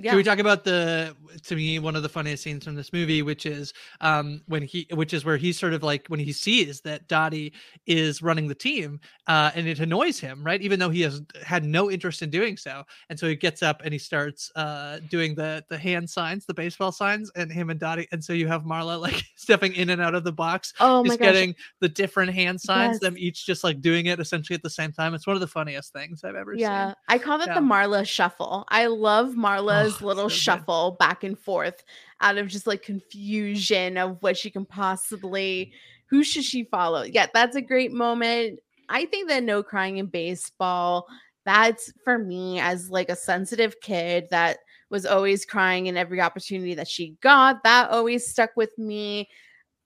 Yeah. 0.00 0.10
Can 0.12 0.16
we 0.16 0.22
talk 0.22 0.38
about 0.38 0.64
the 0.64 1.14
to 1.44 1.56
me 1.56 1.78
one 1.78 1.96
of 1.96 2.02
the 2.02 2.08
funniest 2.08 2.42
scenes 2.44 2.64
from 2.64 2.74
this 2.76 2.92
movie, 2.92 3.22
which 3.22 3.46
is 3.46 3.72
um 4.00 4.40
when 4.46 4.62
he 4.62 4.86
which 4.92 5.12
is 5.12 5.24
where 5.24 5.36
he's 5.36 5.58
sort 5.58 5.72
of 5.74 5.82
like 5.82 6.06
when 6.08 6.20
he 6.20 6.32
sees 6.32 6.80
that 6.82 7.08
Dottie 7.08 7.52
is 7.86 8.22
running 8.22 8.46
the 8.48 8.54
team, 8.54 9.00
uh, 9.26 9.50
and 9.54 9.66
it 9.66 9.80
annoys 9.80 10.18
him, 10.20 10.44
right? 10.44 10.60
Even 10.62 10.78
though 10.78 10.90
he 10.90 11.00
has 11.02 11.20
had 11.44 11.64
no 11.64 11.90
interest 11.90 12.22
in 12.22 12.30
doing 12.30 12.56
so. 12.56 12.84
And 13.10 13.18
so 13.18 13.26
he 13.26 13.34
gets 13.34 13.62
up 13.62 13.82
and 13.84 13.92
he 13.92 13.98
starts 13.98 14.52
uh 14.56 15.00
doing 15.10 15.34
the 15.34 15.64
the 15.68 15.78
hand 15.78 16.08
signs, 16.08 16.46
the 16.46 16.54
baseball 16.54 16.92
signs, 16.92 17.30
and 17.34 17.50
him 17.52 17.70
and 17.70 17.80
Dottie, 17.80 18.06
and 18.12 18.22
so 18.22 18.32
you 18.32 18.46
have 18.46 18.62
Marla 18.62 19.00
like 19.08 19.24
stepping 19.36 19.74
in 19.74 19.90
and 19.90 20.00
out 20.00 20.14
of 20.14 20.24
the 20.24 20.32
box, 20.32 20.72
oh 20.80 21.02
my 21.02 21.16
gosh. 21.16 21.18
getting 21.18 21.54
the 21.80 21.88
different 21.88 22.32
hand 22.32 22.60
signs, 22.60 22.94
Yes. 22.94 23.00
them 23.00 23.16
each 23.18 23.46
just 23.46 23.64
like 23.64 23.80
doing 23.80 24.06
it 24.06 24.20
essentially 24.20 24.54
at 24.54 24.62
the 24.62 24.70
same 24.70 24.92
time. 24.92 25.14
It's 25.14 25.26
one 25.26 25.34
of 25.36 25.40
the 25.40 25.46
funniest 25.48 25.92
things 25.92 26.22
I've 26.24 26.36
ever 26.36 26.54
Yeah. 26.54 26.88
seen. 26.90 26.94
I 27.08 27.18
call 27.18 27.40
it 27.40 27.48
Yeah. 27.48 27.54
the 27.54 27.60
Marla 27.60 28.06
shuffle. 28.06 28.64
I 28.68 28.86
love 28.86 29.30
Marla's 29.30 29.87
Oh, 30.02 30.06
little 30.06 30.28
so 30.28 30.34
good. 30.34 30.36
shuffle 30.36 30.96
back 30.98 31.24
and 31.24 31.38
forth 31.38 31.84
out 32.20 32.38
of 32.38 32.48
just 32.48 32.66
like 32.66 32.82
confusion 32.82 33.96
of 33.96 34.22
what 34.22 34.36
she 34.36 34.50
can 34.50 34.64
possibly 34.64 35.72
who 36.08 36.24
should 36.24 36.44
she 36.44 36.64
follow? 36.64 37.02
Yeah, 37.02 37.26
that's 37.32 37.56
a 37.56 37.62
great 37.62 37.92
moment. 37.92 38.60
I 38.88 39.04
think 39.04 39.28
that 39.28 39.42
no 39.42 39.62
crying 39.62 39.98
in 39.98 40.06
baseball, 40.06 41.06
that's 41.44 41.92
for 42.04 42.18
me 42.18 42.60
as 42.60 42.90
like 42.90 43.10
a 43.10 43.16
sensitive 43.16 43.80
kid 43.80 44.28
that 44.30 44.58
was 44.90 45.04
always 45.04 45.44
crying 45.44 45.86
in 45.86 45.96
every 45.96 46.20
opportunity 46.20 46.74
that 46.74 46.88
she 46.88 47.16
got. 47.20 47.62
That 47.64 47.90
always 47.90 48.26
stuck 48.26 48.50
with 48.56 48.76
me. 48.78 49.28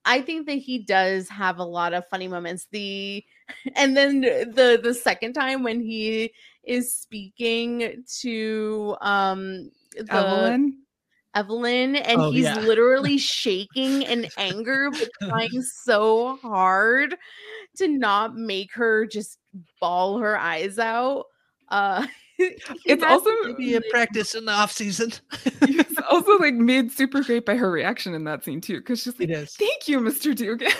I 0.04 0.20
think 0.20 0.46
that 0.46 0.54
he 0.54 0.78
does 0.78 1.28
have 1.28 1.58
a 1.58 1.64
lot 1.64 1.92
of 1.92 2.06
funny 2.08 2.28
moments. 2.28 2.66
The 2.70 3.24
and 3.76 3.96
then 3.96 4.20
the 4.20 4.80
the 4.82 4.94
second 4.94 5.32
time 5.32 5.62
when 5.62 5.80
he 5.80 6.32
is 6.64 6.94
speaking 6.94 8.04
to 8.20 8.96
um 9.00 9.70
the 9.96 10.12
Evelyn. 10.12 10.78
Evelyn 11.34 11.96
and 11.96 12.20
Oh, 12.20 12.30
he's 12.30 12.44
yeah. 12.44 12.60
literally 12.60 13.16
shaking 13.18 14.02
in 14.02 14.26
anger 14.36 14.90
but 14.90 15.08
trying 15.28 15.62
so 15.62 16.36
hard 16.42 17.16
to 17.76 17.88
not 17.88 18.36
make 18.36 18.72
her 18.74 19.06
just 19.06 19.38
bawl 19.80 20.18
her 20.18 20.38
eyes 20.38 20.78
out. 20.78 21.24
Uh 21.68 22.06
It's 22.38 23.04
also 23.04 23.30
Maybe 23.44 23.74
a 23.74 23.80
practice 23.90 24.34
in 24.34 24.46
the 24.46 24.52
off 24.52 24.72
season. 24.72 25.12
it's 25.44 25.98
also 26.10 26.38
like 26.38 26.54
made 26.54 26.90
super 26.90 27.22
great 27.22 27.46
by 27.46 27.54
her 27.56 27.70
reaction 27.70 28.14
in 28.14 28.24
that 28.24 28.42
scene 28.44 28.60
too, 28.60 28.78
because 28.78 29.02
she's 29.02 29.18
like. 29.20 29.28
"Thank 29.30 29.86
you, 29.86 30.00
Mr. 30.00 30.34
Dugan." 30.34 30.72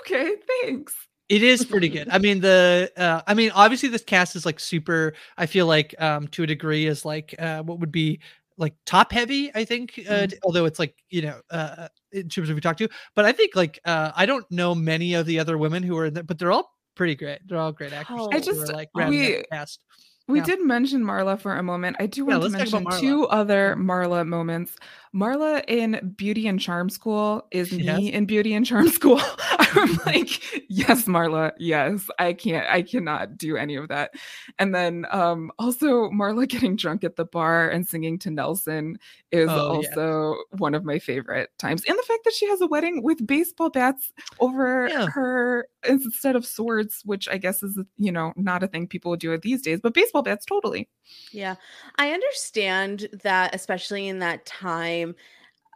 okay, 0.00 0.34
thanks. 0.62 0.94
It 1.30 1.42
is 1.44 1.64
pretty 1.64 1.88
good. 1.88 2.08
I 2.10 2.18
mean, 2.18 2.40
the 2.40 2.92
uh, 2.96 3.22
I 3.26 3.34
mean, 3.34 3.50
obviously 3.54 3.88
this 3.88 4.02
cast 4.02 4.34
is 4.36 4.44
like 4.44 4.60
super. 4.60 5.14
I 5.38 5.46
feel 5.46 5.66
like 5.66 5.94
um 6.00 6.26
to 6.28 6.42
a 6.42 6.46
degree 6.46 6.86
is 6.86 7.04
like 7.04 7.34
uh 7.38 7.62
what 7.62 7.78
would 7.78 7.92
be 7.92 8.18
like 8.56 8.74
top 8.86 9.12
heavy. 9.12 9.50
I 9.54 9.64
think, 9.64 9.94
uh, 10.08 10.26
Mhm. 10.26 10.34
although 10.44 10.64
it's 10.66 10.78
like 10.78 10.94
you 11.08 11.22
know 11.22 11.40
uh 11.50 11.88
in 12.12 12.28
terms 12.28 12.48
of 12.48 12.50
who 12.50 12.54
we 12.56 12.60
talk 12.60 12.76
to, 12.78 12.88
but 13.14 13.24
I 13.24 13.32
think 13.32 13.54
like 13.56 13.78
uh 13.84 14.12
I 14.14 14.26
don't 14.26 14.48
know 14.50 14.74
many 14.74 15.14
of 15.14 15.26
the 15.26 15.38
other 15.38 15.56
women 15.58 15.82
who 15.82 15.96
are 15.96 16.06
in 16.06 16.14
there, 16.14 16.22
but 16.22 16.38
they're 16.38 16.52
all 16.52 16.70
pretty 16.96 17.14
great. 17.14 17.40
They're 17.46 17.58
all 17.58 17.72
great 17.72 17.92
actors. 17.92 18.16
Oh, 18.20 18.28
I 18.32 18.36
are, 18.36 18.40
just- 18.40 18.72
like 18.72 18.90
we- 18.94 19.18
the 19.36 19.44
cast. 19.50 19.80
We 20.28 20.38
Yeah. 20.38 20.44
did 20.44 20.60
mention 20.64 21.02
Marla 21.02 21.40
for 21.40 21.56
a 21.56 21.62
moment. 21.62 21.96
I 21.98 22.06
do 22.06 22.20
Yeah, 22.20 22.36
want 22.38 22.42
to 22.42 22.48
let's 22.58 22.70
talk 22.70 22.80
about 22.82 22.92
mention 22.92 23.08
two 23.08 23.26
other 23.26 23.74
Marla 23.76 24.24
moments. 24.24 24.76
Marla 25.14 25.64
in 25.66 26.14
Beauty 26.16 26.46
and 26.46 26.60
Charm 26.60 26.88
School 26.88 27.44
is 27.50 27.72
me 27.72 28.12
in 28.12 28.26
Beauty 28.26 28.54
and 28.54 28.64
Charm 28.64 28.88
School. 28.88 29.20
I'm 29.72 29.98
like, 30.06 30.40
yes, 30.68 31.04
Marla, 31.04 31.52
yes. 31.58 32.08
I 32.18 32.32
can't, 32.32 32.66
I 32.68 32.82
cannot 32.82 33.36
do 33.36 33.56
any 33.56 33.74
of 33.76 33.88
that. 33.88 34.12
And 34.58 34.74
then 34.74 35.06
um 35.10 35.50
also 35.58 36.10
Marla 36.10 36.46
getting 36.48 36.76
drunk 36.76 37.02
at 37.04 37.16
the 37.16 37.24
bar 37.24 37.68
and 37.70 37.88
singing 37.88 38.18
to 38.20 38.30
Nelson 38.30 38.98
is 39.32 39.48
Oh, 39.50 39.80
yeah. 39.82 39.88
also 39.90 40.36
one 40.58 40.74
of 40.74 40.84
my 40.84 40.98
favorite 40.98 41.50
times. 41.58 41.82
And 41.88 41.98
the 41.98 42.02
fact 42.02 42.24
that 42.24 42.34
she 42.34 42.48
has 42.48 42.60
a 42.60 42.66
wedding 42.68 43.02
with 43.02 43.26
baseball 43.26 43.70
bats 43.70 44.12
over 44.38 44.88
Yeah. 44.88 45.06
her 45.06 45.66
instead 45.88 46.36
of 46.36 46.44
swords, 46.46 47.02
which 47.04 47.28
I 47.28 47.36
guess 47.38 47.62
is 47.64 47.78
you 47.96 48.12
know 48.12 48.32
not 48.36 48.62
a 48.62 48.68
thing 48.68 48.86
people 48.86 49.10
would 49.10 49.20
do 49.20 49.36
these 49.38 49.62
days, 49.62 49.80
but 49.80 49.94
baseball 49.94 50.22
bats 50.22 50.44
totally. 50.44 50.88
Yeah. 51.32 51.56
I 51.96 52.10
understand 52.12 53.08
that, 53.24 53.52
especially 53.54 54.06
in 54.06 54.20
that 54.20 54.46
time, 54.46 54.99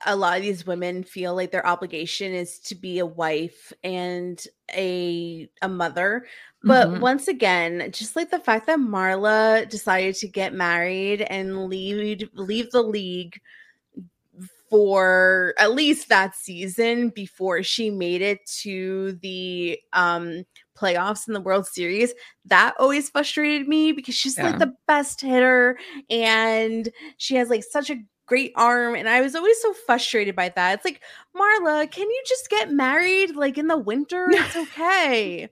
a 0.07 0.17
lot 0.17 0.37
of 0.37 0.43
these 0.43 0.67
women 0.67 1.03
feel 1.05 1.35
like 1.35 1.51
their 1.53 1.67
obligation 1.67 2.33
is 2.35 2.59
to 2.61 2.75
be 2.75 2.99
a 2.99 3.07
wife 3.07 3.73
and 3.85 4.45
a 4.73 5.49
a 5.63 5.69
mother. 5.69 6.27
But 6.67 6.95
Mhm. 6.95 7.01
once 7.01 7.29
again, 7.29 7.91
just 7.93 8.17
like 8.17 8.31
the 8.31 8.39
fact 8.41 8.67
that 8.67 8.79
Marla 8.79 9.69
decided 9.69 10.17
to 10.17 10.29
get 10.29 10.55
married 10.55 11.23
and 11.23 11.67
leave 11.69 12.29
leave 12.35 12.71
the 12.73 12.83
league 12.83 13.41
for 14.71 15.55
at 15.59 15.73
least 15.75 16.09
that 16.09 16.35
season 16.35 17.11
before 17.11 17.63
she 17.63 17.91
made 17.91 18.23
it 18.23 18.41
to 18.47 19.13
the 19.23 19.79
um 19.93 20.45
playoffs 20.77 21.29
in 21.29 21.35
the 21.35 21.41
World 21.41 21.67
Series, 21.67 22.13
that 22.47 22.75
always 22.79 23.09
frustrated 23.11 23.69
me 23.69 23.93
because 23.93 24.15
she's 24.15 24.37
Yeah. 24.37 24.43
like 24.43 24.59
the 24.59 24.75
best 24.89 25.21
hitter 25.21 25.79
and 26.11 26.89
she 27.19 27.37
has 27.37 27.49
like 27.49 27.63
such 27.63 27.91
a 27.91 27.97
great 28.27 28.53
arm 28.57 28.95
and 28.95 29.09
I 29.09 29.21
was 29.21 29.35
always 29.35 29.61
so 29.61 29.73
frustrated 29.87 30.35
by 30.35 30.49
that. 30.51 30.75
It's 30.75 30.85
like, 30.85 31.03
Marla, 31.37 31.91
can 31.91 32.09
you 32.09 32.23
just 32.27 32.49
get 32.51 32.73
married 32.73 33.37
like 33.37 33.59
in 33.59 33.69
the 33.69 33.77
winter? 33.79 34.29
It's 34.33 34.57
okay. 34.57 35.49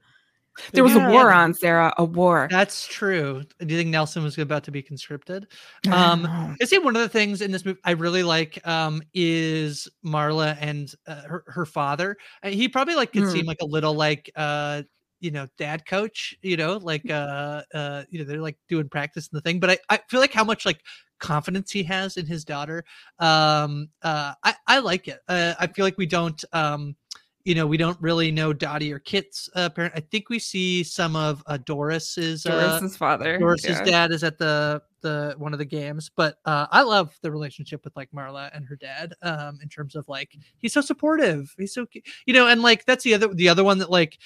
There 0.72 0.84
was 0.84 0.94
Yeah. 0.94 1.08
a 1.08 1.10
war 1.10 1.32
on, 1.32 1.54
Sarah, 1.54 1.94
a 1.96 2.04
war. 2.04 2.46
That's 2.50 2.86
true. 2.86 3.42
Do 3.58 3.66
you 3.66 3.78
think 3.78 3.88
Nelson 3.90 4.22
was 4.22 4.36
about 4.36 4.64
to 4.64 4.70
be 4.70 4.82
conscripted? 4.82 5.46
I 5.86 5.90
don't 5.90 6.26
Um. 6.26 6.54
I 6.60 6.64
say 6.64 6.78
one 6.78 6.94
of 6.94 7.00
the 7.02 7.08
things 7.08 7.40
in 7.40 7.50
this 7.50 7.64
movie 7.64 7.80
I 7.84 7.92
really 7.92 8.22
like 8.22 8.64
um, 8.66 9.02
is 9.14 9.88
Marla 10.04 10.56
and 10.60 10.94
uh, 11.06 11.22
her, 11.22 11.44
her 11.46 11.64
father. 11.64 12.16
Uh, 12.42 12.50
he 12.50 12.68
probably 12.68 12.94
like 12.94 13.12
could 13.12 13.24
Mm. 13.24 13.32
seem 13.32 13.46
like 13.46 13.62
a 13.62 13.66
little 13.66 13.94
like 13.94 14.30
uh, 14.36 14.82
you 15.22 15.30
know 15.30 15.46
dad 15.56 15.86
coach, 15.86 16.34
you 16.42 16.56
know, 16.56 16.76
like 16.76 17.08
uh, 17.08 17.62
uh, 17.72 18.02
you 18.10 18.18
know 18.18 18.24
they're 18.24 18.42
like 18.42 18.58
doing 18.68 18.88
practice 18.88 19.28
and 19.32 19.38
the 19.38 19.40
thing. 19.40 19.60
But 19.60 19.70
I, 19.70 19.78
I 19.88 20.00
feel 20.08 20.20
like 20.20 20.32
how 20.32 20.44
much 20.44 20.66
like 20.66 20.82
confidence 21.20 21.70
he 21.70 21.84
has 21.84 22.16
in 22.16 22.26
his 22.26 22.44
daughter. 22.44 22.84
Um, 23.20 23.88
uh, 24.02 24.34
I 24.42 24.54
I 24.66 24.78
like 24.80 25.08
it. 25.08 25.20
Uh, 25.28 25.54
I 25.58 25.68
feel 25.68 25.86
like 25.86 25.96
we 25.96 26.06
don't. 26.06 26.44
Um, 26.52 26.96
you 27.44 27.56
know, 27.56 27.66
we 27.66 27.76
don't 27.76 28.00
really 28.00 28.30
know 28.30 28.52
Dottie 28.52 28.92
or 28.92 29.00
Kit's 29.00 29.48
uh, 29.56 29.68
parent. 29.68 29.94
I 29.96 30.00
think 30.00 30.28
we 30.28 30.38
see 30.38 30.84
some 30.84 31.16
of 31.16 31.42
uh, 31.46 31.58
Doris's 31.58 32.46
uh, 32.46 32.78
Doris's 32.78 32.96
father. 32.96 33.38
Doris's 33.38 33.78
yeah. 33.78 33.84
dad 33.84 34.12
is 34.12 34.22
at 34.22 34.38
the 34.38 34.82
the 35.00 35.34
one 35.38 35.52
of 35.52 35.58
the 35.58 35.64
games, 35.64 36.10
but 36.14 36.38
uh, 36.44 36.66
I 36.70 36.82
love 36.82 37.18
the 37.22 37.32
relationship 37.32 37.84
with 37.84 37.96
like 37.96 38.10
Marla 38.12 38.54
and 38.54 38.64
her 38.66 38.76
dad. 38.76 39.14
Um, 39.22 39.58
in 39.60 39.68
terms 39.68 39.96
of 39.96 40.08
like 40.08 40.36
he's 40.58 40.72
so 40.72 40.80
supportive, 40.80 41.52
he's 41.58 41.74
so 41.74 41.86
you 42.26 42.34
know, 42.34 42.46
and 42.46 42.62
like 42.62 42.84
that's 42.84 43.02
the 43.02 43.14
other 43.14 43.28
the 43.34 43.48
other 43.48 43.64
one 43.64 43.78
that 43.78 43.90
like 43.90 44.18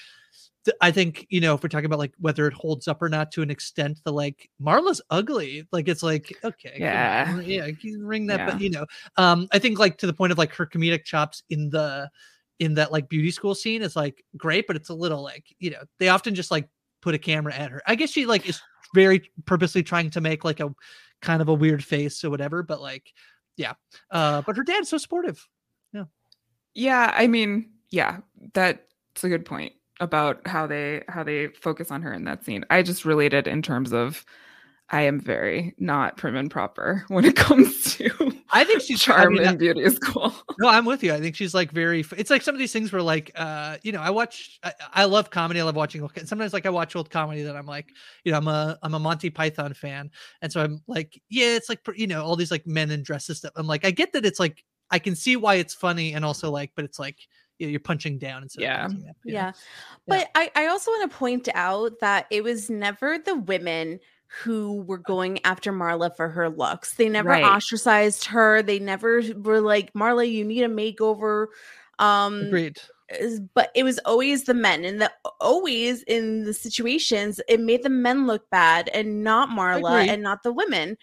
I 0.80 0.90
think 0.90 1.26
you 1.30 1.40
know 1.40 1.54
if 1.54 1.62
we're 1.62 1.68
talking 1.68 1.86
about 1.86 1.98
like 1.98 2.14
whether 2.18 2.46
it 2.46 2.54
holds 2.54 2.88
up 2.88 3.02
or 3.02 3.08
not 3.08 3.30
to 3.32 3.42
an 3.42 3.50
extent, 3.50 4.00
the 4.04 4.12
like 4.12 4.50
Marla's 4.62 5.00
ugly, 5.10 5.66
like 5.72 5.88
it's 5.88 6.02
like 6.02 6.32
okay, 6.44 6.76
Yeah. 6.78 7.40
yeah, 7.40 7.66
you 7.66 7.76
can 7.76 8.04
ring 8.06 8.26
that, 8.28 8.40
Yeah. 8.40 8.50
but 8.50 8.60
you 8.60 8.70
know, 8.70 8.86
um, 9.16 9.48
I 9.52 9.58
think 9.58 9.78
like 9.78 9.98
to 9.98 10.06
the 10.06 10.12
point 10.12 10.32
of 10.32 10.38
like 10.38 10.52
her 10.54 10.66
comedic 10.66 11.04
chops 11.04 11.42
in 11.50 11.70
the 11.70 12.10
in 12.58 12.74
that 12.74 12.90
like 12.92 13.08
beauty 13.08 13.30
school 13.30 13.54
scene 13.54 13.82
is 13.82 13.96
like 13.96 14.24
great, 14.36 14.66
but 14.66 14.76
it's 14.76 14.88
a 14.88 14.94
little 14.94 15.22
like 15.22 15.44
you 15.58 15.70
know 15.70 15.82
they 15.98 16.08
often 16.08 16.34
just 16.34 16.50
like 16.50 16.68
put 17.02 17.14
a 17.14 17.18
camera 17.18 17.54
at 17.54 17.70
her. 17.70 17.82
I 17.86 17.94
guess 17.94 18.10
she 18.10 18.26
like 18.26 18.48
is 18.48 18.60
very 18.94 19.30
purposely 19.44 19.82
trying 19.82 20.10
to 20.10 20.20
make 20.20 20.44
like 20.44 20.60
a 20.60 20.74
kind 21.22 21.42
of 21.42 21.48
a 21.48 21.54
weird 21.54 21.84
face 21.84 22.24
or 22.24 22.30
whatever, 22.30 22.62
but 22.62 22.80
like 22.80 23.12
yeah. 23.56 23.74
Uh 24.10 24.42
but 24.42 24.56
her 24.56 24.64
dad's 24.64 24.88
so 24.88 24.98
supportive. 24.98 25.46
Yeah, 25.92 26.04
yeah, 26.74 27.12
I 27.14 27.26
mean, 27.26 27.70
yeah, 27.90 28.18
that's 28.52 29.22
a 29.22 29.28
good 29.28 29.44
point 29.44 29.72
about 30.00 30.46
how 30.46 30.66
they 30.66 31.02
how 31.08 31.22
they 31.22 31.48
focus 31.48 31.90
on 31.90 32.02
her 32.02 32.12
in 32.12 32.24
that 32.24 32.44
scene. 32.44 32.64
I 32.70 32.82
just 32.82 33.04
related 33.04 33.46
in 33.46 33.62
terms 33.62 33.92
of 33.92 34.24
I 34.90 35.02
am 35.02 35.18
very 35.18 35.74
not 35.78 36.16
prim 36.16 36.36
and 36.36 36.50
proper 36.50 37.04
when 37.08 37.24
it 37.24 37.34
comes 37.36 37.94
to 37.96 38.32
I 38.50 38.62
think 38.64 38.82
she's 38.82 39.02
I 39.08 39.12
charm 39.12 39.34
mean, 39.34 39.46
and 39.46 39.58
beauty 39.58 39.82
is 39.82 39.98
cool. 39.98 40.32
No, 40.58 40.68
I'm 40.68 40.86
with 40.86 41.02
you. 41.02 41.12
I 41.12 41.20
think 41.20 41.34
she's 41.36 41.52
like 41.52 41.70
very. 41.70 42.02
It's 42.16 42.30
like 42.30 42.40
some 42.40 42.54
of 42.54 42.58
these 42.58 42.72
things 42.72 42.90
where 42.92 43.02
like, 43.02 43.30
uh, 43.34 43.76
you 43.82 43.92
know, 43.92 44.00
I 44.00 44.08
watch. 44.08 44.58
I, 44.62 44.72
I 44.94 45.04
love 45.04 45.28
comedy. 45.28 45.60
I 45.60 45.64
love 45.64 45.76
watching. 45.76 46.00
old- 46.00 46.12
Sometimes 46.26 46.54
like 46.54 46.64
I 46.64 46.70
watch 46.70 46.96
old 46.96 47.10
comedy 47.10 47.42
that 47.42 47.56
I'm 47.56 47.66
like, 47.66 47.90
you 48.24 48.32
know, 48.32 48.38
I'm 48.38 48.48
a 48.48 48.78
I'm 48.82 48.94
a 48.94 48.98
Monty 48.98 49.28
Python 49.28 49.74
fan, 49.74 50.10
and 50.40 50.50
so 50.50 50.62
I'm 50.62 50.80
like, 50.86 51.20
yeah, 51.28 51.56
it's 51.56 51.68
like 51.68 51.80
you 51.96 52.06
know 52.06 52.24
all 52.24 52.36
these 52.36 52.50
like 52.50 52.66
men 52.66 52.90
in 52.90 53.02
dresses 53.02 53.38
stuff. 53.38 53.52
I'm 53.56 53.66
like, 53.66 53.84
I 53.84 53.90
get 53.90 54.12
that 54.14 54.24
it's 54.24 54.40
like 54.40 54.64
I 54.90 54.98
can 54.98 55.14
see 55.14 55.36
why 55.36 55.56
it's 55.56 55.74
funny, 55.74 56.14
and 56.14 56.24
also 56.24 56.50
like, 56.50 56.70
but 56.74 56.84
it's 56.86 56.98
like 56.98 57.18
you 57.58 57.66
know, 57.66 57.70
you're 57.70 57.80
punching 57.80 58.18
down 58.18 58.42
instead 58.42 58.62
Yeah. 58.62 58.84
of 58.84 58.90
punching 58.92 59.08
up, 59.08 59.16
you 59.24 59.32
know? 59.34 59.38
Yeah. 59.38 59.52
But 60.06 60.30
I, 60.34 60.50
I 60.54 60.66
also 60.66 60.90
want 60.90 61.10
to 61.10 61.16
point 61.16 61.48
out 61.54 62.00
that 62.00 62.26
it 62.30 62.44
was 62.44 62.68
never 62.70 63.18
the 63.18 63.36
women 63.36 64.00
who 64.42 64.82
were 64.82 64.98
going 64.98 65.38
after 65.44 65.72
Marla 65.72 66.14
for 66.14 66.28
her 66.28 66.48
looks. 66.50 66.94
They 66.94 67.08
never 67.08 67.30
Right. 67.30 67.44
ostracized 67.44 68.24
her. 68.26 68.62
They 68.62 68.78
never 68.78 69.22
were 69.36 69.60
like, 69.60 69.92
Marla, 69.94 70.30
you 70.30 70.44
need 70.44 70.64
a 70.64 70.68
makeover. 70.68 71.46
Um 71.98 72.42
Agreed. 72.42 72.78
but 73.54 73.70
it 73.74 73.84
was 73.84 73.98
always 74.00 74.44
the 74.44 74.52
men 74.54 74.84
and 74.84 75.00
the 75.00 75.10
always 75.40 76.02
in 76.02 76.42
the 76.44 76.52
situations 76.52 77.40
it 77.48 77.60
made 77.60 77.82
the 77.84 77.88
men 77.88 78.26
look 78.26 78.50
bad 78.50 78.90
and 78.92 79.22
not 79.22 79.48
marla 79.48 80.08
and 80.08 80.22
not 80.22 80.42
the 80.42 80.52
women 80.52 80.98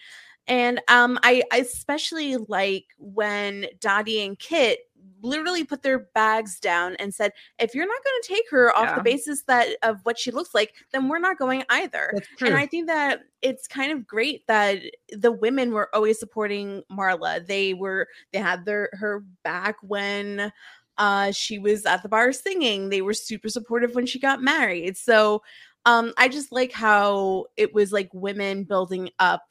and 0.46 0.80
um 0.88 1.18
i 1.22 1.42
I 1.50 1.58
especially 1.60 2.36
like 2.36 2.84
when 2.98 3.66
dottie 3.80 4.22
and 4.24 4.38
kit 4.38 4.80
literally 5.24 5.64
put 5.64 5.82
their 5.82 6.00
bags 6.14 6.60
down 6.60 6.94
and 6.96 7.12
said 7.14 7.32
if 7.58 7.74
you're 7.74 7.86
not 7.86 8.04
going 8.04 8.22
to 8.22 8.28
take 8.28 8.44
her 8.50 8.76
off 8.76 8.84
Yeah. 8.90 8.94
the 8.96 9.02
basis 9.02 9.42
that 9.48 9.68
of 9.82 9.98
what 10.04 10.18
she 10.18 10.30
looks 10.30 10.54
like 10.54 10.74
then 10.92 11.08
we're 11.08 11.18
not 11.18 11.38
going 11.38 11.64
either 11.70 12.12
and 12.40 12.54
I 12.56 12.66
think 12.66 12.86
that 12.88 13.22
it's 13.42 13.66
kind 13.66 13.90
of 13.90 14.06
great 14.06 14.46
that 14.46 14.80
the 15.10 15.32
women 15.32 15.72
were 15.72 15.88
always 15.94 16.18
supporting 16.18 16.82
Marla. 16.92 17.44
They 17.46 17.74
were 17.74 18.06
they 18.32 18.38
had 18.38 18.64
their 18.64 18.90
her 18.92 19.24
back 19.42 19.76
when 19.82 20.52
uh 20.98 21.32
she 21.32 21.58
was 21.58 21.84
at 21.86 22.02
the 22.02 22.08
bar 22.08 22.32
singing. 22.32 22.88
They 22.90 23.02
were 23.02 23.14
super 23.14 23.48
supportive 23.48 23.94
when 23.94 24.06
she 24.06 24.18
got 24.20 24.42
married. 24.42 24.96
So 24.96 25.42
um 25.86 26.12
I 26.16 26.28
just 26.28 26.52
like 26.52 26.72
how 26.72 27.46
it 27.56 27.74
was 27.74 27.92
like 27.92 28.10
women 28.12 28.64
building 28.64 29.10
up 29.18 29.42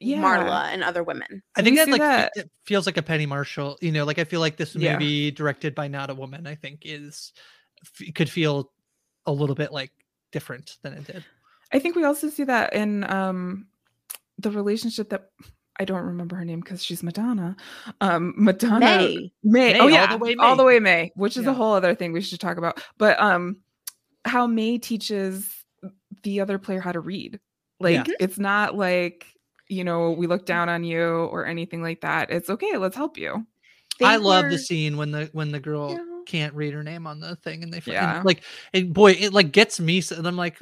Yeah. 0.00 0.22
Marla 0.22 0.64
and 0.72 0.82
other 0.82 1.02
women. 1.02 1.42
I 1.56 1.62
think 1.62 1.76
that 1.76 1.88
like 1.88 2.00
that- 2.00 2.32
it 2.36 2.50
feels 2.64 2.86
like 2.86 2.96
a 2.96 3.02
Penny 3.02 3.26
Marshall. 3.26 3.78
You 3.80 3.92
know, 3.92 4.04
like 4.04 4.18
I 4.18 4.24
feel 4.24 4.40
like 4.40 4.56
this 4.56 4.74
Yeah. 4.74 4.94
movie 4.94 5.30
directed 5.30 5.74
by 5.74 5.88
not 5.88 6.10
a 6.10 6.14
woman. 6.14 6.46
I 6.46 6.54
think 6.54 6.82
is 6.84 7.32
f- 7.82 8.14
could 8.14 8.30
feel 8.30 8.72
a 9.26 9.32
little 9.32 9.54
bit 9.54 9.72
like 9.72 9.92
different 10.32 10.76
than 10.82 10.94
it 10.94 11.04
did. 11.06 11.24
I 11.72 11.78
think 11.78 11.96
we 11.96 12.04
also 12.04 12.28
see 12.30 12.44
that 12.44 12.72
in 12.72 13.04
um 13.10 13.66
the 14.38 14.50
relationship 14.50 15.10
that 15.10 15.30
I 15.80 15.84
don't 15.84 16.04
remember 16.06 16.34
her 16.36 16.44
name 16.44 16.60
because 16.60 16.82
she's 16.82 17.02
Madonna. 17.02 17.56
Um 18.00 18.34
Madonna 18.36 18.80
May. 18.80 19.32
May. 19.44 19.72
May, 19.74 19.78
oh 19.78 19.82
all 19.82 19.90
yeah, 19.90 20.06
the 20.12 20.18
way 20.18 20.34
all 20.38 20.56
the 20.56 20.64
way 20.64 20.80
May, 20.80 21.12
which 21.14 21.36
is 21.36 21.44
Yeah. 21.44 21.50
a 21.50 21.54
whole 21.54 21.74
other 21.74 21.94
thing 21.94 22.12
we 22.12 22.20
should 22.20 22.40
talk 22.40 22.56
about. 22.56 22.82
But 22.98 23.20
um, 23.20 23.58
how 24.24 24.46
May 24.46 24.78
teaches 24.78 25.48
the 26.24 26.40
other 26.40 26.58
player 26.58 26.80
how 26.80 26.92
to 26.92 27.00
read. 27.00 27.38
Like 27.80 28.08
Yeah. 28.08 28.14
it's 28.18 28.38
not 28.38 28.76
like 28.76 29.24
you 29.68 29.84
know 29.84 30.10
we 30.12 30.26
look 30.26 30.46
down 30.46 30.68
on 30.68 30.84
you 30.84 31.02
or 31.02 31.46
anything 31.46 31.82
like 31.82 32.00
that. 32.02 32.30
It's 32.30 32.50
okay. 32.50 32.76
Let's 32.76 32.96
help 32.96 33.16
you. 33.18 33.46
I 34.00 34.16
They 34.16 34.22
love 34.22 34.50
the 34.50 34.58
scene 34.58 34.96
when 34.96 35.10
the 35.10 35.28
when 35.32 35.50
the 35.50 35.60
girl 35.60 35.90
Yeah. 35.90 36.04
can't 36.26 36.52
read 36.54 36.74
her 36.74 36.82
name 36.84 37.06
on 37.06 37.20
the 37.20 37.34
thing 37.36 37.62
and 37.62 37.72
they 37.72 37.80
Yeah. 37.86 38.16
and 38.16 38.24
like 38.24 38.42
and 38.74 38.92
boy 38.92 39.12
it 39.12 39.32
like 39.32 39.50
gets 39.50 39.80
me 39.80 40.02
so, 40.02 40.14
and 40.14 40.28
I'm 40.28 40.36
like 40.36 40.60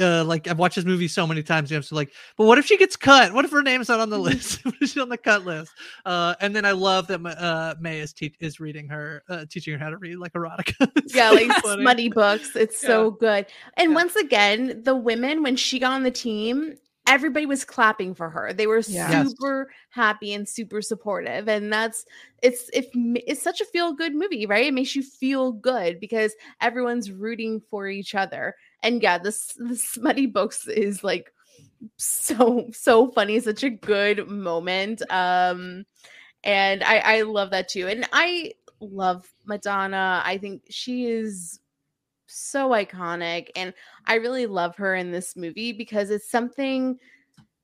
uh 0.00 0.22
like 0.24 0.46
I've 0.46 0.60
watched 0.60 0.76
this 0.76 0.84
movie 0.84 1.08
so 1.08 1.26
many 1.26 1.42
times 1.42 1.72
and 1.72 1.76
I'm 1.78 1.82
so 1.82 1.96
like 1.96 2.12
but 2.38 2.46
what 2.46 2.56
if 2.58 2.66
she 2.66 2.78
gets 2.78 2.94
cut 2.94 3.32
what 3.34 3.44
if 3.44 3.50
her 3.50 3.62
name's 3.64 3.88
not 3.88 3.98
on 3.98 4.10
the 4.10 4.18
list 4.30 4.64
what 4.64 4.74
if 4.80 4.90
she's 4.90 5.02
on 5.02 5.08
the 5.08 5.18
cut 5.18 5.44
list 5.44 5.72
uh 6.06 6.36
and 6.40 6.54
then 6.54 6.64
I 6.64 6.70
love 6.70 7.08
that 7.08 7.20
Ma- 7.20 7.30
uh 7.30 7.74
May 7.80 7.98
is 7.98 8.12
te- 8.12 8.36
is 8.38 8.60
reading 8.60 8.88
her 8.88 9.24
uh 9.28 9.44
teaching 9.50 9.72
her 9.74 9.78
how 9.80 9.90
to 9.90 9.96
read 9.98 10.16
like 10.18 10.34
erotica 10.34 10.88
yeah, 11.14 11.30
like 11.30 11.50
funny. 11.62 11.82
smutty 11.82 12.08
books. 12.08 12.54
It's 12.54 12.80
so 12.80 13.10
good. 13.10 13.46
And 13.76 13.90
Yeah. 13.90 13.96
once 13.96 14.14
again, 14.16 14.82
the 14.84 14.94
women, 14.94 15.42
when 15.42 15.56
she 15.56 15.80
got 15.80 15.92
on 15.92 16.04
the 16.04 16.10
team, 16.12 16.76
everybody 17.12 17.46
was 17.46 17.64
clapping 17.64 18.14
for 18.14 18.30
her. 18.30 18.52
They 18.54 18.66
were 18.66 18.82
Yes. 18.86 19.34
super 19.36 19.70
happy 19.90 20.32
and 20.32 20.48
super 20.48 20.80
supportive. 20.82 21.48
And 21.48 21.72
that's 21.72 22.06
it's 22.42 22.70
if 22.72 22.86
it's 22.94 23.42
such 23.42 23.60
a 23.60 23.66
feel 23.66 23.92
good 23.92 24.14
movie, 24.14 24.46
right? 24.46 24.66
It 24.66 24.74
makes 24.74 24.96
you 24.96 25.02
feel 25.02 25.52
good 25.52 26.00
because 26.00 26.34
everyone's 26.60 27.12
rooting 27.12 27.60
for 27.70 27.88
each 27.88 28.14
other. 28.14 28.54
And 28.82 29.02
yeah, 29.02 29.18
this 29.18 29.52
the 29.58 29.76
smutty 29.76 30.26
books 30.26 30.66
is 30.68 31.04
like 31.04 31.32
so 31.96 32.68
so 32.72 33.10
funny, 33.10 33.40
such 33.40 33.62
a 33.64 33.70
good 33.70 34.28
moment. 34.28 35.02
Um 35.10 35.84
and 36.44 36.82
I, 36.84 36.98
I 36.98 37.22
love 37.22 37.50
that 37.50 37.68
too. 37.68 37.88
And 37.88 38.08
I 38.12 38.54
love 38.80 39.32
Madonna. 39.46 40.22
I 40.24 40.38
think 40.38 40.62
she 40.70 41.06
is 41.06 41.60
so 42.34 42.70
iconic, 42.70 43.48
and 43.56 43.74
I 44.06 44.14
really 44.16 44.46
love 44.46 44.76
her 44.76 44.94
in 44.94 45.10
this 45.10 45.36
movie 45.36 45.72
because 45.72 46.10
it's 46.10 46.30
something 46.30 46.98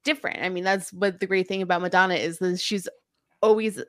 different. 0.05 0.43
I 0.43 0.49
mean, 0.49 0.65
that's 0.65 0.93
what 0.93 1.21
the 1.21 1.27
great 1.27 1.49
thing 1.49 1.63
about 1.63 1.83
Madonna 1.83 2.15
is 2.15 2.39
that 2.39 2.61
she's 2.61 2.89
always 3.43 3.83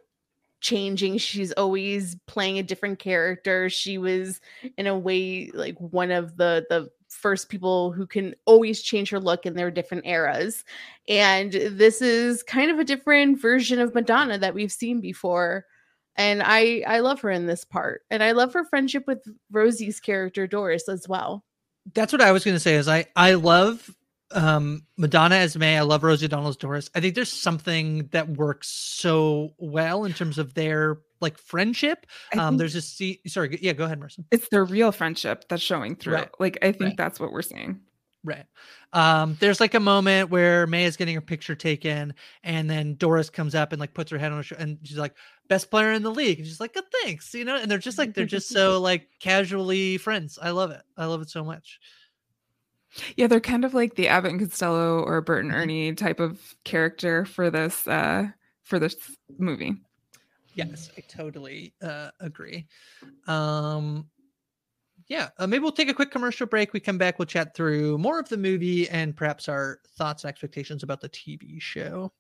changing. 0.62 1.18
She's 1.18 1.52
always 1.54 2.16
playing 2.28 2.60
a 2.60 2.64
different 2.64 3.00
character. 3.00 3.70
She 3.70 3.98
was 3.98 4.42
in 4.78 4.88
a 4.88 4.98
way 4.98 5.52
like 5.54 5.78
one 5.80 6.12
of 6.12 6.38
the 6.38 6.66
the 6.70 6.90
first 7.10 7.50
people 7.50 7.92
who 7.92 8.06
can 8.06 8.36
always 8.46 8.82
change 8.82 9.10
her 9.10 9.20
look 9.20 9.46
in 9.46 9.56
their 9.56 9.72
different 9.72 10.06
eras. 10.06 10.64
And 11.08 11.52
this 11.52 12.02
is 12.02 12.44
kind 12.44 12.70
of 12.70 12.78
a 12.78 12.84
different 12.84 13.42
version 13.42 13.80
of 13.80 13.96
Madonna 13.96 14.38
that 14.38 14.54
we've 14.54 14.72
seen 14.72 15.02
before. 15.02 15.66
And 16.16 16.42
I 16.44 16.84
I 16.86 17.00
love 17.00 17.22
her 17.22 17.30
in 17.32 17.46
this 17.46 17.64
part. 17.64 18.02
And 18.10 18.22
I 18.22 18.32
love 18.34 18.54
her 18.54 18.66
friendship 18.66 19.04
with 19.08 19.20
Rosie's 19.52 20.00
character 20.00 20.48
Doris 20.48 20.90
as 20.90 21.08
well. 21.08 21.44
That's 21.94 22.12
what 22.14 22.22
I 22.22 22.32
was 22.32 22.44
going 22.44 22.56
to 22.56 22.60
say 22.60 22.76
is 22.76 22.88
I 22.88 23.06
I 23.16 23.34
love 23.36 23.90
um 24.32 24.84
Madonna 24.98 25.36
as 25.36 25.56
May. 25.58 25.78
I 25.78 25.82
love 25.82 26.04
Rosie 26.04 26.26
O'Donnell 26.26 26.50
as 26.50 26.58
Doris. 26.58 26.90
I 26.94 27.00
think 27.00 27.16
there's 27.16 27.32
something 27.32 28.08
that 28.12 28.28
works 28.30 28.68
so 28.68 29.54
well 29.58 30.04
in 30.06 30.14
terms 30.14 30.38
of 30.38 30.54
their 30.54 30.98
like 31.22 31.38
friendship. 31.38 32.06
Um, 32.38 32.58
there's 32.58 32.76
a 32.76 32.82
see. 32.82 33.20
Sorry, 33.28 33.58
yeah, 33.62 33.74
go 33.74 33.86
ahead, 33.86 34.00
Marissa. 34.00 34.24
It's 34.32 34.48
their 34.50 34.64
real 34.64 34.92
friendship 34.92 35.46
that's 35.50 35.64
showing 35.64 35.96
through. 35.96 36.14
Right. 36.16 36.30
Like 36.40 36.58
I 36.62 36.72
think 36.72 36.82
Right. 36.82 36.98
that's 36.98 37.20
what 37.20 37.32
we're 37.32 37.42
seeing. 37.42 37.82
Right. 38.24 38.46
Um, 38.92 39.38
there's 39.40 39.62
like 39.62 39.76
a 39.76 39.80
moment 39.80 40.30
where 40.30 40.68
May 40.68 40.84
is 40.84 40.98
getting 40.98 41.16
her 41.16 41.22
picture 41.22 41.56
taken, 41.56 42.14
and 42.44 42.70
then 42.70 42.96
Doris 42.96 43.30
comes 43.30 43.56
up 43.56 43.72
and 43.72 43.80
like 43.80 43.94
puts 43.94 44.12
her 44.12 44.18
head 44.18 44.32
on 44.32 44.38
her 44.38 44.44
shoulder, 44.44 44.64
and 44.64 44.78
she's 44.84 44.98
like, 44.98 45.16
"Best 45.48 45.72
player 45.72 45.94
in 45.94 46.04
the 46.04 46.12
league." 46.12 46.40
And 46.40 46.48
she's 46.48 46.60
like, 46.60 46.74
"Oh, 46.76 46.82
thanks," 47.04 47.34
you 47.34 47.46
know. 47.46 47.56
And 47.56 47.72
they're 47.72 47.78
just 47.78 47.98
like 47.98 48.14
they're 48.14 48.26
just 48.26 48.50
so 48.50 48.80
like 48.82 49.08
casually 49.20 49.98
friends. 49.98 50.38
I 50.42 50.50
love 50.50 50.72
it. 50.72 50.82
I 50.98 51.06
love 51.06 51.22
it 51.22 51.30
so 51.30 51.46
much. 51.46 51.80
Yeah, 53.16 53.28
they're 53.28 53.40
kind 53.40 53.64
of 53.64 53.74
like 53.74 53.96
the 53.96 54.08
Abbott 54.08 54.32
and 54.32 54.40
Costello 54.40 55.00
or 55.04 55.22
Bert 55.22 55.46
and 55.46 55.54
Mhm. 55.54 55.58
Ernie 55.58 55.94
type 55.94 56.20
of 56.20 56.56
character 56.66 57.24
for 57.24 57.50
this 57.50 57.88
uh 57.88 58.28
for 58.64 58.80
this 58.80 58.96
movie. 59.38 59.76
Yes, 60.56 60.90
I 60.98 61.02
totally 61.02 61.74
uh, 61.82 62.10
agree. 62.20 62.68
Um, 63.28 64.10
yeah, 65.10 65.30
uh, 65.40 65.48
maybe 65.48 65.64
we'll 65.64 65.72
take 65.72 65.90
a 65.90 65.94
quick 65.94 66.12
commercial 66.12 66.46
break. 66.46 66.72
We 66.72 66.80
come 66.80 67.00
back, 67.00 67.18
we'll 67.18 67.26
chat 67.26 67.56
through 67.56 67.98
more 67.98 68.20
of 68.20 68.30
the 68.30 68.38
movie 68.38 68.88
and 68.90 69.18
perhaps 69.18 69.50
our 69.50 69.80
thoughts 69.98 70.24
and 70.24 70.30
expectations 70.30 70.84
about 70.84 71.02
the 71.02 71.10
TV 71.10 71.60
show. 71.60 72.14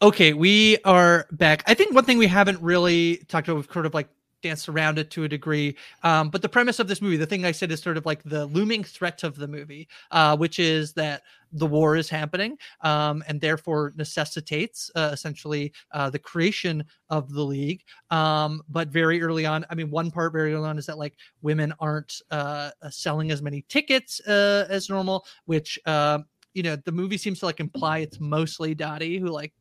Okay, 0.00 0.34
we 0.34 0.78
are 0.84 1.26
back. 1.32 1.64
I 1.66 1.74
think 1.74 1.94
one 1.94 2.04
thing 2.04 2.18
we 2.18 2.28
haven't 2.28 2.60
really 2.62 3.16
talked 3.28 3.48
about, 3.48 3.56
we've 3.56 3.72
sort 3.72 3.86
of 3.86 3.94
like 3.94 4.08
danced 4.44 4.68
around 4.68 4.98
it 4.98 5.10
to 5.10 5.24
a 5.24 5.28
degree. 5.28 5.74
Um, 6.04 6.28
but 6.28 6.42
the 6.42 6.48
premise 6.48 6.78
of 6.78 6.86
this 6.86 7.02
movie, 7.02 7.16
the 7.16 7.26
thing 7.26 7.44
I 7.44 7.50
said 7.50 7.72
is 7.72 7.80
sort 7.80 7.96
of 7.96 8.06
like 8.06 8.22
the 8.22 8.46
looming 8.46 8.84
threat 8.84 9.24
of 9.24 9.34
the 9.34 9.48
movie, 9.48 9.88
uh, 10.12 10.36
which 10.36 10.58
is 10.58 10.92
that 10.92 11.22
the 11.50 11.66
war 11.66 11.96
is 11.96 12.08
happening 12.10 12.58
um, 12.82 13.24
and 13.26 13.40
therefore 13.40 13.94
necessitates 13.96 14.90
uh, 14.94 15.10
essentially 15.12 15.72
uh, 15.92 16.10
the 16.10 16.18
creation 16.18 16.84
of 17.08 17.32
the 17.32 17.42
league. 17.42 17.82
Um, 18.10 18.62
but 18.68 18.88
very 18.88 19.22
early 19.22 19.46
on, 19.46 19.64
I 19.70 19.74
mean, 19.74 19.90
one 19.90 20.10
part 20.10 20.32
very 20.32 20.52
early 20.52 20.68
on 20.68 20.78
is 20.78 20.86
that 20.86 20.98
like 20.98 21.14
women 21.42 21.72
aren't 21.80 22.20
uh, 22.30 22.70
uh, 22.82 22.90
selling 22.90 23.30
as 23.30 23.40
many 23.40 23.64
tickets 23.68 24.20
uh, 24.28 24.66
as 24.68 24.90
normal, 24.90 25.24
which 25.46 25.78
um, 25.86 26.26
you 26.52 26.62
know 26.62 26.76
the 26.76 26.92
movie 26.92 27.16
seems 27.16 27.40
to 27.40 27.46
like 27.46 27.60
imply 27.60 27.98
it's 27.98 28.20
mostly 28.20 28.74
Dottie 28.74 29.18
who 29.18 29.26
like 29.26 29.52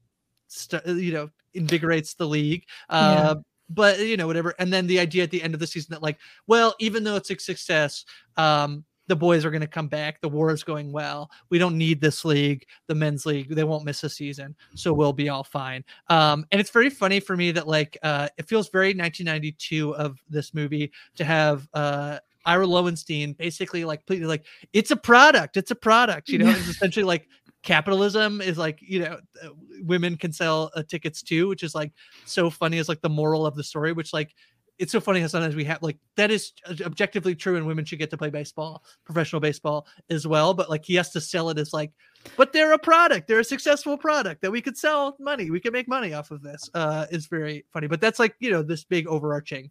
st- 0.48 0.86
you 0.86 1.14
know 1.14 1.30
invigorates 1.54 2.14
the 2.16 2.28
league. 2.28 2.66
Uh, 2.90 3.36
But 3.70 4.00
you 4.00 4.18
know 4.18 4.28
whatever, 4.28 4.54
and 4.60 4.72
then 4.72 4.88
the 4.88 5.00
idea 5.00 5.24
at 5.24 5.32
the 5.32 5.42
end 5.42 5.54
of 5.54 5.60
the 5.60 5.68
season 5.68 5.92
that 5.92 6.04
like, 6.04 6.18
well, 6.48 6.76
even 6.80 7.04
though 7.04 7.16
it's 7.16 7.32
a 7.32 7.40
success, 7.40 8.06
um, 8.38 8.84
the 9.08 9.16
boys 9.16 9.44
are 9.46 9.52
going 9.52 9.62
to 9.62 9.68
come 9.68 9.88
back. 9.88 10.22
The 10.22 10.30
war 10.30 10.52
is 10.52 10.64
going 10.64 10.92
well. 10.92 11.30
We 11.50 11.58
don't 11.58 11.78
need 11.78 12.00
this 12.00 12.24
league, 12.24 12.66
the 12.88 12.96
men's 12.96 13.26
league. 13.26 13.54
They 13.54 13.64
won't 13.64 13.86
miss 13.86 14.04
a 14.04 14.10
season, 14.10 14.56
so 14.76 14.94
we'll 14.94 15.14
be 15.14 15.30
all 15.30 15.44
fine. 15.44 15.84
Um, 16.10 16.46
and 16.52 16.62
it's 16.62 16.70
very 16.70 16.90
funny 16.90 17.20
for 17.20 17.36
me 17.36 17.52
that 17.52 17.68
like 17.68 17.98
uh, 18.04 18.30
it 18.38 18.48
feels 18.48 18.70
very 18.70 18.90
1992 18.90 19.96
of 19.96 20.22
this 20.30 20.54
movie 20.54 20.92
to 21.16 21.24
have 21.24 21.68
uh, 21.74 22.20
Ira 22.46 22.68
Lowenstein 22.68 23.34
basically 23.34 23.86
like 23.86 24.02
completely 24.02 24.28
like 24.28 24.46
it's 24.74 24.92
a 24.92 24.96
product. 24.96 25.58
It's 25.58 25.72
a 25.72 25.76
product. 25.76 26.30
You 26.30 26.40
know, 26.40 26.50
it's 26.50 26.68
essentially 26.68 27.06
like 27.06 27.28
capitalism 27.64 28.42
is 28.42 28.58
like 28.58 28.80
you 28.82 29.00
know 29.00 29.18
uh, 29.44 29.50
women 29.82 30.16
can 30.18 30.32
sell 30.32 30.72
uh, 30.76 30.84
tickets 30.88 31.24
too, 31.24 31.48
which 31.48 31.64
is 31.64 31.74
like 31.74 31.92
so 32.26 32.50
funny 32.50 32.78
as 32.78 32.90
like 32.90 33.02
the 33.02 33.10
moral 33.10 33.46
of 33.46 33.56
the 33.56 33.64
story, 33.64 33.94
which 33.94 34.14
like 34.14 34.34
it's 34.80 34.92
so 34.92 35.00
funny 35.00 35.22
how 35.22 35.28
sometimes 35.28 35.56
we 35.56 35.64
have 35.64 35.82
like 35.82 35.98
that 36.16 36.32
is 36.32 36.52
objectively 36.82 37.36
true 37.36 37.56
and 37.56 37.66
women 37.66 37.86
should 37.86 38.00
get 38.00 38.10
to 38.10 38.18
play 38.18 38.30
baseball 38.30 38.84
professional 39.06 39.40
baseball 39.40 39.88
as 40.10 40.26
well 40.26 40.54
but 40.54 40.70
like 40.70 40.84
he 40.84 40.96
has 40.96 41.12
to 41.12 41.22
sell 41.22 41.50
it 41.50 41.60
as 41.60 41.74
like 41.74 41.92
but 42.38 42.52
they're 42.52 42.74
a 42.74 42.80
product 42.80 43.28
they're 43.28 43.40
a 43.40 43.44
successful 43.44 43.98
product 43.98 44.42
that 44.42 44.52
we 44.52 44.62
could 44.62 44.78
sell 44.78 45.16
money 45.20 45.52
we 45.52 45.60
can 45.60 45.72
make 45.72 45.88
money 45.88 46.14
off 46.14 46.32
of 46.32 46.42
this 46.42 46.70
uh 46.74 47.06
is 47.12 47.28
very 47.28 47.64
funny 47.72 47.88
but 47.88 48.02
that's 48.02 48.20
like 48.20 48.36
you 48.40 48.50
know 48.50 48.64
this 48.64 48.84
big 48.84 49.08
overarching 49.08 49.70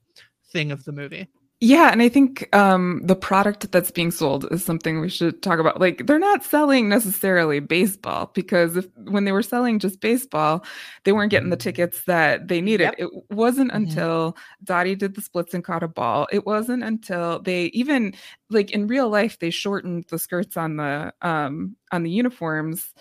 thing 0.53 0.71
of 0.71 0.85
the 0.85 0.93
movie 0.93 1.27
Yeah, 1.65 1.93
and 1.93 2.03
I 2.03 2.09
think 2.09 2.53
um, 2.57 3.03
the 3.05 3.15
product 3.15 3.71
that's 3.71 3.93
being 3.93 4.11
sold 4.11 4.49
is 4.51 4.65
something 4.65 4.99
we 4.99 5.09
should 5.09 5.43
talk 5.45 5.61
about. 5.61 5.79
Like, 5.81 6.09
they're 6.09 6.19
not 6.19 6.43
selling 6.43 6.89
necessarily 6.89 7.61
baseball 7.61 8.33
because 8.35 8.77
if 8.77 8.89
when 8.97 9.27
they 9.27 9.31
were 9.31 9.45
selling 9.45 9.79
just 9.79 10.01
baseball, 10.01 10.65
they 11.05 11.13
weren't 11.13 11.31
getting 11.31 11.51
the 11.51 11.57
tickets 11.57 12.03
that 12.07 12.49
they 12.49 12.61
needed. 12.61 12.87
Yep. 12.87 12.95
It 12.99 13.11
wasn't 13.31 13.71
Mhm. 13.71 13.77
until 13.77 14.37
Dottie 14.65 14.97
did 14.97 15.15
the 15.15 15.23
splits 15.23 15.55
and 15.55 15.63
caught 15.63 15.85
a 15.85 15.89
ball. 15.89 16.27
It 16.33 16.45
wasn't 16.45 16.83
until 16.83 17.39
they 17.41 17.67
even 17.67 18.13
like 18.51 18.73
in 18.73 18.89
real 18.89 19.09
life 19.09 19.39
they 19.39 19.51
shortened 19.51 20.07
the 20.09 20.19
skirts 20.19 20.57
on 20.57 20.77
the 20.79 21.15
um 21.23 21.77
on 21.93 22.03
the 22.03 22.11
uniforms 22.11 22.93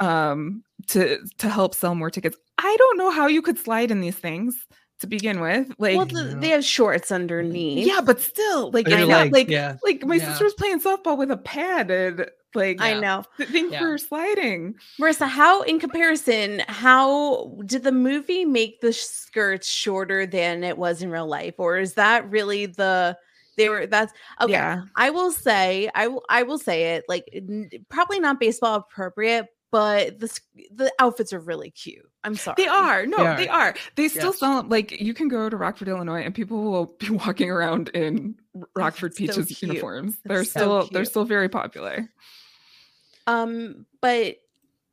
um 0.00 0.62
to 0.86 1.18
to 1.38 1.48
help 1.48 1.74
sell 1.74 1.96
more 1.96 2.10
tickets. 2.10 2.36
I 2.58 2.76
don't 2.78 2.96
know 2.96 3.10
how 3.10 3.26
you 3.26 3.42
could 3.42 3.58
slide 3.58 3.90
in 3.90 4.00
these 4.00 4.16
things 4.16 4.54
to 5.00 5.06
begin 5.06 5.40
with. 5.40 5.68
Like, 5.78 5.96
well, 5.96 6.06
the, 6.06 6.36
they 6.38 6.50
have 6.50 6.64
shorts 6.64 7.06
mm-hmm. 7.06 7.14
underneath. 7.14 7.86
yeah, 7.86 8.00
but 8.00 8.20
still, 8.20 8.70
like, 8.70 8.86
Or 8.86 8.90
your 8.90 9.00
it's 9.00 9.08
not 9.08 9.22
legs, 9.24 9.32
like 9.32 9.50
yeah 9.50 9.76
like 9.82 10.04
my 10.04 10.16
Yeah. 10.16 10.28
sister 10.30 10.44
was 10.44 10.54
playing 10.54 10.80
softball 10.80 11.18
with 11.18 11.30
a 11.30 11.36
pad 11.36 11.90
and 11.90 12.26
like 12.54 12.80
I 12.80 12.98
know. 13.00 13.24
the 13.36 13.46
thing 13.46 13.72
Yeah. 13.72 13.80
for 13.80 13.98
sliding. 13.98 14.76
Marissa, 15.00 15.26
how, 15.26 15.62
in 15.62 15.80
comparison, 15.80 16.62
how 16.68 17.52
did 17.66 17.82
the 17.82 17.90
movie 17.92 18.44
make 18.44 18.80
the 18.80 18.92
skirts 18.92 19.68
shorter 19.68 20.24
than 20.24 20.62
it 20.62 20.78
was 20.78 21.02
in 21.02 21.10
real 21.10 21.26
life, 21.26 21.54
or 21.58 21.78
is 21.78 21.94
that 21.94 22.30
really 22.30 22.66
the 22.66 23.18
they 23.56 23.68
were? 23.68 23.86
That's 23.86 24.12
okay. 24.40 24.52
Yeah. 24.52 24.82
I 24.96 25.10
will 25.10 25.32
say, 25.32 25.90
I 25.94 26.08
will, 26.08 26.24
I 26.28 26.44
will 26.44 26.58
say 26.58 26.94
it. 26.94 27.04
Like, 27.08 27.28
n- 27.34 27.70
probably 27.88 28.20
not 28.20 28.38
baseball 28.40 28.76
appropriate, 28.76 29.46
but 29.74 30.20
the 30.20 30.30
the 30.70 30.92
outfits 31.00 31.32
are 31.32 31.40
really 31.40 31.68
cute. 31.72 32.08
I'm 32.22 32.36
sorry, 32.36 32.54
They 32.58 32.68
are. 32.68 33.06
No, 33.06 33.16
They 33.16 33.46
they 33.46 33.48
are. 33.48 33.60
are. 33.70 33.74
They 33.96 34.06
still 34.06 34.26
Yes. 34.30 34.38
sell 34.38 34.58
'em- 34.60 34.68
like 34.68 34.92
you 35.00 35.12
can 35.14 35.26
go 35.26 35.48
to 35.48 35.56
Rockford, 35.56 35.88
Illinois, 35.88 36.22
and 36.22 36.32
people 36.32 36.62
will 36.70 36.94
be 37.00 37.10
walking 37.26 37.50
around 37.50 37.88
in 37.88 38.36
Rockford 38.76 39.10
That's 39.10 39.18
Peaches 39.18 39.46
cute. 39.48 39.62
uniforms. 39.62 40.14
That's 40.24 40.28
They're 40.28 40.44
so 40.44 40.50
still 40.60 40.88
they're 40.92 41.04
still 41.04 41.24
very 41.24 41.48
popular. 41.48 42.08
Um, 43.26 43.86
but 44.00 44.36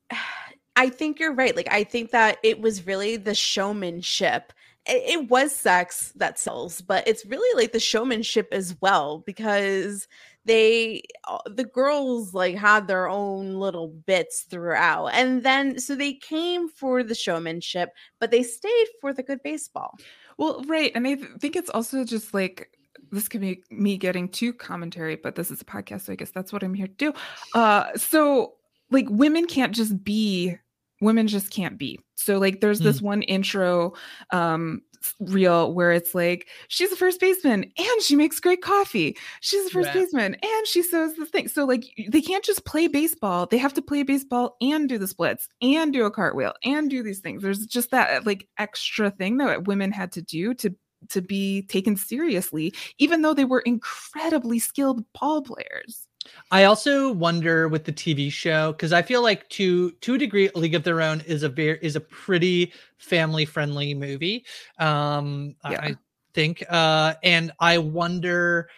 I 0.75 0.89
think 0.89 1.19
you're 1.19 1.34
right. 1.36 1.55
Like, 1.55 1.67
I 1.71 1.84
think 1.84 2.09
that 2.11 2.38
it 2.43 2.59
was 2.59 2.88
really 2.88 3.17
the 3.17 3.36
showmanship. 3.36 4.51
It, 4.88 5.19
it 5.19 5.29
was 5.29 5.55
sex 5.55 6.11
that 6.15 6.39
sells, 6.39 6.82
but 6.82 7.07
it's 7.07 7.23
really 7.25 7.61
like 7.61 7.71
the 7.71 7.79
showmanship 7.79 8.47
as 8.51 8.75
well 8.82 9.19
because 9.27 10.07
they 10.46 11.04
uh, 11.28 11.38
the 11.46 11.64
girls 11.64 12.34
like 12.34 12.56
had 12.56 12.88
their 12.88 13.08
own 13.08 13.54
little 13.56 13.89
bits 14.08 14.44
throughout 14.50 15.08
and 15.08 15.44
then 15.44 15.78
so 15.80 15.96
they 15.96 16.14
came 16.14 16.68
for 16.68 17.04
the 17.04 17.16
showmanship 17.16 17.89
but 18.20 18.32
they 18.32 18.44
stayed 18.44 18.88
for 19.00 19.14
the 19.14 19.24
good 19.24 19.42
baseball 19.44 19.96
Well, 20.38 20.64
right. 20.68 20.92
And 20.96 21.08
I 21.08 21.16
th- 21.16 21.28
think 21.39 21.56
it's 21.56 21.70
also 21.70 22.04
just 22.04 22.34
like 22.34 22.70
this 23.12 23.28
could 23.28 23.42
be 23.42 23.62
me 23.70 23.98
getting 23.98 24.30
too 24.30 24.54
commentary, 24.54 25.16
but 25.18 25.36
this 25.36 25.52
is 25.52 25.62
a 25.62 25.66
podcast, 25.66 26.02
so 26.02 26.14
I 26.14 26.16
guess 26.16 26.32
that's 26.32 26.54
what 26.54 26.64
I'm 26.64 26.74
here 26.74 26.88
to 26.88 26.94
do. 26.94 27.14
Uh 27.54 27.96
so 27.96 28.54
like 28.89 29.06
women 29.10 29.46
can't 29.48 29.76
just 29.76 30.04
be 30.04 30.58
women 31.02 31.28
just 31.28 31.52
can't 31.52 31.78
be. 31.78 31.99
So 32.16 32.38
like 32.38 32.62
there's 32.62 32.82
this 32.82 33.02
one 33.02 33.24
intro 33.24 33.93
um 34.32 34.82
reel 35.20 35.74
where 35.74 35.91
it's 35.91 36.14
like 36.14 36.47
she's 36.68 36.91
a 36.91 36.95
first 36.95 37.20
baseman 37.20 37.64
and 37.78 38.02
she 38.02 38.16
makes 38.16 38.39
great 38.39 38.62
coffee. 38.62 39.18
She's 39.41 39.66
a 39.66 39.70
first 39.72 39.91
Right. 39.93 39.93
baseman 39.93 40.36
and 40.36 40.68
she 40.68 40.84
sews 40.84 41.16
the 41.16 41.26
thing. 41.26 41.47
So 41.47 41.66
like 41.66 41.86
they 42.10 42.22
can't 42.22 42.43
just 42.43 42.66
play 42.66 42.88
baseball. 42.88 43.47
They 43.47 43.58
have 43.58 43.74
to 43.74 43.82
play 43.82 44.04
baseball 44.04 44.58
and 44.62 44.88
do 44.88 44.99
the 44.99 45.08
splits 45.08 45.47
and 45.62 45.91
do 45.91 46.06
a 46.06 46.12
cartwheel 46.12 46.54
and 46.64 46.89
do 46.89 47.02
these 47.02 47.20
things. 47.20 47.41
There's 47.41 47.66
just 47.66 47.89
that 47.91 48.26
like 48.28 48.47
extra 48.60 49.10
thing 49.10 49.38
that 49.38 49.68
women 49.68 49.91
had 49.91 50.12
to 50.14 50.22
do 50.22 50.54
to 50.56 50.76
to 51.10 51.22
be 51.22 51.64
taken 51.64 51.95
seriously, 51.95 52.72
even 52.99 53.24
though 53.24 53.34
they 53.34 53.45
were 53.45 53.62
incredibly 53.62 54.60
skilled 54.60 55.04
ball 55.20 55.41
players. 55.41 56.08
I 56.51 56.65
also 56.65 57.11
wonder 57.11 57.67
with 57.67 57.86
the 57.86 57.93
TV 57.93 58.32
show 58.32 58.74
because 58.74 58.93
I 58.93 59.01
feel 59.01 59.22
like 59.24 59.47
to 59.49 59.91
to 59.91 60.15
a 60.15 60.17
degree, 60.17 60.49
League 60.55 60.76
of 60.76 60.84
Their 60.84 61.01
Own 61.01 61.22
is 61.22 61.43
a 61.43 61.49
very 61.49 61.80
is 61.82 61.95
a 61.95 62.01
pretty 62.01 62.74
family 62.97 63.45
friendly 63.45 63.93
movie. 63.93 64.45
Um, 64.78 65.55
Yeah. 65.67 65.80
I 65.82 65.95
think, 66.34 66.63
uh, 66.69 67.15
and 67.24 67.51
I 67.59 67.78
wonder 67.78 68.69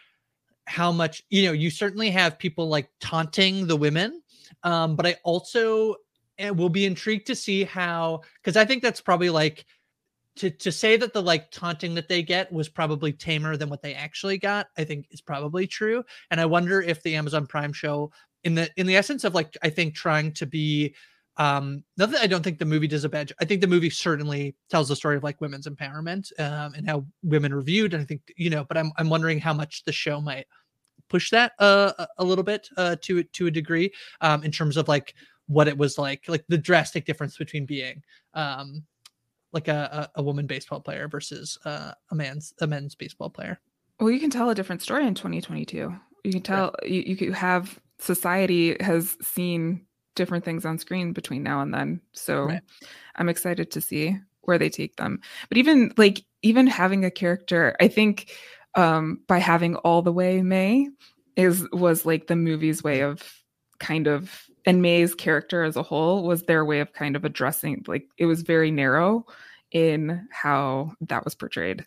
how 0.65 0.91
much 0.91 1.23
you 1.29 1.45
know. 1.45 1.51
You 1.51 1.69
certainly 1.69 2.09
have 2.11 2.39
people 2.39 2.69
like 2.69 2.89
taunting 2.99 3.67
the 3.67 3.75
women, 3.75 4.21
um, 4.63 4.95
but 4.95 5.05
I 5.05 5.15
also 5.23 5.95
eh, 6.37 6.49
will 6.51 6.69
be 6.69 6.85
intrigued 6.85 7.27
to 7.27 7.35
see 7.35 7.63
how 7.63 8.21
because 8.41 8.57
I 8.57 8.65
think 8.65 8.83
that's 8.83 9.01
probably 9.01 9.29
like 9.29 9.65
to 10.37 10.49
to 10.49 10.71
say 10.71 10.97
that 10.97 11.13
the 11.13 11.21
like 11.21 11.51
taunting 11.51 11.93
that 11.95 12.07
they 12.07 12.23
get 12.23 12.51
was 12.51 12.69
probably 12.69 13.13
tamer 13.13 13.57
than 13.57 13.69
what 13.69 13.81
they 13.81 13.93
actually 13.93 14.37
got. 14.37 14.67
I 14.77 14.83
think 14.83 15.07
is 15.11 15.21
probably 15.21 15.67
true 15.67 16.03
and 16.31 16.39
i 16.41 16.45
wonder 16.45 16.81
if 16.81 17.01
the 17.03 17.15
amazon 17.15 17.47
prime 17.47 17.73
show 17.73 18.11
in 18.43 18.55
the 18.55 18.69
in 18.77 18.87
the 18.87 18.95
essence 18.95 19.23
of 19.23 19.33
like 19.33 19.57
i 19.63 19.69
think 19.69 19.93
trying 19.95 20.31
to 20.33 20.45
be 20.45 20.93
um 21.37 21.83
not 21.97 22.11
that 22.11 22.21
i 22.21 22.27
don't 22.27 22.43
think 22.43 22.59
the 22.59 22.65
movie 22.65 22.87
does 22.87 23.03
a 23.03 23.09
bad 23.09 23.31
i 23.41 23.45
think 23.45 23.61
the 23.61 23.67
movie 23.67 23.89
certainly 23.89 24.55
tells 24.69 24.87
the 24.89 24.95
story 24.95 25.15
of 25.15 25.23
like 25.23 25.41
women's 25.41 25.67
empowerment 25.67 26.31
um 26.39 26.73
and 26.73 26.87
how 26.87 27.05
women 27.23 27.51
are 27.53 27.61
viewed 27.61 27.93
and 27.93 28.01
i 28.03 28.05
think 28.05 28.21
you 28.35 28.49
know 28.49 28.63
but 28.65 28.77
i'm 28.77 28.91
i'm 28.97 29.09
wondering 29.09 29.39
how 29.39 29.53
much 29.53 29.83
the 29.85 29.91
show 29.91 30.21
might 30.21 30.45
push 31.09 31.29
that 31.29 31.53
uh 31.59 31.91
a- 31.99 32.07
a 32.19 32.23
little 32.23 32.43
bit 32.43 32.69
uh 32.77 32.95
to 33.01 33.23
to 33.23 33.47
a 33.47 33.51
degree 33.51 33.91
um 34.21 34.43
in 34.43 34.51
terms 34.51 34.77
of 34.77 34.87
like 34.87 35.13
what 35.47 35.67
it 35.67 35.77
was 35.77 35.97
like 35.97 36.23
like 36.27 36.43
the 36.47 36.57
drastic 36.57 37.05
difference 37.05 37.37
between 37.37 37.65
being 37.65 38.01
um 38.33 38.83
like 39.53 39.67
a, 39.67 40.09
a, 40.15 40.21
a 40.21 40.23
woman 40.23 40.47
baseball 40.47 40.79
player 40.79 41.07
versus 41.07 41.57
uh, 41.65 41.93
a 42.11 42.15
man's 42.15 42.53
a 42.59 42.67
men's 42.67 42.95
baseball 42.95 43.29
player 43.29 43.59
Well, 43.99 44.11
you 44.11 44.19
can 44.19 44.29
tell 44.29 44.49
a 44.49 44.55
different 44.55 44.81
story 44.81 45.07
in 45.07 45.13
2022. 45.13 45.95
You 46.23 46.31
can 46.31 46.41
tell 46.41 46.73
you, 46.83 47.01
you 47.01 47.31
have 47.33 47.79
society 47.99 48.75
has 48.79 49.17
seen 49.21 49.85
different 50.15 50.45
things 50.45 50.65
on 50.65 50.77
screen 50.77 51.13
between 51.13 51.43
now 51.43 51.61
and 51.61 51.73
then. 51.73 52.01
So 52.13 52.45
Right. 52.45 52.61
I'm 53.15 53.29
excited 53.29 53.71
to 53.71 53.81
see 53.81 54.17
where 54.41 54.57
they 54.57 54.69
take 54.69 54.95
them. 54.97 55.19
But 55.49 55.57
even 55.57 55.93
like 55.97 56.23
even 56.41 56.67
having 56.67 57.05
a 57.05 57.11
character, 57.11 57.75
I 57.79 57.87
think 57.87 58.31
um 58.75 59.19
by 59.27 59.37
having 59.39 59.75
all 59.77 60.01
the 60.01 60.11
way 60.11 60.41
May 60.41 60.89
is 61.35 61.67
was 61.71 62.05
like 62.05 62.27
the 62.27 62.35
movie's 62.35 62.83
way 62.83 63.01
of 63.01 63.21
kind 63.79 64.07
of 64.07 64.47
and 64.65 64.81
May's 64.81 65.15
character 65.15 65.63
as 65.63 65.75
a 65.75 65.83
whole 65.83 66.23
was 66.23 66.43
their 66.43 66.65
way 66.65 66.79
of 66.79 66.93
kind 66.93 67.15
of 67.15 67.25
addressing 67.25 67.83
like 67.87 68.07
it 68.17 68.25
was 68.25 68.41
very 68.41 68.71
narrow 68.71 69.25
in 69.71 70.27
how 70.31 70.93
that 71.01 71.25
was 71.25 71.35
portrayed. 71.35 71.85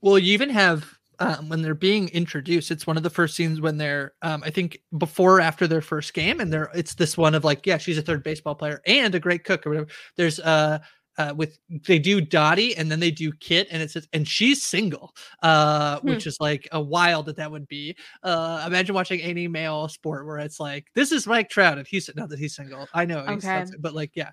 Well, 0.00 0.18
you 0.18 0.32
even 0.32 0.50
have 0.50 0.98
um, 1.18 1.48
when 1.48 1.62
they're 1.62 1.74
being 1.74 2.08
introduced. 2.10 2.70
It's 2.70 2.86
one 2.86 2.96
of 2.96 3.02
the 3.02 3.10
first 3.10 3.36
scenes 3.36 3.60
when 3.60 3.78
they're, 3.78 4.12
um, 4.22 4.42
I 4.44 4.50
think, 4.50 4.80
before 4.98 5.36
or 5.36 5.40
after 5.40 5.66
their 5.66 5.80
first 5.80 6.12
game, 6.14 6.40
and 6.40 6.52
they're. 6.52 6.70
It's 6.74 6.94
this 6.94 7.16
one 7.16 7.34
of 7.34 7.44
like, 7.44 7.66
yeah, 7.66 7.78
she's 7.78 7.98
a 7.98 8.02
third 8.02 8.22
baseball 8.22 8.54
player 8.54 8.80
and 8.86 9.14
a 9.14 9.20
great 9.20 9.44
cook 9.44 9.66
or 9.66 9.70
whatever. 9.70 9.88
There's 10.16 10.40
uh. 10.40 10.80
Uh, 11.16 11.32
with 11.36 11.58
they 11.86 11.98
do 11.98 12.20
Dottie 12.20 12.76
and 12.76 12.90
then 12.90 12.98
they 12.98 13.10
do 13.12 13.30
Kit 13.38 13.68
and 13.70 13.80
it 13.80 13.90
says 13.90 14.08
and 14.12 14.26
she's 14.26 14.62
single, 14.62 15.14
uh, 15.42 16.00
Hmm. 16.00 16.08
which 16.10 16.26
is 16.26 16.36
like 16.40 16.66
a 16.72 16.80
wild 16.80 17.26
that 17.26 17.36
that 17.36 17.50
would 17.52 17.68
be. 17.68 17.94
Uh, 18.22 18.64
imagine 18.66 18.94
watching 18.96 19.20
any 19.20 19.46
male 19.46 19.86
sport 19.88 20.26
where 20.26 20.38
it's 20.38 20.58
like 20.58 20.86
this 20.94 21.12
is 21.12 21.26
Mike 21.26 21.48
Trout 21.48 21.78
and 21.78 21.86
he's 21.86 22.10
not 22.16 22.28
that 22.30 22.38
he's 22.38 22.56
single. 22.56 22.88
I 22.92 23.04
know, 23.04 23.24
he's 23.26 23.44
Okay. 23.44 23.64
but 23.78 23.94
like 23.94 24.10
yeah, 24.14 24.30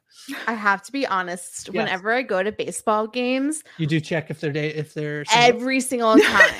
I 0.48 0.54
have 0.54 0.82
to 0.84 0.92
be 0.92 1.06
honest. 1.06 1.68
Yes. 1.68 1.76
Whenever 1.76 2.12
I 2.12 2.24
go 2.24 2.42
to 2.42 2.52
baseball 2.52 3.08
games, 3.08 3.64
you 3.78 3.86
do 3.86 4.00
check 4.00 4.32
if 4.32 4.40
they're 4.42 4.52
day 4.52 4.70
if 4.74 4.94
they're 4.96 5.24
single. 5.26 5.48
every 5.62 5.80
single 5.82 6.18
time, 6.20 6.54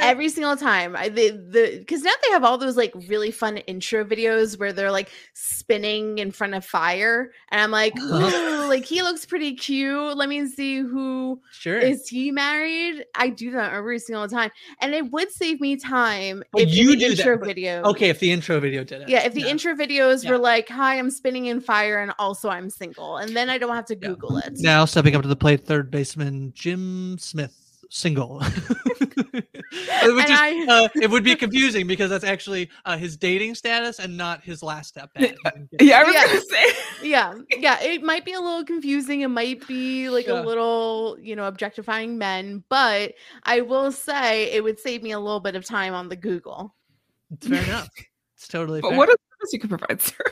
every 0.00 0.28
single 0.28 0.56
time, 0.56 0.94
I 0.96 1.08
the 1.08 1.30
the 1.30 1.76
because 1.78 2.02
now 2.02 2.12
they 2.26 2.32
have 2.32 2.44
all 2.44 2.58
those 2.58 2.76
like 2.76 2.92
really 3.08 3.30
fun 3.30 3.56
intro 3.56 4.04
videos 4.04 4.58
where 4.58 4.72
they're 4.74 4.90
like 4.92 5.10
spinning 5.32 6.18
in 6.18 6.30
front 6.30 6.54
of 6.54 6.64
fire, 6.64 7.32
and 7.50 7.60
I'm 7.60 7.70
like, 7.70 7.94
Uh-huh. 7.98 8.61
Ooh, 8.62 8.68
like 8.68 8.84
he 8.84 9.02
looks 9.02 9.24
pretty 9.26 9.54
cute. 9.54 10.16
Let 10.16 10.28
me 10.28 10.46
see 10.46 10.78
who 10.78 11.40
sure. 11.52 11.78
is 11.78 12.08
he 12.08 12.30
married. 12.30 13.04
I 13.14 13.28
do 13.28 13.50
that 13.52 13.72
every 13.72 13.98
single 13.98 14.28
time, 14.28 14.50
and 14.80 14.94
it 14.94 15.10
would 15.10 15.30
save 15.30 15.60
me 15.60 15.76
time 15.76 16.42
But 16.52 16.62
if 16.62 16.74
you 16.74 16.90
the 16.92 16.96
do 16.96 17.08
that, 17.10 17.18
intro 17.18 17.38
but- 17.38 17.46
video. 17.46 17.82
Okay, 17.84 18.08
if 18.08 18.18
the 18.20 18.30
intro 18.32 18.60
video 18.60 18.84
did 18.84 19.02
it. 19.02 19.08
Yeah, 19.08 19.24
if 19.24 19.34
the 19.34 19.48
intro 19.48 19.74
videos 19.74 20.24
Yeah. 20.24 20.30
were 20.30 20.38
like, 20.38 20.68
"Hi, 20.68 20.98
I'm 20.98 21.10
spinning 21.10 21.46
in 21.46 21.60
fire, 21.60 22.00
and 22.00 22.12
also 22.18 22.48
I'm 22.48 22.70
single," 22.70 23.16
and 23.18 23.36
then 23.36 23.50
I 23.50 23.58
don't 23.58 23.74
have 23.74 23.86
to 23.86 23.94
Yeah. 24.00 24.08
Google 24.08 24.38
it. 24.38 24.54
Now 24.58 24.84
stepping 24.84 25.14
up 25.16 25.22
to 25.22 25.28
the 25.28 25.36
plate, 25.36 25.64
third 25.64 25.90
baseman 25.90 26.52
Jim 26.54 27.16
Smith, 27.18 27.54
single. 27.90 28.42
Which 29.72 29.84
And 30.02 30.18
is, 30.20 30.30
I- 30.30 30.66
uh, 30.68 30.88
it 30.96 31.10
would 31.10 31.24
be 31.24 31.34
confusing 31.44 31.86
because 31.86 32.10
that's 32.10 32.24
actually 32.24 32.68
uh, 32.84 32.96
his 32.96 33.16
dating 33.16 33.54
status 33.54 33.98
and 33.98 34.16
not 34.16 34.42
his 34.42 34.62
last 34.62 34.88
step. 34.88 35.12
back. 35.14 35.34
Yeah, 35.80 36.00
I 36.00 36.04
was 36.04 36.14
Yeah. 36.14 36.26
gonna 36.26 36.40
say. 36.42 36.64
yeah 37.08 37.34
yeah 37.58 37.80
it 37.82 38.02
might 38.02 38.24
be 38.24 38.32
a 38.32 38.40
little 38.40 38.64
confusing 38.64 39.22
it 39.22 39.28
might 39.28 39.66
be 39.66 40.08
like 40.08 40.26
Yeah. 40.28 40.40
a 40.40 40.42
little 40.44 41.16
you 41.20 41.34
know 41.34 41.46
objectifying 41.48 42.16
men 42.16 42.62
but 42.68 43.14
i 43.42 43.60
will 43.60 43.90
say 43.90 44.52
it 44.52 44.62
would 44.62 44.78
save 44.78 45.02
me 45.02 45.10
a 45.10 45.18
little 45.18 45.40
bit 45.40 45.56
of 45.56 45.64
time 45.64 45.94
on 45.94 46.08
the 46.08 46.14
google 46.14 46.76
It's 47.32 47.48
fair 47.48 47.64
enough. 47.64 47.88
It's 48.36 48.46
totally 48.46 48.80
But 48.80 48.90
fair. 48.90 48.98
what 48.98 49.08
else 49.08 49.52
you 49.52 49.58
could 49.58 49.70
provide, 49.70 50.00
Sarah? 50.00 50.30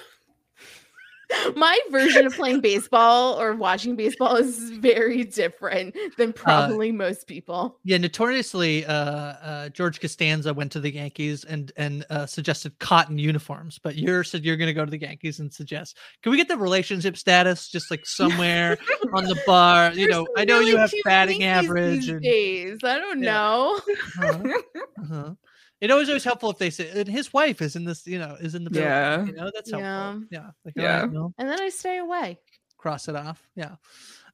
my 1.57 1.79
version 1.91 2.27
of 2.27 2.35
playing 2.35 2.61
baseball 2.61 3.41
or 3.41 3.55
watching 3.55 3.97
baseball 3.97 4.37
is 4.37 4.71
very 4.71 5.25
different 5.25 5.97
than 6.17 6.33
probably 6.33 6.93
most 6.93 7.27
people 7.27 7.79
yeah, 7.85 7.99
notoriously, 7.99 8.85
uh, 8.87 8.93
uh, 8.95 9.69
George 9.71 10.01
Costanza 10.01 10.53
went 10.55 10.73
to 10.73 10.81
the 10.81 10.93
Yankees 10.93 11.45
and 11.45 11.73
and 11.77 12.05
uh, 12.11 12.27
suggested 12.27 12.79
cotton 12.79 13.19
uniforms. 13.19 13.79
But 13.83 13.97
you're 13.97 14.25
said 14.25 14.45
you're 14.45 14.57
going 14.57 14.69
to 14.69 14.75
go 14.75 14.85
to 14.85 14.91
the 14.91 15.01
Yankees 15.01 15.41
and 15.41 15.53
suggest. 15.53 15.97
Can 16.23 16.31
we 16.33 16.37
get 16.39 16.49
the 16.49 16.57
relationship 16.57 17.17
status 17.17 17.69
just 17.69 17.91
like 17.91 18.07
somewhere 18.07 18.79
on 19.15 19.25
the 19.25 19.41
bar? 19.47 19.91
You 19.93 20.07
There's 20.07 20.11
know, 20.11 20.27
I 20.37 20.45
know 20.45 20.59
really 20.59 20.71
you 20.73 20.77
have 20.77 20.93
batting 21.05 21.41
Yankees 21.43 21.71
average. 21.71 22.09
And, 22.09 22.23
days 22.23 22.79
i 22.85 22.99
don't 22.99 23.23
Yeah. 23.23 23.33
know 23.33 23.81
uh-huh, 23.87 24.63
uh-huh. 25.03 25.35
It 25.81 25.91
always 25.91 26.09
always 26.09 26.25
helpful 26.25 26.51
if 26.51 26.59
they 26.59 26.71
say 26.71 26.91
and 26.91 27.09
his 27.09 27.33
wife 27.33 27.63
is 27.63 27.75
in 27.77 27.85
this, 27.85 28.07
you 28.07 28.19
know, 28.19 28.37
is 28.41 28.55
in 28.55 28.65
the 28.65 28.71
building. 28.71 28.89
Yeah. 28.91 29.25
You 29.25 29.33
know, 29.33 29.51
that's 29.55 29.71
helpful. 29.71 30.27
Yeah. 30.31 30.41
Yeah. 30.41 30.51
Like, 30.65 30.75
Yeah. 30.77 31.01
yeah. 31.01 31.07
know, 31.07 31.35
and 31.39 31.49
then 31.49 31.61
i 31.61 31.69
stay 31.69 31.99
away 31.99 32.39
cross 32.81 33.09
it 33.09 33.17
off. 33.17 33.47
Yeah. 33.55 33.77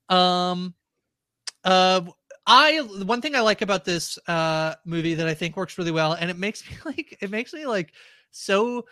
Um 0.09 0.75
uh 1.65 2.03
I 2.47 2.79
one 3.05 3.21
thing 3.21 3.35
I 3.35 3.41
like 3.41 3.61
about 3.63 3.85
this 3.85 4.19
uh 4.29 4.75
movie 4.85 5.15
that 5.15 5.27
I 5.27 5.35
think 5.35 5.57
works 5.57 5.79
really 5.79 5.91
well, 5.91 6.13
and 6.13 6.31
it 6.31 6.39
makes 6.39 6.69
me 6.71 6.77
like 6.85 7.19
it 7.21 7.31
makes 7.31 7.53
me 7.53 7.67
like 7.67 7.93
so 8.31 8.87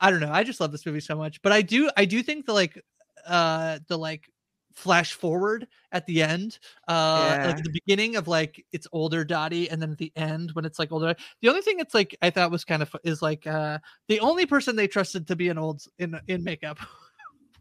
I 0.00 0.10
don't 0.10 0.20
know, 0.20 0.32
I 0.32 0.44
just 0.44 0.60
love 0.60 0.72
this 0.72 0.86
movie 0.86 1.00
so 1.00 1.16
much. 1.16 1.42
But 1.42 1.52
I 1.52 1.62
do 1.62 1.90
I 1.96 2.04
do 2.04 2.22
think 2.22 2.46
the 2.46 2.52
like 2.52 2.80
uh 3.26 3.80
the 3.88 3.98
like 3.98 4.28
flash 4.74 5.12
forward 5.12 5.66
at 5.92 6.06
the 6.06 6.22
end 6.22 6.58
uh 6.88 7.36
like 7.46 7.56
at 7.58 7.64
the 7.64 7.70
beginning 7.70 8.16
of 8.16 8.28
like 8.28 8.64
it's 8.72 8.86
older 8.92 9.24
dottie 9.24 9.68
and 9.70 9.80
then 9.80 9.92
at 9.92 9.98
the 9.98 10.12
end 10.16 10.50
when 10.52 10.64
it's 10.64 10.78
like 10.78 10.92
older 10.92 11.14
the 11.40 11.48
only 11.48 11.60
thing 11.60 11.76
that's 11.76 11.94
like 11.94 12.16
i 12.22 12.30
thought 12.30 12.50
was 12.50 12.64
kind 12.64 12.82
of 12.82 12.94
is 13.04 13.22
like 13.22 13.46
uh 13.46 13.78
the 14.08 14.20
only 14.20 14.46
person 14.46 14.76
they 14.76 14.86
trusted 14.86 15.26
to 15.26 15.36
be 15.36 15.48
an 15.48 15.58
old 15.58 15.84
in 15.98 16.18
in 16.28 16.42
makeup 16.42 16.78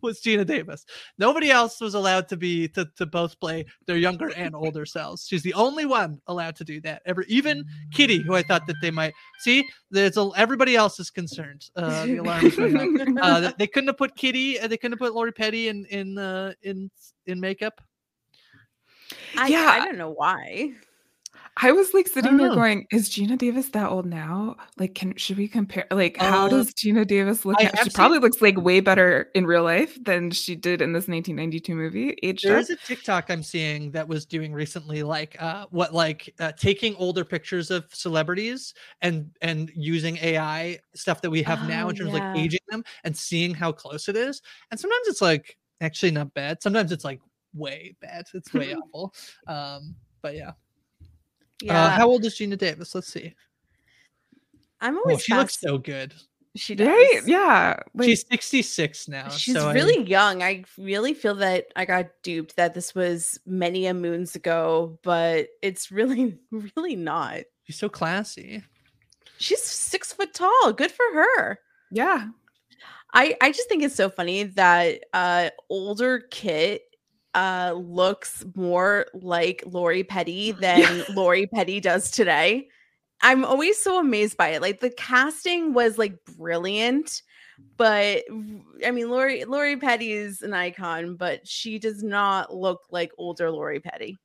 was 0.02 0.22
Geena 0.22 0.46
Davis. 0.46 0.86
Nobody 1.18 1.52
else 1.52 1.80
was 1.82 1.94
allowed 1.94 2.28
to 2.30 2.38
be 2.38 2.68
to, 2.70 2.88
to 2.98 3.06
both 3.06 3.40
play 3.40 3.66
their 3.88 3.98
younger 3.98 4.30
and 4.36 4.56
older 4.56 4.86
selves. 4.86 5.28
She's 5.28 5.44
the 5.44 5.54
only 5.54 5.86
one 5.86 6.20
allowed 6.28 6.56
to 6.58 6.64
do 6.64 6.80
that. 6.82 7.02
Ever 7.06 7.24
even 7.24 7.64
Kitty, 7.94 8.20
who 8.20 8.36
I 8.36 8.44
thought 8.44 8.66
that 8.68 8.76
they 8.82 8.92
might 8.92 9.14
see. 9.40 9.68
There's 9.90 10.18
a, 10.18 10.30
everybody 10.36 10.76
else 10.76 11.00
is 11.00 11.10
concerned. 11.10 11.70
Uh, 11.76 12.06
the 12.06 12.18
alarm 12.18 12.46
is 12.46 12.56
going. 12.58 13.18
Uh, 13.20 13.40
they- 13.40 13.54
they 13.60 13.68
couldn't 13.68 13.88
have 13.88 13.98
put 13.98 14.16
Kitty. 14.16 14.60
Uh, 14.60 14.68
they 14.68 14.78
couldn't 14.78 14.94
have 14.94 15.00
put 15.00 15.14
Lori 15.14 15.32
Petty 15.32 15.68
in 15.68 15.86
in 15.86 16.18
uh, 16.18 16.54
in 16.64 16.90
in 17.28 17.40
makeup. 17.40 17.80
I, 19.38 19.48
Yeah. 19.48 19.68
I 19.82 19.86
don't 19.86 19.98
know 19.98 20.12
why 20.12 20.72
I 21.58 21.72
was 21.74 21.94
like 21.94 22.08
sitting 22.08 22.38
there 22.38 22.48
know. 22.50 22.56
going, 22.56 22.88
"Is 22.92 23.10
Geena 23.10 23.38
Davis 23.38 23.70
that 23.70 23.90
old 23.90 24.06
now? 24.06 24.56
Like, 24.78 24.96
can 24.96 25.16
should 25.18 25.38
we 25.38 25.48
compare? 25.48 25.86
Like, 25.92 26.18
how 26.18 26.46
Uh, 26.46 26.50
does 26.50 26.74
Geena 26.74 27.06
Davis 27.06 27.46
look? 27.46 27.60
Now? 27.62 27.70
She 27.84 27.90
probably 27.90 28.20
looks 28.20 28.42
like 28.42 28.58
way 28.58 28.80
better 28.80 29.30
in 29.36 29.46
real 29.46 29.64
life 29.64 30.02
than 30.04 30.32
she 30.32 30.56
did 30.56 30.82
in 30.82 30.94
this 30.94 31.08
1992 31.10 31.76
movie. 31.76 32.18
Aged 32.24 32.48
There 32.48 32.56
up. 32.56 32.62
is 32.62 32.70
a 32.70 32.78
TikTok 32.78 33.30
I'm 33.30 33.44
seeing 33.44 33.92
that 33.92 34.08
was 34.08 34.26
doing 34.26 34.54
recently, 34.54 35.04
like 35.04 35.36
uh, 35.42 35.66
what 35.72 35.94
like 35.94 36.34
uh, 36.40 36.54
taking 36.54 36.96
older 36.96 37.26
pictures 37.26 37.70
of 37.70 37.86
celebrities 37.94 38.74
and 39.02 39.30
and 39.42 39.72
using 39.76 40.18
AI 40.18 40.80
stuff 40.96 41.22
that 41.22 41.30
we 41.30 41.44
have 41.44 41.68
now 41.68 41.88
Oh, 41.88 41.90
in 41.90 41.96
terms 41.96 42.08
of 42.10 42.14
like 42.14 42.38
aging 42.38 42.62
them 42.70 42.84
and 43.04 43.16
seeing 43.16 43.54
how 43.54 43.72
close 43.74 44.08
it 44.08 44.16
is. 44.16 44.42
And 44.72 44.80
sometimes 44.80 45.08
it's 45.08 45.22
like 45.22 45.58
actually 45.82 46.12
not 46.12 46.34
bad. 46.34 46.64
Sometimes 46.64 46.92
it's 46.94 47.04
like 47.04 47.20
way 47.54 47.94
bad. 48.02 48.26
It's 48.34 48.54
way 48.54 48.74
awful. 48.94 49.14
Um, 49.48 49.96
but 50.22 50.36
yeah. 50.36 50.52
Yeah 51.62 51.86
Uh, 51.86 51.90
how 51.90 52.08
old 52.08 52.26
is 52.26 52.36
Geena 52.36 52.58
Davis? 52.58 52.94
Let's 52.96 53.08
see. 53.12 53.34
i'm 54.82 54.98
Oh, 54.98 55.02
always 55.06 55.24
she 55.24 55.34
looks 55.34 55.60
so 55.60 55.78
good. 55.78 56.14
she 56.56 56.76
does 56.76 56.88
right? 56.88 57.22
Yeah. 57.26 57.80
Like, 57.94 58.10
She's 58.10 58.26
66 58.30 59.08
now. 59.08 59.30
She's 59.30 59.56
so 59.56 59.70
I- 59.70 59.74
really 59.74 60.04
young. 60.04 60.44
I 60.44 60.66
really 60.78 61.14
feel 61.14 61.36
that 61.36 61.68
I 61.76 61.86
got 61.86 62.08
duped 62.24 62.56
that 62.58 62.74
this 62.74 62.94
was 62.96 63.40
many 63.46 63.86
a 63.86 63.94
moons 63.94 64.36
ago, 64.36 65.00
but 65.04 65.48
it's 65.62 65.92
really, 65.92 66.38
really 66.76 66.96
not. 66.98 67.42
she's 67.64 67.78
so 67.78 67.88
classy. 67.90 68.64
She's 69.38 69.62
six 69.64 70.12
foot 70.14 70.34
tall. 70.34 70.74
Good 70.74 70.92
for 70.92 71.06
her. 71.14 71.60
Yeah. 71.92 72.28
I 73.14 73.36
I 73.42 73.52
just 73.52 73.68
think 73.70 73.84
it's 73.84 73.96
so 73.96 74.10
funny 74.10 74.44
that 74.44 75.04
uh 75.14 75.50
older 75.70 76.20
Kit 76.32 76.84
uh 77.34 77.74
looks 77.76 78.46
more 78.56 79.08
like 79.14 79.64
Lori 79.66 80.04
Petty 80.04 80.52
than 80.60 81.04
Lori 81.14 81.48
Petty 81.48 81.80
does 81.80 82.12
today. 82.12 82.68
I'm 83.22 83.46
always 83.46 83.82
so 83.82 84.00
amazed 84.00 84.38
by 84.38 84.50
it. 84.50 84.62
Like 84.62 84.80
the 84.80 84.90
casting 84.90 85.74
was 85.74 85.98
like 85.98 86.18
brilliant, 86.38 87.22
but 87.78 88.24
I 88.86 88.92
mean 88.92 89.10
Lori 89.10 89.46
Lori 89.46 89.78
Petty 89.78 90.12
is 90.14 90.42
an 90.42 90.54
icon, 90.54 91.16
but 91.16 91.48
she 91.48 91.80
does 91.80 92.04
not 92.04 92.56
look 92.56 92.82
like 92.90 93.12
older 93.18 93.52
Lori 93.52 93.80
Petty. 93.80 94.18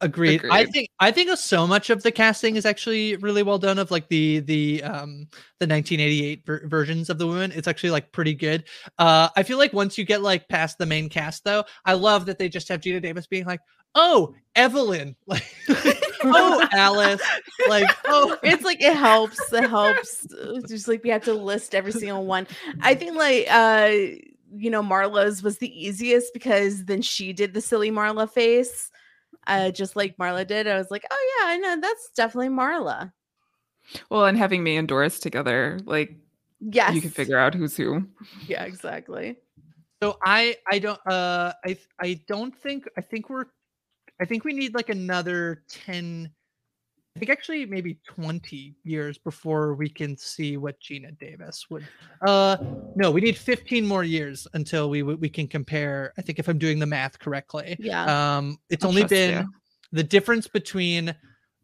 Agreed. 0.00 0.44
I 0.48 0.64
think 0.64 0.90
I 1.00 1.10
think 1.10 1.36
so 1.36 1.66
much 1.66 1.90
of 1.90 2.04
the 2.04 2.12
casting 2.12 2.54
is 2.54 2.64
actually 2.64 3.16
really 3.16 3.42
well 3.42 3.58
done. 3.58 3.78
Of 3.78 3.90
like 3.90 4.08
the 4.08 4.38
the 4.40 4.82
um 4.84 5.26
the 5.58 5.66
1988 5.66 6.46
ver- 6.46 6.62
versions 6.66 7.10
of 7.10 7.18
the 7.18 7.26
women, 7.26 7.50
it's 7.52 7.66
actually 7.66 7.90
like 7.90 8.12
pretty 8.12 8.34
good. 8.34 8.64
Uh, 8.98 9.28
I 9.36 9.42
feel 9.42 9.58
like 9.58 9.72
once 9.72 9.98
you 9.98 10.04
get 10.04 10.22
like 10.22 10.48
past 10.48 10.78
the 10.78 10.86
main 10.86 11.08
cast, 11.08 11.42
though, 11.42 11.64
I 11.84 11.94
love 11.94 12.26
that 12.26 12.38
they 12.38 12.48
just 12.48 12.68
have 12.68 12.80
Geena 12.80 13.02
Davis 13.02 13.26
being 13.26 13.44
like, 13.44 13.58
"Oh, 13.96 14.34
Evelyn," 14.54 15.16
like, 15.26 15.44
"Oh, 16.22 16.64
Alice," 16.72 17.22
like, 17.68 17.90
"Oh, 18.04 18.36
it's 18.44 18.62
like 18.62 18.80
it 18.80 18.94
helps 18.96 19.52
it 19.52 19.68
helps 19.68 20.32
uh, 20.32 20.60
just 20.68 20.86
like 20.86 21.02
we 21.02 21.10
have 21.10 21.24
to 21.24 21.34
list 21.34 21.74
every 21.74 21.92
single 21.92 22.24
one 22.26 22.46
i 22.80 22.94
think 22.94 23.16
like 23.16 23.46
uh 23.50 23.90
you 24.54 24.70
know 24.70 24.82
marla's 24.82 25.42
was 25.42 25.58
the 25.58 25.86
easiest 25.86 26.32
because 26.32 26.84
then 26.84 27.02
she 27.02 27.32
did 27.32 27.54
the 27.54 27.60
silly 27.60 27.90
marla 27.90 28.30
face 28.30 28.90
uh 29.48 29.70
just 29.70 29.96
like 29.96 30.16
marla 30.16 30.46
did 30.46 30.66
i 30.66 30.76
was 30.76 30.90
like 30.90 31.04
oh 31.10 31.36
yeah 31.40 31.48
i 31.48 31.56
know 31.56 31.80
that's 31.80 32.10
definitely 32.16 32.48
marla. 32.48 33.12
Well, 34.10 34.26
and 34.26 34.36
having 34.36 34.62
me 34.62 34.76
and 34.76 34.86
Doris 34.86 35.18
together, 35.18 35.78
like 35.84 36.14
yes 36.60 36.94
you 36.94 37.00
can 37.00 37.10
figure 37.10 37.38
out 37.38 37.54
who's 37.54 37.76
who. 37.76 38.06
yeah 38.46 38.64
exactly. 38.64 39.36
So 40.02 40.18
I 40.24 40.56
I 40.70 40.78
don't 40.78 41.00
uh 41.06 41.52
I 41.64 41.78
I 42.00 42.20
don't 42.26 42.54
think 42.54 42.88
I 42.96 43.00
think 43.00 43.30
we're 43.30 43.46
I 44.20 44.24
think 44.24 44.44
we 44.44 44.52
need 44.52 44.74
like 44.74 44.88
another 44.88 45.62
10 45.68 46.30
I 47.18 47.20
think 47.20 47.30
actually 47.32 47.66
maybe 47.66 47.98
20 48.04 48.76
years 48.84 49.18
before 49.18 49.74
we 49.74 49.88
can 49.88 50.16
see 50.16 50.56
what 50.56 50.78
Geena 50.80 51.18
Davis 51.18 51.66
would 51.68 51.84
uh 52.24 52.56
no 52.94 53.10
we 53.10 53.20
need 53.20 53.36
15 53.36 53.84
more 53.84 54.04
years 54.04 54.46
until 54.54 54.88
we 54.88 55.02
we 55.02 55.28
can 55.28 55.48
compare 55.48 56.12
I 56.16 56.22
think 56.22 56.38
if 56.38 56.46
I'm 56.46 56.58
doing 56.58 56.78
the 56.78 56.86
math 56.86 57.18
correctly 57.18 57.76
yeah 57.80 58.36
um 58.36 58.58
it's 58.70 58.84
I'll 58.84 58.90
only 58.90 59.02
been 59.02 59.38
you. 59.38 59.52
the 59.90 60.04
difference 60.04 60.46
between 60.46 61.12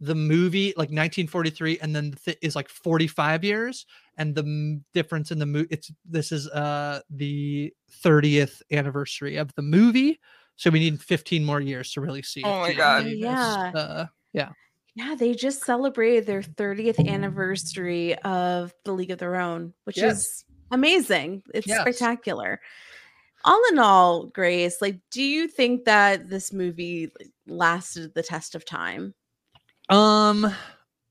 the 0.00 0.16
movie 0.16 0.70
like 0.76 0.88
1943 0.90 1.78
and 1.78 1.94
then 1.94 2.16
th- 2.24 2.36
is 2.42 2.56
like 2.56 2.68
45 2.68 3.44
years 3.44 3.86
and 4.18 4.34
the 4.34 4.42
m- 4.42 4.84
difference 4.92 5.30
in 5.30 5.38
the 5.38 5.46
movie 5.46 5.68
it's 5.70 5.92
this 6.04 6.32
is 6.32 6.48
uh 6.48 6.98
the 7.10 7.72
30th 8.02 8.60
anniversary 8.72 9.36
of 9.36 9.54
the 9.54 9.62
movie 9.62 10.18
so 10.56 10.68
we 10.68 10.80
need 10.80 11.00
15 11.00 11.44
more 11.44 11.60
years 11.60 11.92
to 11.92 12.00
really 12.00 12.22
see 12.22 12.42
Oh 12.44 12.58
my 12.58 12.72
Geena 12.72 12.76
God. 12.76 13.04
Davis. 13.04 13.20
Yeah. 13.20 13.70
uh, 13.72 14.06
yeah 14.32 14.48
they 15.16 15.34
just 15.34 15.64
celebrated 15.64 16.26
their 16.26 16.42
30th 16.42 16.98
anniversary 17.06 18.14
of 18.20 18.72
the 18.84 18.92
league 18.92 19.10
of 19.10 19.18
their 19.18 19.36
own 19.36 19.72
which 19.84 19.98
Yes. 19.98 20.18
is 20.18 20.44
amazing 20.70 21.42
it's 21.54 21.66
Yes. 21.66 21.80
spectacular 21.80 22.60
all 23.44 23.62
in 23.70 23.78
all 23.78 24.26
grace 24.26 24.80
like 24.80 24.98
do 25.10 25.22
you 25.22 25.46
think 25.48 25.84
that 25.84 26.28
this 26.30 26.52
movie 26.52 27.10
lasted 27.46 28.14
the 28.14 28.22
test 28.22 28.54
of 28.54 28.64
time 28.64 29.14
Um, 29.90 30.46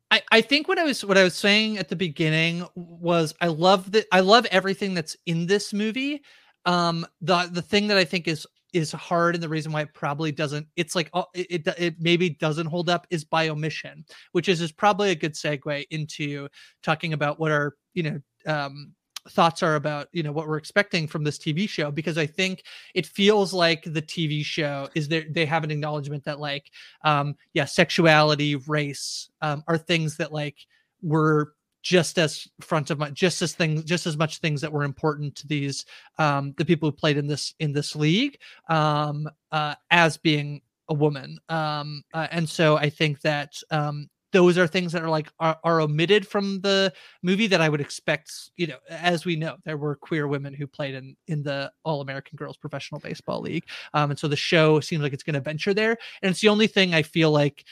I 0.10 0.22
I 0.32 0.42
think 0.42 0.68
what 0.68 0.80
I 0.80 0.84
was 0.84 1.06
what 1.06 1.18
I 1.18 1.24
was 1.24 1.36
saying 1.36 1.78
at 1.78 1.90
the 1.90 1.96
beginning 1.96 2.66
was 2.76 3.34
I 3.42 3.48
love 3.48 3.92
that 3.92 4.06
I 4.12 4.22
love 4.22 4.46
everything 4.48 4.94
that's 4.94 5.16
in 5.26 5.46
this 5.48 5.74
movie. 5.74 6.22
Um, 6.66 7.06
the 7.22 7.50
the 7.52 7.62
thing 7.62 7.88
that 7.88 7.98
I 7.98 8.06
think 8.06 8.28
is 8.28 8.48
is 8.74 8.92
hard 8.92 9.36
and 9.36 9.44
the 9.44 9.50
reason 9.50 9.72
why 9.72 9.82
it 9.82 9.94
probably 9.94 10.32
doesn't 10.32 10.68
it's 10.76 10.96
like 10.96 11.10
uh, 11.14 11.24
it, 11.34 11.66
it 11.68 11.76
it 11.78 11.96
maybe 12.00 12.30
doesn't 12.30 12.66
hold 12.66 12.90
up 12.90 13.08
is 13.10 13.24
by 13.24 13.50
omission 13.50 14.04
which 14.32 14.50
is 14.50 14.62
is 14.62 14.72
probably 14.72 15.12
a 15.12 15.16
good 15.16 15.34
segue 15.34 15.86
into 15.92 16.48
talking 16.82 17.14
about 17.14 17.40
what 17.40 17.52
our 17.52 17.76
you 17.94 18.04
know 18.04 18.20
um 18.48 18.92
thoughts 19.30 19.64
are 19.64 19.76
about 19.76 20.08
you 20.12 20.22
know 20.22 20.32
what 20.32 20.48
we're 20.48 20.58
expecting 20.58 21.08
from 21.08 21.24
this 21.24 21.38
tv 21.38 21.68
show 21.70 21.90
because 21.90 22.18
i 22.18 22.26
think 22.26 22.64
it 22.94 23.06
feels 23.06 23.54
like 23.54 23.84
the 23.86 24.02
tv 24.02 24.44
show 24.44 24.90
is 24.96 25.08
there 25.08 25.24
they 25.30 25.46
have 25.46 25.64
an 25.64 25.72
acknowledgement 25.72 26.24
that 26.26 26.40
like 26.40 26.70
um 27.06 27.34
yeah 27.54 27.64
sexuality 27.64 28.56
race 28.68 29.30
um 29.42 29.64
are 29.68 29.78
things 29.78 30.18
that 30.18 30.34
like 30.34 30.58
were 31.02 31.54
just 31.84 32.18
as 32.18 32.48
front 32.62 32.90
of 32.90 32.98
mind 32.98 33.14
just 33.14 33.42
as 33.42 33.54
things 33.54 33.84
just 33.84 34.08
as 34.08 34.18
much 34.18 34.40
things 34.40 34.62
that 34.62 34.72
were 34.72 34.84
important 34.84 35.36
to 35.36 35.46
these 35.48 35.86
um 36.18 36.54
the 36.58 36.66
people 36.66 36.90
who 36.90 36.96
played 36.96 37.18
in 37.18 37.28
this 37.28 37.54
in 37.60 37.74
this 37.74 37.96
league 37.96 38.40
um 38.70 39.30
uh 39.52 39.76
as 39.92 40.18
being 40.18 40.62
a 40.90 40.94
woman. 40.94 41.38
Um 41.50 42.04
uh, 42.14 42.28
and 42.32 42.48
so 42.48 42.78
i 42.78 42.90
think 42.90 43.22
that 43.22 43.54
um 43.72 44.10
those 44.32 44.58
are 44.58 44.66
things 44.66 44.92
that 44.92 45.04
are 45.04 45.10
like 45.10 45.32
are, 45.40 45.58
are 45.64 45.80
omitted 45.80 46.28
from 46.28 46.60
the 46.62 46.92
movie 47.22 47.48
that 47.48 47.62
i 47.62 47.70
would 47.70 47.80
expect 47.80 48.32
you 48.58 48.66
know 48.68 48.78
as 48.90 49.26
we 49.26 49.36
know 49.36 49.56
there 49.64 49.78
were 49.78 49.96
queer 49.96 50.28
women 50.28 50.54
who 50.54 50.66
played 50.66 50.96
in 50.96 51.16
in 51.28 51.44
the 51.44 51.72
all 51.86 52.02
american 52.02 52.36
girls 52.36 52.58
professional 52.58 53.00
baseball 53.00 53.42
league. 53.42 53.66
Um 53.94 54.10
and 54.10 54.20
so 54.20 54.28
the 54.28 54.36
show 54.36 54.80
seems 54.80 55.04
like 55.04 55.14
it's 55.14 55.24
going 55.24 55.36
to 55.36 55.40
venture 55.40 55.74
there. 55.74 55.98
And 56.22 56.32
it's 56.32 56.42
the 56.42 56.50
only 56.50 56.68
thing 56.68 56.94
i 56.94 57.02
feel 57.02 57.32
like 57.32 57.64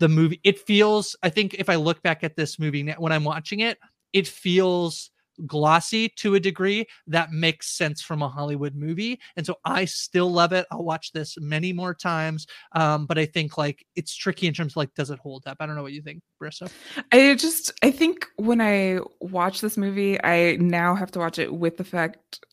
the 0.00 0.08
movie 0.08 0.40
it 0.42 0.58
feels 0.58 1.14
i 1.22 1.28
think 1.30 1.54
if 1.54 1.68
i 1.68 1.76
look 1.76 2.02
back 2.02 2.24
at 2.24 2.34
this 2.34 2.58
movie 2.58 2.82
now, 2.82 2.94
when 2.98 3.12
i'm 3.12 3.24
watching 3.24 3.60
it 3.60 3.78
it 4.12 4.26
feels 4.26 5.10
glossy 5.46 6.08
to 6.08 6.34
a 6.34 6.40
degree 6.40 6.86
that 7.06 7.32
makes 7.32 7.76
sense 7.76 8.02
from 8.02 8.22
a 8.22 8.28
hollywood 8.28 8.74
movie. 8.74 9.18
And 9.36 9.46
so 9.46 9.56
i 9.64 9.84
still 9.84 10.30
love 10.30 10.52
it. 10.52 10.66
I'll 10.70 10.84
watch 10.84 11.12
this 11.12 11.36
many 11.38 11.72
more 11.72 11.94
times. 11.94 12.46
Um 12.72 13.06
but 13.06 13.18
i 13.18 13.26
think 13.26 13.56
like 13.56 13.84
it's 13.96 14.14
tricky 14.14 14.46
in 14.46 14.54
terms 14.54 14.72
of 14.72 14.76
like 14.76 14.94
does 14.94 15.10
it 15.10 15.18
hold 15.18 15.44
up? 15.46 15.58
I 15.60 15.66
don't 15.66 15.76
know 15.76 15.82
what 15.82 15.92
you 15.92 16.02
think 16.02 16.22
Marissa. 16.42 16.70
I 17.12 17.34
just 17.34 17.72
I 17.82 17.90
think 17.90 18.26
when 18.36 18.60
I 18.60 19.00
watch 19.20 19.60
this 19.60 19.76
movie, 19.76 20.22
I 20.22 20.56
now 20.56 20.94
have 20.94 21.10
to 21.12 21.18
watch 21.18 21.38
it 21.38 21.52
with 21.52 21.76
the 21.76 21.84
fact 21.84 22.44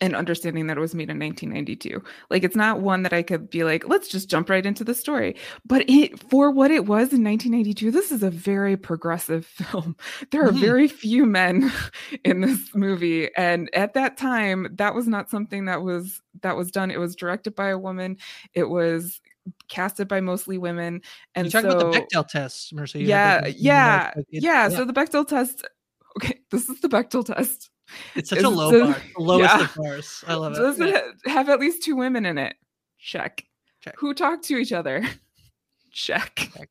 and 0.00 0.14
understanding 0.14 0.66
that 0.66 0.76
it 0.76 0.80
was 0.80 0.94
made 0.94 1.08
in 1.08 1.18
1992. 1.18 2.02
Like 2.28 2.44
it's 2.44 2.54
not 2.56 2.80
one 2.80 3.02
that 3.04 3.12
I 3.14 3.22
could 3.22 3.48
be 3.48 3.64
like, 3.64 3.88
let's 3.88 4.08
just 4.08 4.28
jump 4.28 4.50
right 4.50 4.64
into 4.66 4.84
the 4.84 4.94
story. 4.94 5.36
But 5.64 5.88
it 5.88 6.18
for 6.30 6.50
what 6.50 6.70
it 6.70 6.80
was 6.86 7.12
in 7.14 7.24
1992, 7.24 7.90
this 7.90 8.12
is 8.12 8.22
a 8.22 8.30
very 8.30 8.76
progressive 8.76 9.46
film. 9.46 9.96
There 10.32 10.44
are 10.46 10.52
Mhm. 10.52 10.60
very 10.60 10.88
few 10.88 11.24
men 11.24 11.72
in 12.24 12.42
this 12.42 12.74
movie 12.74 13.34
and 13.36 13.70
at 13.74 13.94
that 13.94 14.16
time 14.18 14.68
that 14.76 14.94
was 14.94 15.06
not 15.08 15.30
something 15.30 15.64
that 15.64 15.82
was 15.82 16.20
that 16.42 16.56
was 16.56 16.70
done. 16.70 16.90
It 16.90 17.00
was 17.00 17.16
directed 17.16 17.54
by 17.54 17.68
a 17.68 17.78
woman. 17.78 18.18
It 18.52 18.68
was 18.68 19.20
casted 19.68 20.08
by 20.08 20.20
mostly 20.20 20.58
women 20.58 21.00
and 21.34 21.46
you 21.46 21.50
talking 21.50 21.70
so 21.70 21.78
about 21.78 21.92
the 21.92 22.00
Bechdel 22.00 22.28
tests, 22.28 22.72
Mercy. 22.72 23.04
Yeah, 23.04 23.46
yeah, 23.46 24.12
like, 24.16 24.26
it- 24.30 24.42
yeah. 24.42 24.68
So 24.68 24.84
the 24.84 24.92
Bechdel 24.92 25.26
test. 25.26 25.66
Okay, 26.18 26.38
this 26.50 26.70
is 26.70 26.80
the 26.80 26.88
Bechdel 26.88 27.26
test. 27.26 27.68
It's 28.14 28.30
such 28.30 28.38
is 28.38 28.44
a 28.44 28.48
low 28.48 28.70
bar, 28.70 29.02
the 29.16 29.22
lowest 29.22 29.54
yeah. 29.54 29.64
of 29.64 29.74
bars. 29.74 30.24
I 30.26 30.34
love 30.34 30.52
it. 30.52 30.56
Does 30.56 30.80
it 30.80 30.94
ha- 30.94 31.30
have 31.30 31.48
at 31.48 31.60
least 31.60 31.82
two 31.82 31.96
women 31.96 32.26
in 32.26 32.38
it? 32.38 32.56
Check. 32.98 33.44
Check. 33.80 33.94
Who 33.98 34.14
talk 34.14 34.42
to 34.42 34.56
each 34.56 34.72
other? 34.72 35.02
Check. 35.92 36.50
Check. 36.54 36.70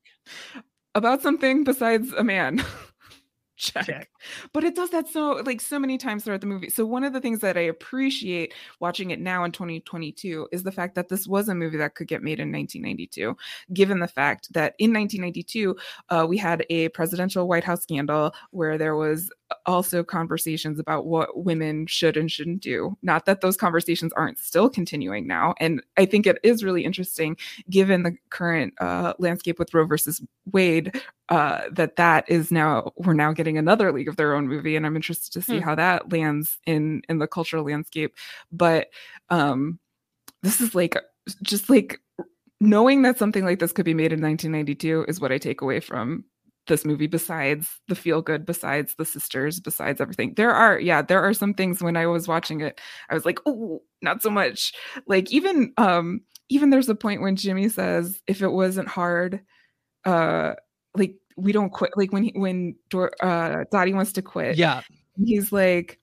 About 0.94 1.22
something 1.22 1.64
besides 1.64 2.12
a 2.12 2.24
man. 2.24 2.62
Check. 3.56 3.86
Check. 3.86 4.10
But 4.52 4.64
it 4.64 4.76
does 4.76 4.90
that 4.90 5.08
so 5.08 5.42
like 5.46 5.62
so 5.62 5.78
many 5.78 5.96
times 5.96 6.24
throughout 6.24 6.42
the 6.42 6.46
movie. 6.46 6.68
So 6.68 6.84
one 6.84 7.04
of 7.04 7.14
the 7.14 7.22
things 7.22 7.40
that 7.40 7.56
I 7.56 7.62
appreciate 7.62 8.52
watching 8.80 9.12
it 9.12 9.20
now 9.20 9.44
in 9.44 9.52
2022 9.52 10.48
is 10.52 10.62
the 10.62 10.72
fact 10.72 10.94
that 10.94 11.08
this 11.08 11.26
was 11.26 11.48
a 11.48 11.54
movie 11.54 11.78
that 11.78 11.94
could 11.94 12.06
get 12.06 12.22
made 12.22 12.38
in 12.38 12.52
1992, 12.52 13.34
given 13.72 14.00
the 14.00 14.08
fact 14.08 14.52
that 14.52 14.74
in 14.78 14.92
1992 14.92 15.74
uh, 16.10 16.26
we 16.28 16.36
had 16.36 16.66
a 16.68 16.90
presidential 16.90 17.48
White 17.48 17.64
House 17.64 17.82
scandal 17.82 18.34
where 18.50 18.76
there 18.76 18.94
was 18.94 19.30
also 19.64 20.02
conversations 20.02 20.78
about 20.78 21.06
what 21.06 21.44
women 21.44 21.86
should 21.86 22.16
and 22.16 22.30
shouldn't 22.30 22.62
do. 22.62 22.96
Not 23.02 23.26
that 23.26 23.40
those 23.40 23.56
conversations 23.56 24.12
aren't 24.14 24.38
still 24.38 24.68
continuing 24.68 25.26
now, 25.26 25.54
and 25.60 25.82
I 25.96 26.06
think 26.06 26.26
it 26.26 26.38
is 26.42 26.64
really 26.64 26.84
interesting 26.84 27.36
given 27.70 28.02
the 28.02 28.16
current 28.30 28.74
uh, 28.80 29.14
landscape 29.18 29.58
with 29.58 29.72
Roe 29.74 29.86
versus 29.86 30.20
Wade 30.52 31.00
uh, 31.28 31.62
that 31.72 31.96
that 31.96 32.28
is 32.28 32.50
now 32.50 32.92
we're 32.96 33.12
now 33.12 33.32
getting 33.32 33.58
another 33.58 33.92
League 33.92 34.08
of 34.08 34.16
Their 34.16 34.34
Own 34.34 34.48
movie, 34.48 34.76
and 34.76 34.86
I'm 34.86 34.96
interested 34.96 35.32
to 35.32 35.42
see 35.42 35.58
Hmm. 35.58 35.64
how 35.64 35.74
that 35.76 36.12
lands 36.12 36.58
in 36.66 37.02
in 37.08 37.18
the 37.18 37.26
cultural 37.26 37.64
landscape. 37.64 38.14
But 38.52 38.88
um, 39.30 39.78
this 40.42 40.60
is 40.60 40.74
like 40.74 40.96
just 41.42 41.68
like 41.70 42.00
knowing 42.60 43.02
that 43.02 43.18
something 43.18 43.44
like 43.44 43.58
this 43.58 43.72
could 43.72 43.84
be 43.84 43.94
made 43.94 44.12
in 44.12 44.20
1992 44.22 45.04
is 45.08 45.20
what 45.20 45.32
I 45.32 45.38
take 45.38 45.60
away 45.60 45.80
from 45.80 46.24
this 46.66 46.84
movie 46.84 47.06
besides 47.06 47.80
the 47.88 47.94
feel 47.94 48.22
good 48.22 48.44
besides 48.46 48.94
the 48.96 49.04
sisters 49.04 49.60
besides 49.60 50.00
everything. 50.00 50.34
There 50.34 50.52
are 50.52 50.78
yeah 50.78 51.02
there 51.02 51.22
are 51.22 51.34
some 51.34 51.54
things 51.54 51.82
when 51.82 51.96
i 51.96 52.06
was 52.06 52.28
watching 52.28 52.60
it 52.60 52.80
i 53.10 53.14
was 53.14 53.24
like 53.24 53.38
oh 53.46 53.82
not 54.02 54.22
so 54.22 54.30
much. 54.30 54.72
Like 55.06 55.30
even 55.32 55.72
um 55.78 56.20
even 56.48 56.70
there's 56.70 56.88
a 56.88 56.94
point 56.94 57.22
when 57.22 57.36
jimmy 57.36 57.68
says 57.68 58.20
if 58.26 58.42
it 58.42 58.52
wasn't 58.52 58.88
hard 58.88 59.40
uh 60.04 60.54
like 60.94 61.16
we 61.36 61.52
don't 61.52 61.70
quit 61.70 61.90
like 61.96 62.12
when 62.12 62.22
he 62.22 62.32
when 62.36 62.76
Dor- 62.88 63.12
uh 63.20 63.64
dottie 63.70 63.94
wants 63.94 64.12
to 64.12 64.22
quit 64.22 64.56
Yeah, 64.56 64.82
he's 65.24 65.52
like 65.52 66.00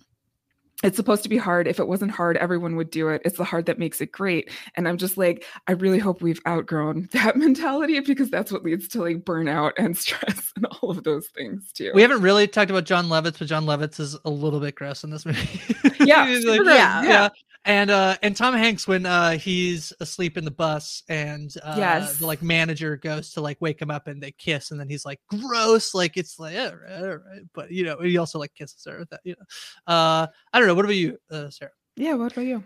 it's 0.84 0.98
supposed 0.98 1.24
to 1.24 1.30
be 1.30 1.38
hard. 1.38 1.68
If 1.68 1.80
it 1.80 1.88
wasn't 1.88 2.12
hard, 2.12 2.38
everyone 2.38 2.76
would 2.76 2.92
do 2.92 3.08
it. 3.10 3.22
It's 3.26 3.38
the 3.38 3.44
hard 3.44 3.66
that 3.66 3.80
makes 3.80 4.02
it 4.02 4.12
great. 4.12 4.52
And 4.76 4.88
I'm 4.88 4.98
just 4.98 5.18
like, 5.18 5.46
I 5.68 5.72
really 5.72 6.00
hope 6.00 6.22
we've 6.22 6.42
outgrown 6.48 7.10
that 7.14 7.38
mentality 7.38 8.00
because 8.02 8.30
that's 8.30 8.52
what 8.52 8.64
leads 8.64 8.88
to 8.90 9.02
like 9.02 9.24
burnout 9.24 9.72
and 9.78 9.98
stress 10.04 10.52
and 10.56 10.66
all 10.66 10.92
of 10.92 11.04
those 11.04 11.28
things 11.28 11.72
too. 11.72 11.92
We 11.96 12.02
haven't 12.02 12.22
really 12.22 12.48
talked 12.48 12.70
about 12.70 12.84
Jon 12.84 13.08
Lovitz, 13.08 13.40
but 13.40 13.48
Jon 13.48 13.66
Lovitz 13.66 14.00
is 14.00 14.18
a 14.26 14.30
little 14.30 14.60
bit 14.60 14.76
gross 14.76 15.04
in 15.04 15.10
this 15.10 15.26
movie. 15.26 15.50
Yeah, 16.04 16.26
like, 16.26 16.60
gross. 16.60 16.76
yeah. 16.76 17.04
yeah. 17.04 17.30
And 17.66 17.90
uh 17.90 18.18
and 18.22 18.36
Tom 18.36 18.54
Hanks 18.54 18.88
when 18.88 19.06
uh 19.06 19.38
he's 19.38 19.94
asleep 20.02 20.38
in 20.38 20.44
the 20.44 20.52
bus 20.52 21.04
and 21.08 21.54
uh 21.64 21.78
Yes. 21.78 22.18
the 22.18 22.26
like 22.26 22.42
manager 22.42 22.98
goes 22.98 23.32
to 23.34 23.42
like 23.42 23.58
wake 23.62 23.82
him 23.82 23.90
up 23.90 24.08
and 24.08 24.22
they 24.22 24.32
kiss 24.32 24.72
and 24.72 24.80
then 24.80 24.90
he's 24.90 25.06
like 25.06 25.22
gross 25.30 25.94
like 25.94 26.18
it's 26.18 26.40
like 26.40 26.54
yeah, 26.56 26.72
right, 26.72 27.02
all 27.02 27.08
right. 27.08 27.42
but 27.54 27.72
you 27.72 27.86
know 27.86 28.00
he 28.02 28.18
also 28.18 28.38
like 28.38 28.54
kisses 28.54 28.84
her 28.86 29.06
that 29.12 29.22
you 29.24 29.34
know 29.40 29.94
uh 29.94 30.28
I 30.52 30.60
don't 30.60 30.68
know 30.68 30.76
what 30.76 30.84
about 30.86 30.96
you 30.96 31.18
uh 31.32 31.50
Sarah 31.50 31.72
Yeah, 31.96 32.16
what 32.16 32.34
about 32.34 32.46
you? 32.46 32.64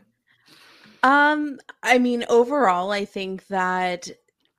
Um, 1.04 1.60
I 1.84 2.00
mean, 2.00 2.26
overall, 2.28 2.92
I 2.92 3.06
think 3.06 3.46
that 3.48 4.10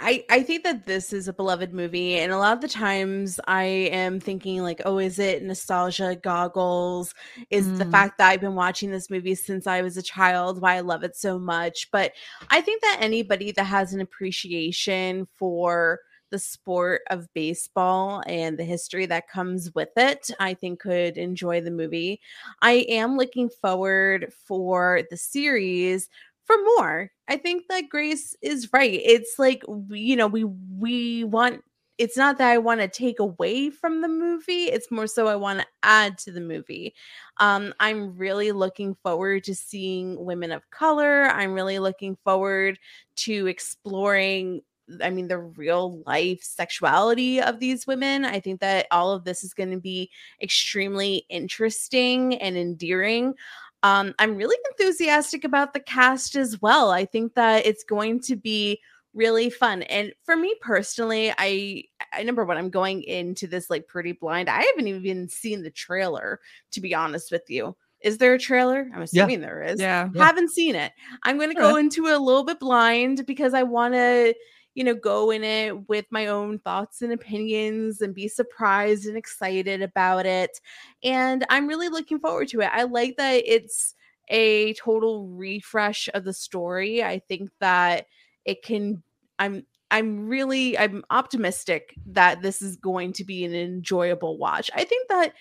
I 0.00 0.24
I 0.30 0.42
think 0.44 0.62
that 0.62 0.86
this 0.86 1.12
is 1.12 1.26
a 1.26 1.32
beloved 1.32 1.72
movie, 1.74 2.14
and 2.18 2.30
a 2.32 2.38
lot 2.38 2.52
of 2.52 2.60
the 2.60 2.68
times 2.68 3.40
I 3.48 3.64
am 3.64 4.20
thinking 4.20 4.62
like, 4.62 4.80
oh, 4.84 4.98
is 4.98 5.18
it 5.18 5.42
nostalgia 5.42 6.14
goggles? 6.22 7.14
Is 7.50 7.72
the 7.72 7.84
Mm. 7.84 7.90
fact 7.90 8.18
that 8.18 8.28
I've 8.30 8.40
been 8.40 8.54
watching 8.54 8.90
this 8.92 9.10
movie 9.10 9.34
since 9.34 9.66
I 9.66 9.82
was 9.82 9.96
a 9.96 10.02
child 10.02 10.60
why 10.60 10.76
I 10.76 10.80
love 10.80 11.02
it 11.02 11.16
so 11.16 11.36
much? 11.38 11.90
But 11.90 12.12
I 12.50 12.60
think 12.60 12.80
that 12.82 12.98
anybody 13.00 13.50
that 13.52 13.64
has 13.64 13.92
an 13.92 14.00
appreciation 14.00 15.26
for 15.36 15.98
the 16.30 16.38
sport 16.38 17.00
of 17.10 17.26
baseball 17.34 18.22
and 18.26 18.58
the 18.58 18.64
history 18.64 19.06
that 19.06 19.28
comes 19.28 19.74
with 19.74 19.88
it, 19.96 20.30
I 20.38 20.52
think 20.54 20.80
could 20.80 21.16
enjoy 21.16 21.62
the 21.62 21.70
movie. 21.70 22.20
I 22.60 22.84
am 22.88 23.16
looking 23.16 23.48
forward 23.48 24.32
for 24.46 25.02
the 25.10 25.16
series 25.16 26.08
for 26.48 26.56
more. 26.76 27.12
I 27.28 27.36
think 27.38 27.64
that 27.68 27.90
Grace 27.90 28.36
is 28.42 28.72
right. 28.72 29.00
It's 29.04 29.38
like 29.38 29.62
you 29.90 30.16
know, 30.16 30.26
we 30.28 30.44
we 30.44 31.24
want 31.24 31.62
it's 31.98 32.16
not 32.16 32.38
that 32.38 32.50
I 32.50 32.58
want 32.58 32.80
to 32.80 32.88
take 32.88 33.18
away 33.20 33.70
from 33.70 34.02
the 34.02 34.08
movie, 34.08 34.66
it's 34.66 34.90
more 34.90 35.08
so 35.08 35.26
I 35.28 35.36
want 35.36 35.60
to 35.60 35.66
add 35.84 36.18
to 36.18 36.32
the 36.32 36.40
movie. 36.40 36.94
Um 37.38 37.74
I'm 37.80 38.16
really 38.16 38.52
looking 38.52 38.96
forward 39.02 39.44
to 39.44 39.54
seeing 39.54 40.24
women 40.24 40.52
of 40.52 40.68
color. 40.70 41.24
I'm 41.26 41.52
really 41.52 41.78
looking 41.78 42.16
forward 42.24 42.78
to 43.18 43.46
exploring 43.46 44.62
I 45.02 45.10
mean, 45.10 45.28
the 45.28 45.38
real 45.38 46.02
life 46.06 46.42
sexuality 46.42 47.42
of 47.42 47.60
these 47.60 47.86
women. 47.86 48.24
I 48.24 48.40
think 48.40 48.60
that 48.60 48.86
all 48.90 49.12
of 49.12 49.24
this 49.24 49.44
is 49.44 49.52
going 49.52 49.70
to 49.70 49.78
be 49.80 50.10
extremely 50.42 51.26
interesting 51.28 52.36
and 52.40 52.56
endearing. 52.56 53.34
Um, 53.82 54.14
I'm 54.18 54.36
really 54.36 54.56
enthusiastic 54.72 55.44
about 55.44 55.72
the 55.72 55.80
cast 55.80 56.34
as 56.36 56.60
well. 56.60 56.90
I 56.90 57.04
think 57.04 57.34
that 57.34 57.64
it's 57.66 57.84
going 57.84 58.20
to 58.22 58.36
be 58.36 58.80
really 59.14 59.50
fun. 59.50 59.82
And 59.84 60.12
for 60.24 60.36
me 60.36 60.54
personally, 60.60 61.32
I, 61.38 61.84
I 62.12 62.22
number 62.24 62.44
one, 62.44 62.56
I'm 62.56 62.70
going 62.70 63.02
into 63.02 63.46
this 63.46 63.70
like 63.70 63.86
pretty 63.86 64.12
blind. 64.12 64.48
I 64.48 64.62
haven't 64.62 64.88
even 64.88 65.28
seen 65.28 65.62
the 65.62 65.70
trailer, 65.70 66.40
to 66.72 66.80
be 66.80 66.94
honest 66.94 67.30
with 67.32 67.42
you. 67.48 67.76
Is 68.00 68.18
there 68.18 68.34
a 68.34 68.38
trailer? 68.38 68.88
I'm 68.92 68.98
Yeah. 68.98 69.04
assuming 69.04 69.40
there 69.40 69.62
is 69.62 69.80
Yeah. 69.80 70.08
Yeah. 70.14 70.24
haven't 70.24 70.50
seen 70.50 70.76
it. 70.76 70.92
I'm 71.24 71.36
going 71.36 71.48
to 71.50 71.54
go 71.54 71.76
into 71.76 72.06
it 72.06 72.14
a 72.14 72.18
little 72.18 72.44
bit 72.44 72.60
blind 72.60 73.26
because 73.26 73.54
I 73.54 73.64
want 73.64 73.94
to, 73.94 74.34
you 74.78 74.84
know, 74.84 74.94
go 74.94 75.32
in 75.32 75.42
it 75.42 75.88
with 75.88 76.06
my 76.10 76.28
own 76.28 76.60
thoughts 76.60 77.02
and 77.02 77.12
opinions 77.12 78.00
and 78.00 78.14
be 78.14 78.28
surprised 78.28 79.06
and 79.06 79.16
excited 79.16 79.82
about 79.82 80.24
it. 80.24 80.60
And 81.02 81.44
I'm 81.50 81.66
really 81.66 81.88
looking 81.88 82.20
forward 82.20 82.46
to 82.50 82.60
it. 82.60 82.70
I 82.72 82.84
like 82.84 83.16
that 83.16 83.42
it's 83.44 83.96
a 84.28 84.74
total 84.74 85.26
refresh 85.26 86.08
of 86.14 86.22
the 86.22 86.32
story. 86.32 87.02
I 87.02 87.18
think 87.18 87.50
that 87.58 88.06
it 88.44 88.62
can 88.62 89.02
I'm 89.40 89.66
I'm 89.90 90.28
really 90.28 90.78
I'm 90.78 91.02
optimistic 91.10 91.96
that 92.06 92.42
this 92.42 92.62
is 92.62 92.76
going 92.76 93.14
to 93.14 93.24
be 93.24 93.44
an 93.44 93.56
enjoyable 93.56 94.38
watch. 94.38 94.70
I 94.76 94.84
think 94.84 95.08
that 95.08 95.32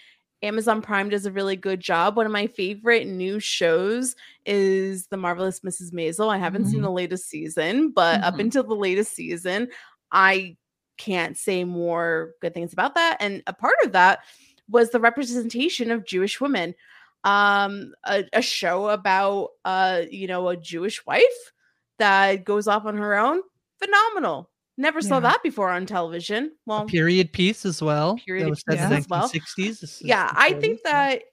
Amazon 0.44 0.82
Prime 0.82 1.10
does 1.10 1.26
a 1.26 1.32
really 1.32 1.56
good 1.56 1.80
job. 1.80 2.16
One 2.16 2.26
of 2.26 2.32
my 2.32 2.48
favorite 2.48 3.08
new 3.08 3.40
shows 3.40 4.16
is 4.46 5.08
The 5.08 5.18
Marvelous 5.18 5.62
Mrs. 5.62 5.92
Maisel. 5.92 6.30
I 6.30 6.38
haven't 6.38 6.66
seen 6.66 6.80
Mhm. 6.82 6.84
the 6.84 6.92
latest 6.92 7.28
season, 7.30 7.90
but 7.92 8.24
up 8.24 8.36
Mhm. 8.36 8.42
until 8.42 8.64
the 8.64 8.76
latest 8.76 9.16
season, 9.16 9.70
I 10.12 10.58
can't 10.98 11.38
say 11.38 11.64
more 11.64 12.34
good 12.42 12.54
things 12.54 12.74
about 12.74 12.96
that. 12.96 13.18
And 13.20 13.42
a 13.48 13.54
part 13.54 13.76
of 13.84 13.92
that 13.94 14.20
was 14.70 14.92
the 14.92 15.00
representation 15.00 15.90
of 15.92 16.06
Jewish 16.06 16.40
women. 16.42 16.76
Um, 17.24 17.94
a, 18.06 18.24
a 18.34 18.42
show 18.42 18.90
about 18.90 19.50
uh, 19.66 20.04
you 20.10 20.28
know, 20.28 20.50
a 20.50 20.58
Jewish 20.58 21.06
wife 21.06 21.24
that 22.00 22.46
goes 22.46 22.68
off 22.68 22.86
on 22.86 22.98
her 22.98 23.16
own. 23.16 23.42
Phenomenal. 23.80 24.50
Never 24.78 25.02
saw 25.02 25.16
Yeah. 25.16 25.22
that 25.32 25.44
before 25.44 25.70
on 25.70 25.86
television. 25.86 26.52
Well, 26.66 26.86
period 26.86 27.34
piece 27.34 27.66
as 27.66 27.82
well 27.82 28.20
Period 28.26 28.46
that 28.46 28.50
was 28.52 28.62
set 28.70 28.78
in 28.78 28.80
piece 28.82 28.90
the 28.90 28.96
as 28.96 29.10
well. 29.10 29.30
1960s 29.30 29.80
This 29.80 29.84
is 29.84 30.02
yeah 30.04 30.32
i 30.36 30.54
think 30.54 30.80
that 30.84 31.24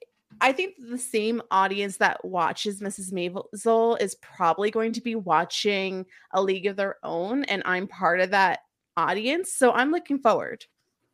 i 0.41 0.51
think 0.51 0.73
the 0.89 0.97
same 0.97 1.41
audience 1.51 1.97
that 1.97 2.25
watches 2.25 2.81
mrs 2.81 3.13
maisel 3.13 4.01
is 4.01 4.15
probably 4.15 4.71
going 4.71 4.91
to 4.93 5.01
be 5.01 5.15
watching 5.15 6.05
a 6.33 6.41
league 6.41 6.65
of 6.65 6.75
their 6.75 6.95
own 7.03 7.43
and 7.45 7.61
i'm 7.65 7.87
part 7.87 8.19
of 8.19 8.31
that 8.31 8.59
audience 8.97 9.53
so 9.53 9.71
i'm 9.71 9.91
looking 9.91 10.19
forward 10.19 10.65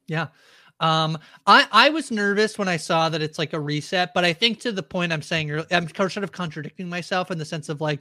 Yeah. 0.07 0.27
Um, 0.79 1.19
I, 1.45 1.67
I 1.71 1.89
was 1.91 2.09
nervous 2.09 2.57
when 2.57 2.67
I 2.67 2.77
saw 2.77 3.07
that 3.09 3.21
it's 3.21 3.37
like 3.37 3.53
a 3.53 3.59
reset, 3.59 4.15
but 4.15 4.25
I 4.25 4.33
think 4.33 4.59
to 4.61 4.71
the 4.71 4.81
point 4.81 5.13
I'm 5.13 5.21
saying, 5.21 5.63
I'm 5.69 5.87
sort 5.93 6.17
of 6.17 6.31
contradicting 6.31 6.89
myself 6.89 7.29
in 7.29 7.37
the 7.37 7.45
sense 7.45 7.69
of 7.69 7.81
like, 7.81 7.99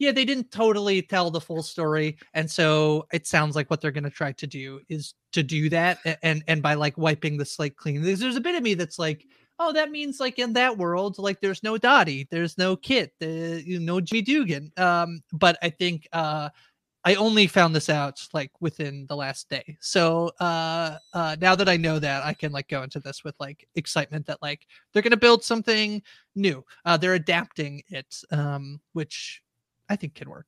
yeah, 0.00 0.12
they 0.12 0.24
didn't 0.24 0.50
totally 0.50 1.02
tell 1.02 1.30
the 1.30 1.42
full 1.42 1.62
story. 1.62 2.16
And 2.32 2.50
so 2.50 3.06
it 3.12 3.26
sounds 3.26 3.54
like 3.54 3.68
what 3.68 3.82
they're 3.82 3.90
going 3.92 4.04
to 4.04 4.10
try 4.10 4.32
to 4.32 4.46
do 4.46 4.80
is 4.88 5.14
to 5.32 5.42
do 5.42 5.68
that. 5.68 5.98
And, 6.22 6.42
and 6.48 6.62
by 6.62 6.72
like 6.72 6.96
wiping 6.96 7.36
the 7.36 7.44
slate 7.44 7.76
clean, 7.76 8.00
there's, 8.02 8.18
there's 8.18 8.36
a 8.36 8.40
bit 8.40 8.56
of 8.56 8.62
me 8.62 8.72
that's 8.72 8.98
like, 8.98 9.26
oh, 9.58 9.74
that 9.74 9.90
means 9.90 10.18
like 10.18 10.38
in 10.38 10.54
that 10.54 10.78
world, 10.78 11.18
like 11.18 11.42
there's 11.42 11.62
no 11.62 11.76
Dottie, 11.76 12.26
there's 12.30 12.56
no 12.56 12.76
Kit, 12.76 13.12
the, 13.20 13.62
you 13.64 13.78
know, 13.78 14.00
Jimmy 14.00 14.22
Dugan. 14.22 14.72
Um, 14.78 15.22
but 15.34 15.58
I 15.62 15.68
think, 15.68 16.08
uh, 16.14 16.48
I 17.04 17.14
only 17.14 17.46
found 17.46 17.74
this 17.74 17.90
out 17.90 18.26
like 18.32 18.52
within 18.60 19.06
the 19.06 19.16
last 19.16 19.48
day. 19.48 19.78
So 19.80 20.32
uh 20.38 20.98
uh 21.14 21.34
now 21.40 21.54
that 21.54 21.66
I 21.66 21.78
know 21.78 21.98
that 21.98 22.26
I 22.26 22.34
can 22.34 22.52
like 22.52 22.68
go 22.68 22.82
into 22.82 23.00
this 23.00 23.24
with 23.24 23.34
like 23.40 23.66
excitement 23.74 24.26
that 24.26 24.42
like 24.42 24.66
they're 24.92 25.02
gonna 25.02 25.16
build 25.16 25.42
something 25.42 26.02
new. 26.34 26.62
Uh 26.84 26.98
they're 26.98 27.14
adapting 27.14 27.82
it, 27.88 28.22
um, 28.32 28.82
which 28.92 29.40
I 29.90 29.96
think 29.96 30.14
can 30.14 30.30
work. 30.30 30.46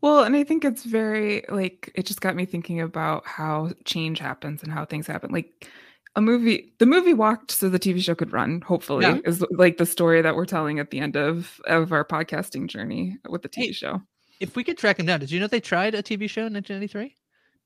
Well, 0.00 0.22
and 0.24 0.34
I 0.36 0.44
think 0.44 0.64
it's 0.64 0.84
very 0.84 1.44
like 1.50 1.90
it 1.94 2.06
just 2.06 2.20
got 2.22 2.34
me 2.36 2.46
thinking 2.46 2.80
about 2.80 3.26
how 3.26 3.72
change 3.84 4.20
happens 4.20 4.62
and 4.62 4.72
how 4.72 4.84
things 4.86 5.06
happen. 5.06 5.30
Like 5.32 5.68
a 6.16 6.20
movie, 6.20 6.72
the 6.78 6.86
movie 6.86 7.12
walked 7.12 7.50
so 7.50 7.68
the 7.68 7.78
TV 7.78 8.00
show 8.00 8.14
could 8.14 8.32
run. 8.32 8.60
Hopefully, 8.60 9.04
Yeah. 9.04 9.18
is 9.24 9.44
like 9.50 9.76
the 9.78 9.84
story 9.86 10.22
that 10.22 10.36
we're 10.36 10.46
telling 10.46 10.78
at 10.78 10.90
the 10.92 11.00
end 11.00 11.16
of 11.16 11.60
of 11.66 11.92
our 11.92 12.04
podcasting 12.04 12.68
journey 12.68 13.18
with 13.28 13.42
the 13.42 13.48
TV 13.48 13.66
Hey. 13.66 13.72
show. 13.72 14.00
If 14.40 14.56
we 14.56 14.64
could 14.64 14.78
track 14.78 14.96
them 14.98 15.06
down, 15.06 15.20
did 15.20 15.30
you 15.30 15.40
know 15.40 15.46
they 15.48 15.60
tried 15.60 15.94
a 15.94 16.02
TV 16.02 16.28
show 16.30 16.46
in 16.46 16.52
1993? 16.54 17.14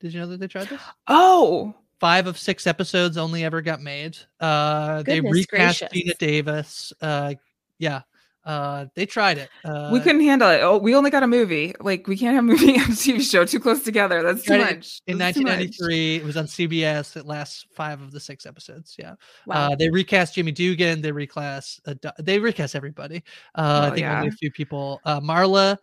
Did 0.00 0.14
you 0.14 0.20
know 0.20 0.26
that 0.28 0.40
they 0.40 0.48
tried 0.48 0.68
this? 0.68 0.80
Oh, 1.08 1.74
Five 2.00 2.28
of 2.28 2.38
six 2.38 2.66
episodes 2.68 3.16
only 3.16 3.42
ever 3.44 3.60
got 3.60 3.82
made. 3.82 4.16
Uh 4.40 5.02
they 5.02 5.16
Goodness 5.20 5.34
recast 5.50 5.80
gracious. 5.80 5.88
Geena 5.92 6.16
Davis. 6.18 6.92
Uh 7.02 7.34
yeah. 7.78 8.02
Uh 8.48 8.86
they 8.94 9.04
tried 9.04 9.36
it. 9.36 9.50
Uh 9.62 9.90
we 9.92 10.00
couldn't 10.00 10.22
handle 10.22 10.48
it. 10.48 10.60
Oh, 10.62 10.78
we 10.78 10.94
only 10.94 11.10
got 11.10 11.22
a 11.22 11.26
movie. 11.26 11.74
Like 11.80 12.06
we 12.08 12.16
can't 12.16 12.34
have 12.34 12.44
a 12.44 12.46
movie 12.46 12.76
and 12.76 12.96
TV 12.96 13.20
show 13.20 13.44
too 13.44 13.60
close 13.60 13.82
together. 13.84 14.22
That's 14.22 14.42
too 14.42 14.56
much. 14.56 15.02
in 15.06 15.18
That's 15.18 15.36
too 15.36 15.44
much. 15.44 15.60
1993 15.60 16.16
it 16.16 16.24
was 16.24 16.36
on 16.38 16.46
cbs 16.46 17.14
it 17.16 17.26
lasts 17.26 17.66
five 17.74 18.00
of 18.00 18.10
the 18.10 18.18
six 18.20 18.46
episodes 18.46 18.96
yeah 18.98 19.14
wow 19.46 19.68
uh 19.70 19.76
they 19.76 19.90
recast 19.90 20.34
jimmy 20.34 20.50
dugan 20.52 21.02
they 21.02 21.12
recast 21.12 21.80
uh, 21.86 21.94
they 22.18 22.38
recast 22.38 22.74
everybody 22.74 23.22
uh 23.54 23.82
i 23.84 23.88
Oh, 23.90 23.94
think 23.94 24.06
only 24.06 24.28
a 24.28 24.30
few 24.32 24.50
people 24.50 25.00
uh 25.04 25.20
marla 25.20 25.76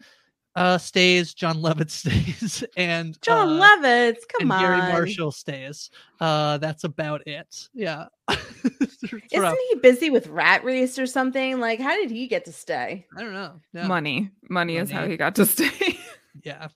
uh 0.56 0.78
stays 0.78 1.34
jon 1.34 1.62
lovett 1.62 1.92
stays 1.92 2.64
and 2.78 3.22
jon 3.22 3.50
uh, 3.62 3.66
lovitz 3.68 4.20
come 4.30 4.42
and 4.50 4.52
on. 4.54 4.60
Garry 4.62 4.78
marshall 4.78 5.32
stays. 5.32 5.90
Uh 6.20 6.58
that's 6.60 6.84
about 6.84 7.28
it. 7.28 7.68
Yeah. 7.74 8.06
Isn't 8.30 9.58
he 9.70 9.76
busy 9.82 10.10
with 10.10 10.28
rat 10.28 10.64
race 10.64 10.98
or 10.98 11.06
something? 11.08 11.60
Like 11.60 11.80
how 11.80 11.96
did 11.96 12.10
he 12.12 12.28
get 12.28 12.46
to 12.46 12.52
stay? 12.54 13.06
I 13.18 13.22
don't 13.22 13.34
know. 13.34 13.60
Yeah. 13.74 13.88
Money, 13.88 14.32
money 14.50 14.78
is 14.78 14.90
how 14.90 15.08
he 15.08 15.18
got 15.18 15.36
to 15.36 15.46
stay. 15.46 15.98
yeah. 16.44 16.68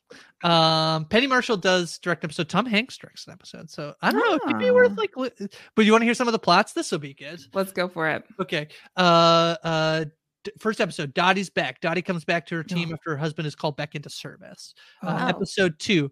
Um 0.44 1.06
penny 1.06 1.28
marshall 1.28 1.58
does 1.58 1.98
direct 2.00 2.24
an 2.24 2.28
episode. 2.28 2.50
Tom 2.50 2.66
hanks 2.66 2.98
directs 2.98 3.28
an 3.28 3.34
episode 3.34 3.70
so 3.70 3.94
i 4.02 4.12
don't 4.12 4.20
know. 4.20 4.36
It 4.36 4.42
could 4.44 4.60
be 4.60 4.72
worth 4.72 4.92
Oh. 4.92 5.02
like 5.02 5.16
li- 5.18 5.48
but 5.76 5.86
you 5.86 5.92
want 5.92 6.02
to 6.02 6.06
hear 6.06 6.14
some 6.14 6.28
of 6.28 6.32
the 6.34 6.40
plots? 6.40 6.74
This 6.74 6.92
will 6.92 7.00
be 7.00 7.14
good. 7.14 7.40
Let's 7.54 7.72
go 7.72 7.88
for 7.88 8.10
it. 8.10 8.24
Okay. 8.40 8.68
Uh 8.98 9.56
uh 9.64 10.04
d- 10.04 10.12
first 10.60 10.80
episode, 10.82 11.14
Dottie's 11.14 11.50
back. 11.50 11.82
Dottie 11.82 12.02
comes 12.02 12.24
back 12.26 12.46
to 12.48 12.56
her 12.56 12.64
team 12.64 12.90
Oh. 12.92 12.94
after 12.94 13.12
her 13.12 13.18
husband 13.18 13.48
is 13.48 13.56
called 13.56 13.76
back 13.78 13.96
into 13.96 14.10
service. 14.10 14.74
Uh, 15.04 15.18
Oh. 15.22 15.28
episode 15.28 15.78
two, 15.80 16.12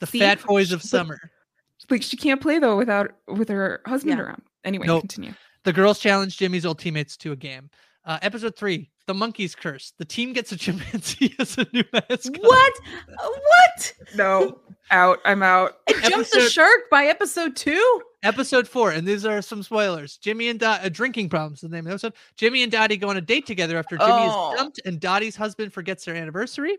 the 0.00 0.06
See? 0.06 0.18
fat 0.18 0.42
boys 0.44 0.72
of 0.72 0.82
summer. 0.82 1.18
Like 1.90 2.02
she 2.02 2.16
can't 2.16 2.40
play 2.40 2.58
though 2.58 2.76
without 2.76 3.10
with 3.26 3.48
her 3.48 3.82
husband 3.86 4.18
Yeah. 4.18 4.24
around. 4.24 4.42
Anyway, 4.64 4.86
Nope. 4.86 5.02
continue. 5.02 5.34
The 5.64 5.72
girls 5.72 5.98
challenge 5.98 6.36
Jimmy's 6.38 6.64
old 6.66 6.78
teammates 6.78 7.16
to 7.18 7.32
a 7.32 7.36
game. 7.36 7.70
Uh, 8.04 8.18
episode 8.22 8.56
three, 8.56 8.90
the 9.06 9.14
monkey's 9.14 9.54
curse. 9.54 9.92
The 9.98 10.04
team 10.04 10.32
gets 10.32 10.50
a 10.52 10.56
chimpanzee 10.58 11.34
as 11.38 11.56
a 11.58 11.66
new 11.72 11.84
mascot. 11.92 12.40
What? 12.40 12.72
What? 13.16 13.92
No, 14.16 14.58
out. 14.90 15.18
I'm 15.24 15.42
out. 15.42 15.78
It 15.88 16.10
jumped 16.10 16.32
the 16.32 16.48
shark 16.48 16.90
by 16.90 17.04
episode 17.06 17.54
two. 17.54 18.02
Episode 18.24 18.66
four, 18.68 18.90
and 18.92 19.06
these 19.06 19.24
are 19.24 19.40
some 19.42 19.62
spoilers. 19.62 20.16
Jimmy 20.16 20.48
and 20.48 20.58
Dot, 20.58 20.84
uh, 20.84 20.88
drinking 20.88 21.28
problems. 21.28 21.58
is 21.62 21.70
The 21.70 21.76
name 21.76 21.80
of 21.80 21.84
the 21.86 21.90
episode. 21.92 22.12
Jimmy 22.36 22.62
and 22.64 22.70
Dottie 22.72 22.96
go 22.96 23.08
on 23.08 23.16
a 23.16 23.20
date 23.20 23.46
together 23.46 23.76
after 23.78 23.96
Jimmy 23.96 24.10
Oh. 24.12 24.52
is 24.52 24.58
dumped, 24.58 24.80
and 24.84 24.98
Dottie's 25.00 25.36
husband 25.36 25.72
forgets 25.72 26.04
their 26.04 26.14
anniversary. 26.16 26.76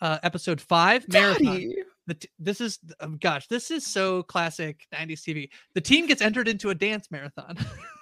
Uh, 0.00 0.18
episode 0.22 0.60
five, 0.60 1.06
marathon. 1.08 1.44
Daddy. 1.44 1.74
The 2.06 2.14
t- 2.14 2.28
this 2.38 2.60
is 2.60 2.78
oh 3.00 3.08
gosh, 3.20 3.46
this 3.48 3.70
is 3.70 3.86
so 3.86 4.22
classic 4.24 4.86
90s 4.94 5.22
TV. 5.22 5.50
The 5.74 5.80
team 5.80 6.06
gets 6.06 6.22
entered 6.22 6.48
into 6.48 6.70
a 6.70 6.74
dance 6.74 7.10
marathon. 7.10 7.56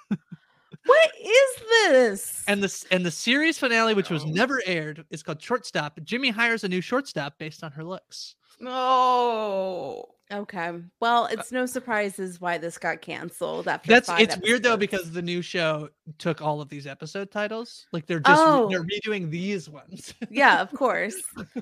What 0.85 1.11
is 1.21 1.63
this? 1.87 2.43
and 2.47 2.63
the 2.63 2.85
and 2.91 3.05
the 3.05 3.11
series 3.11 3.57
finale, 3.59 3.93
which 3.93 4.09
was 4.09 4.25
never 4.25 4.61
aired, 4.65 5.05
is 5.09 5.21
called 5.23 5.41
Shortstop. 5.41 5.99
Jimmy 6.03 6.29
hires 6.29 6.63
a 6.63 6.69
new 6.69 6.81
shortstop 6.81 7.37
based 7.37 7.63
on 7.63 7.71
her 7.73 7.83
looks. 7.83 8.35
No. 8.61 10.05
okay. 10.31 10.71
Well, 10.99 11.23
uh, 11.25 11.29
it's 11.31 11.51
no 11.51 11.65
surprises 11.65 12.41
why 12.41 12.57
this 12.57 12.77
got 12.77 13.01
canceled 13.01 13.67
after 13.69 13.87
That's 13.87 14.07
five 14.07 14.19
it's 14.19 14.37
weird 14.37 14.63
though 14.63 14.75
because 14.77 15.11
the 15.11 15.21
new 15.21 15.41
show 15.41 15.89
took 16.17 16.41
all 16.41 16.59
of 16.59 16.67
these 16.69 16.85
episode 16.87 17.31
titles. 17.31 17.87
Like 17.93 18.05
they're 18.05 18.19
just 18.19 18.41
Oh. 18.41 18.67
they're 18.69 18.83
redoing 18.83 19.29
these 19.29 19.69
ones. 19.69 20.13
yeah, 20.29 20.61
of 20.61 20.71
course. 20.73 21.15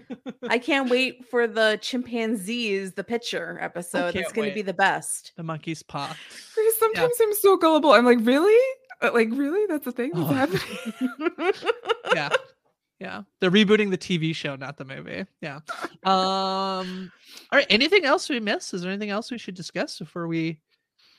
I 0.49 0.57
can't 0.57 0.89
wait 0.89 1.26
for 1.30 1.45
the 1.47 1.78
chimpanzees, 1.82 2.93
the 2.93 3.03
picture 3.03 3.57
episode. 3.61 4.13
That's 4.13 4.26
can't 4.28 4.34
going 4.34 4.49
to 4.49 4.55
be 4.55 4.61
the 4.63 4.74
best. 4.74 5.34
the 5.36 5.43
monkey's 5.43 5.84
paw. 5.84 6.15
Grace, 6.55 6.80
sometimes 6.80 7.13
I'm 7.22 7.34
so 7.36 7.57
gullible. 7.57 7.91
I'm 7.91 8.05
like, 8.05 8.20
really? 8.22 8.57
Like, 9.02 9.30
really? 9.32 9.66
That's 9.68 9.86
a 9.88 9.91
thing 9.91 10.12
that's 10.14 10.30
Oh. 10.30 10.34
happening. 10.34 11.54
Yeah. 12.16 12.30
Yeah. 13.00 13.22
They're 13.39 13.52
rebooting 13.52 13.91
the 13.91 13.98
TV 13.98 14.34
show, 14.36 14.56
not 14.56 14.78
the 14.78 14.86
movie. 14.86 15.26
Yeah. 15.41 15.60
Um 16.06 17.12
all 17.52 17.58
right. 17.60 17.68
Anything 17.70 18.06
else 18.06 18.30
we 18.30 18.39
missed? 18.39 18.74
Is 18.74 18.82
there 18.82 18.91
anything 18.91 19.10
else 19.12 19.30
we 19.30 19.38
should 19.38 19.56
discuss 19.56 20.00
before 20.00 20.28
we 20.28 20.60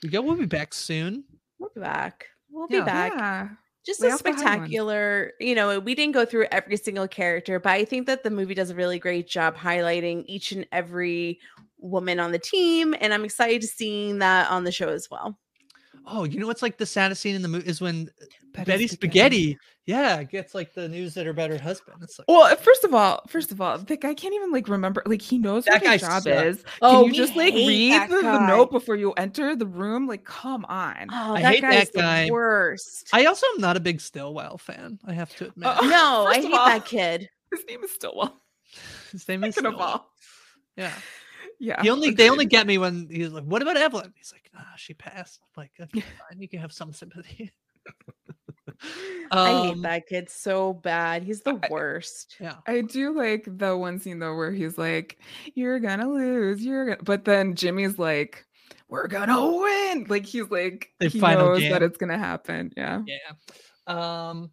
we 0.02 0.08
go? 0.08 0.22
We'll 0.22 0.34
be 0.36 0.46
back 0.46 0.72
soon. 0.74 1.24
We'll 1.58 1.70
be 1.74 1.80
back. 1.80 2.26
We'll 2.50 2.66
Yeah. 2.70 2.80
be 2.80 2.84
back. 2.86 3.12
Yeah. 3.14 3.48
Just 3.86 4.00
We 4.00 4.08
a 4.08 4.12
also 4.12 4.24
had 4.24 4.34
one. 4.34 4.38
spectacular, 4.38 5.32
you 5.40 5.54
know, 5.54 5.78
we 5.78 5.94
didn't 5.94 6.12
go 6.14 6.24
through 6.24 6.46
every 6.50 6.76
single 6.76 7.06
character, 7.08 7.58
but 7.60 7.70
I 7.70 7.84
think 7.84 8.06
that 8.06 8.22
the 8.22 8.30
movie 8.30 8.54
does 8.54 8.70
a 8.70 8.74
really 8.74 8.98
great 8.98 9.28
job 9.28 9.56
highlighting 9.56 10.24
each 10.26 10.52
and 10.52 10.66
every 10.72 11.38
woman 11.78 12.18
on 12.20 12.32
the 12.32 12.38
team. 12.38 12.94
And 13.00 13.14
I'm 13.14 13.24
excited 13.24 13.60
to 13.62 13.66
seeing 13.68 14.18
that 14.18 14.50
on 14.50 14.64
the 14.64 14.72
show 14.72 14.88
as 14.88 15.08
well. 15.10 15.38
Oh, 16.10 16.24
you 16.24 16.40
know 16.40 16.46
what's 16.46 16.62
like 16.62 16.78
the 16.78 16.86
saddest 16.86 17.20
scene 17.20 17.34
in 17.34 17.42
the 17.42 17.48
movie 17.48 17.68
is 17.68 17.80
when 17.80 18.08
Betty 18.52 18.64
Betty, 18.70 18.86
Spaghetti, 18.88 19.58
yeah, 19.86 20.22
gets 20.22 20.54
like 20.54 20.72
the 20.74 20.88
news 20.88 21.14
that 21.14 21.26
her 21.26 21.32
better 21.32 21.58
husband. 21.58 21.98
It's 22.02 22.18
like 22.18 22.26
Well, 22.28 22.54
first 22.56 22.82
of 22.84 22.94
all, 22.94 23.22
first 23.28 23.52
of 23.52 23.60
all, 23.60 23.78
the 23.78 23.96
guy 23.96 24.14
can't 24.14 24.34
even 24.34 24.50
like 24.52 24.68
remember. 24.68 25.02
Like 25.06 25.20
he 25.22 25.38
knows 25.38 25.64
That 25.66 25.82
what 25.82 25.92
his 25.92 26.00
job 26.00 26.22
sucks. 26.22 26.26
is. 26.26 26.62
Can 26.62 26.72
Oh, 26.82 27.06
you 27.06 27.12
just 27.12 27.36
like 27.36 27.52
read 27.54 28.08
the, 28.10 28.16
the 28.22 28.46
note 28.46 28.70
before 28.70 28.96
you 28.96 29.12
enter 29.12 29.54
the 29.54 29.66
room? 29.66 30.06
Like, 30.06 30.24
come 30.24 30.64
on. 30.64 31.06
Oh, 31.12 31.34
I 31.34 31.42
that 31.42 31.54
hate 31.54 31.62
guy's 31.62 31.90
that 31.90 31.94
guy. 32.00 32.24
the 32.26 32.32
worst. 32.32 33.08
I 33.12 33.26
also 33.26 33.46
am 33.54 33.60
not 33.60 33.76
a 33.76 33.80
big 33.80 34.00
Stilwell 34.00 34.58
fan. 34.58 34.98
I 35.06 35.12
have 35.12 35.34
to 35.36 35.48
admit. 35.48 35.66
Uh, 35.68 35.80
no, 35.82 36.26
I 36.28 36.34
hate 36.40 36.52
all- 36.52 36.66
that 36.66 36.84
kid. 36.86 37.28
His 37.54 37.64
name 37.68 37.82
is 37.84 37.90
Stilwell. 37.92 38.40
His 39.12 39.26
name 39.28 39.44
is 39.44 39.54
Second 39.54 39.66
of 39.68 39.72
Stilwell. 39.74 39.88
all, 39.92 40.10
Yeah. 40.76 40.92
Yeah. 41.58 41.82
He 41.82 41.90
only 41.90 42.10
they 42.10 42.30
only 42.30 42.46
get 42.46 42.66
me 42.66 42.78
when 42.78 43.08
he's 43.10 43.30
like, 43.30 43.44
"What 43.44 43.62
about 43.62 43.76
Evelyn?" 43.76 44.12
He's 44.16 44.32
like, 44.32 44.50
"Ah, 44.56 44.72
she 44.76 44.94
passed." 44.94 45.40
I'm 45.42 45.62
like, 45.62 45.72
okay, 45.80 46.00
fine, 46.30 46.40
you 46.40 46.48
can 46.48 46.60
have 46.60 46.72
some 46.72 46.92
sympathy. 46.92 47.50
I 49.30 49.48
hate 49.64 49.70
Um, 49.72 49.82
that 49.82 50.06
kid 50.06 50.30
so 50.30 50.72
bad. 50.72 51.22
He's 51.22 51.40
the 51.42 51.58
I- 51.62 51.68
worst. 51.70 52.36
Yeah. 52.40 52.56
I 52.66 52.82
do 52.82 53.12
like 53.12 53.44
the 53.46 53.76
one 53.76 53.98
scene 53.98 54.18
though 54.18 54.36
where 54.36 54.52
he's 54.52 54.78
like, 54.78 55.18
"You're 55.54 55.80
gonna 55.80 56.08
lose, 56.08 56.64
you're 56.64 56.84
gonna," 56.86 57.02
but 57.02 57.24
then 57.24 57.54
Jimmy's 57.54 57.98
like, 57.98 58.46
"We're 58.88 59.08
gonna 59.08 59.56
win!" 59.58 60.06
Like 60.08 60.26
he's 60.26 60.50
like, 60.50 60.92
The 61.00 61.08
he 61.08 61.18
final 61.20 61.46
knows 61.48 61.60
game. 61.60 61.72
that 61.72 61.82
it's 61.82 61.98
gonna 61.98 62.18
happen. 62.18 62.72
Yeah. 62.76 63.02
Yeah. 63.06 63.32
Um 63.86 64.50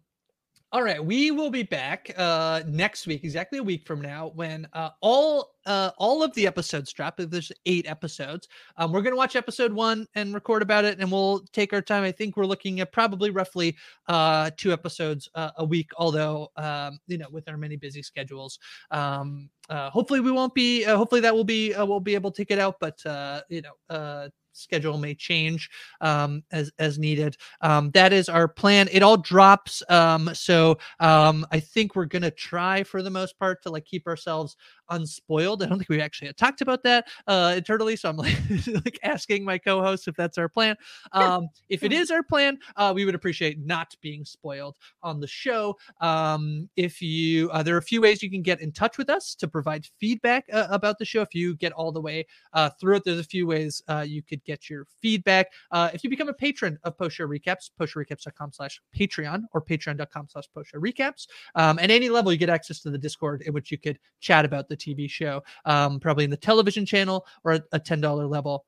all 0.72 0.82
right, 0.82 1.02
we 1.02 1.30
will 1.30 1.50
be 1.50 1.62
back 1.62 2.10
uh 2.16 2.62
next 2.66 3.06
week, 3.06 3.22
exactly 3.22 3.58
a 3.58 3.62
week 3.62 3.86
from 3.86 4.00
now, 4.00 4.32
when 4.34 4.66
uh 4.72 4.90
all 5.00 5.52
uh 5.64 5.90
all 5.96 6.22
of 6.24 6.34
the 6.34 6.46
episodes 6.46 6.92
drop. 6.92 7.16
There's 7.18 7.52
eight 7.66 7.88
episodes. 7.88 8.48
Um 8.76 8.90
we're 8.92 9.02
gonna 9.02 9.16
watch 9.16 9.36
episode 9.36 9.72
one 9.72 10.06
and 10.16 10.34
record 10.34 10.62
about 10.62 10.84
it, 10.84 10.98
and 10.98 11.10
we'll 11.10 11.40
take 11.52 11.72
our 11.72 11.80
time. 11.80 12.02
I 12.02 12.10
think 12.10 12.36
we're 12.36 12.46
looking 12.46 12.80
at 12.80 12.92
probably 12.92 13.30
roughly 13.30 13.76
uh 14.08 14.50
two 14.56 14.72
episodes 14.72 15.28
uh, 15.36 15.50
a 15.58 15.64
week, 15.64 15.90
although 15.96 16.50
um, 16.56 16.98
you 17.06 17.18
know, 17.18 17.28
with 17.30 17.48
our 17.48 17.56
many 17.56 17.76
busy 17.76 18.02
schedules. 18.02 18.58
Um 18.90 19.48
uh 19.70 19.88
hopefully 19.90 20.20
we 20.20 20.32
won't 20.32 20.54
be 20.54 20.84
uh, 20.84 20.96
hopefully 20.96 21.20
that 21.20 21.34
will 21.34 21.44
be 21.44 21.74
uh, 21.74 21.86
we'll 21.86 22.00
be 22.00 22.14
able 22.14 22.32
to 22.32 22.44
get 22.44 22.58
out, 22.58 22.80
but 22.80 23.04
uh 23.06 23.40
you 23.48 23.62
know 23.62 23.72
uh 23.88 24.28
schedule 24.56 24.98
may 24.98 25.14
change 25.14 25.70
um 26.00 26.42
as 26.50 26.70
as 26.78 26.98
needed. 26.98 27.36
Um 27.60 27.90
that 27.92 28.12
is 28.12 28.28
our 28.28 28.48
plan. 28.48 28.88
It 28.90 29.02
all 29.02 29.16
drops 29.16 29.82
um 29.88 30.30
so 30.34 30.78
um 31.00 31.46
i 31.50 31.60
think 31.60 31.94
we're 31.94 32.04
gonna 32.06 32.30
try 32.30 32.82
for 32.82 33.02
the 33.02 33.10
most 33.10 33.38
part 33.38 33.62
to 33.62 33.70
like 33.70 33.84
keep 33.84 34.06
ourselves 34.06 34.56
unspoiled 34.90 35.62
i 35.62 35.66
don't 35.66 35.78
think 35.78 35.88
we 35.88 36.00
actually 36.00 36.26
had 36.26 36.36
talked 36.36 36.60
about 36.60 36.82
that 36.82 37.06
uh 37.26 37.54
internally 37.56 37.96
so 37.96 38.08
i'm 38.08 38.16
like 38.16 38.36
like 38.66 38.98
asking 39.02 39.44
my 39.44 39.58
co-host 39.58 40.08
if 40.08 40.14
that's 40.16 40.38
our 40.38 40.48
plan 40.48 40.76
um 41.12 41.48
if 41.68 41.82
it 41.82 41.92
is 41.92 42.10
our 42.10 42.22
plan 42.22 42.58
uh 42.76 42.92
we 42.94 43.04
would 43.04 43.14
appreciate 43.14 43.58
not 43.64 43.94
being 44.00 44.24
spoiled 44.24 44.76
on 45.02 45.20
the 45.20 45.26
show 45.26 45.76
um 46.00 46.68
if 46.76 47.00
you 47.02 47.50
uh, 47.50 47.62
there 47.62 47.74
are 47.74 47.78
a 47.78 47.82
few 47.82 48.00
ways 48.00 48.22
you 48.22 48.30
can 48.30 48.42
get 48.42 48.60
in 48.60 48.72
touch 48.72 48.98
with 48.98 49.10
us 49.10 49.34
to 49.34 49.48
provide 49.48 49.86
feedback 49.98 50.44
uh, 50.52 50.66
about 50.70 50.98
the 50.98 51.04
show 51.04 51.22
if 51.22 51.34
you 51.34 51.56
get 51.56 51.72
all 51.72 51.92
the 51.92 52.00
way 52.00 52.26
uh, 52.52 52.70
through 52.80 52.96
it. 52.96 53.04
There's 53.04 53.18
a 53.18 53.24
few 53.24 53.46
ways 53.46 53.82
uh, 53.88 54.04
you 54.06 54.22
could 54.22 54.44
get 54.44 54.68
your 54.68 54.86
feedback. 55.00 55.48
Uh, 55.70 55.90
if 55.92 56.04
you 56.04 56.10
become 56.10 56.28
a 56.28 56.34
patron 56.34 56.78
of 56.84 56.96
Post 56.96 57.16
Show 57.16 57.26
Recaps, 57.26 57.70
postshowrecaps.com 57.80 58.52
slash 58.52 58.80
Patreon 58.96 59.44
or 59.52 59.62
patreon.com 59.62 60.28
slash 60.28 60.44
Post 60.54 60.70
Show 60.70 60.78
Recaps. 60.78 61.26
Um, 61.54 61.78
at 61.78 61.90
any 61.90 62.08
level, 62.08 62.32
you 62.32 62.38
get 62.38 62.48
access 62.48 62.80
to 62.82 62.90
the 62.90 62.98
Discord 62.98 63.42
in 63.42 63.52
which 63.52 63.70
you 63.70 63.78
could 63.78 63.98
chat 64.20 64.44
about 64.44 64.68
the 64.68 64.75
TV 64.76 65.08
show, 65.08 65.42
um, 65.64 66.00
probably 66.00 66.24
in 66.24 66.30
the 66.30 66.36
television 66.36 66.86
channel 66.86 67.26
or 67.44 67.52
a 67.52 67.62
a 67.72 67.80
$10 67.80 68.28
level. 68.28 68.64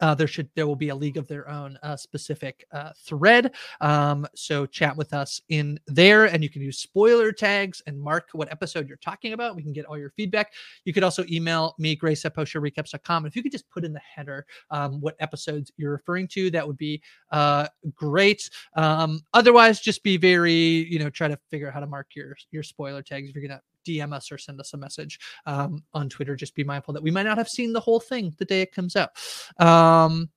Uh, 0.00 0.14
there 0.14 0.26
should 0.26 0.48
there 0.56 0.66
will 0.66 0.76
be 0.76 0.88
a 0.88 0.94
league 0.94 1.18
of 1.18 1.28
their 1.28 1.46
own 1.50 1.78
uh, 1.82 1.94
specific 1.94 2.64
uh, 2.72 2.90
thread 3.04 3.54
um, 3.82 4.26
so 4.34 4.64
chat 4.64 4.96
with 4.96 5.12
us 5.12 5.42
in 5.50 5.78
there 5.88 6.24
and 6.24 6.42
you 6.42 6.48
can 6.48 6.62
use 6.62 6.78
spoiler 6.78 7.32
tags 7.32 7.82
and 7.86 8.00
mark 8.00 8.30
what 8.32 8.50
episode 8.50 8.88
you're 8.88 8.96
talking 8.96 9.34
about 9.34 9.54
we 9.54 9.62
can 9.62 9.74
get 9.74 9.84
all 9.84 9.98
your 9.98 10.08
feedback 10.08 10.52
you 10.86 10.94
could 10.94 11.04
also 11.04 11.24
email 11.30 11.74
me, 11.78 11.94
grace 11.94 12.24
at 12.24 12.34
postshowrecaps.com. 12.34 13.26
If 13.26 13.36
you 13.36 13.42
could 13.42 13.52
just 13.52 13.68
put 13.70 13.84
in 13.84 13.92
the 13.92 14.00
header 14.00 14.46
um, 14.70 15.00
what 15.00 15.16
episodes 15.20 15.70
you're 15.76 15.92
referring 15.92 16.28
to, 16.28 16.50
that 16.52 16.66
would 16.66 16.76
be 16.76 17.02
uh, 17.30 17.68
great. 17.94 18.48
Um, 18.74 19.20
otherwise, 19.34 19.80
just 19.80 20.02
be 20.02 20.16
very, 20.16 20.52
you 20.54 20.98
know, 20.98 21.10
try 21.10 21.28
to 21.28 21.38
figure 21.50 21.68
out 21.68 21.74
how 21.74 21.80
to 21.80 21.86
mark 21.86 22.08
your 22.14 22.36
your 22.50 22.62
spoiler 22.62 23.02
tags. 23.02 23.28
If 23.28 23.34
you're 23.34 23.48
to 23.48 23.60
DM 23.86 24.12
us 24.12 24.30
or 24.30 24.38
send 24.38 24.60
us 24.60 24.74
a 24.74 24.76
message 24.76 25.18
um, 25.46 25.82
on 25.92 26.08
Twitter, 26.08 26.36
just 26.36 26.54
be 26.54 26.64
mindful 26.64 26.94
that 26.94 27.02
we 27.02 27.10
might 27.10 27.24
not 27.24 27.38
have 27.38 27.48
seen 27.48 27.72
the 27.72 27.80
whole 27.80 28.00
thing 28.00 28.34
the 28.38 28.44
day 28.44 28.62
it 28.62 28.72
comes 28.72 28.96
out. 28.96 29.10
Um, 29.58 30.30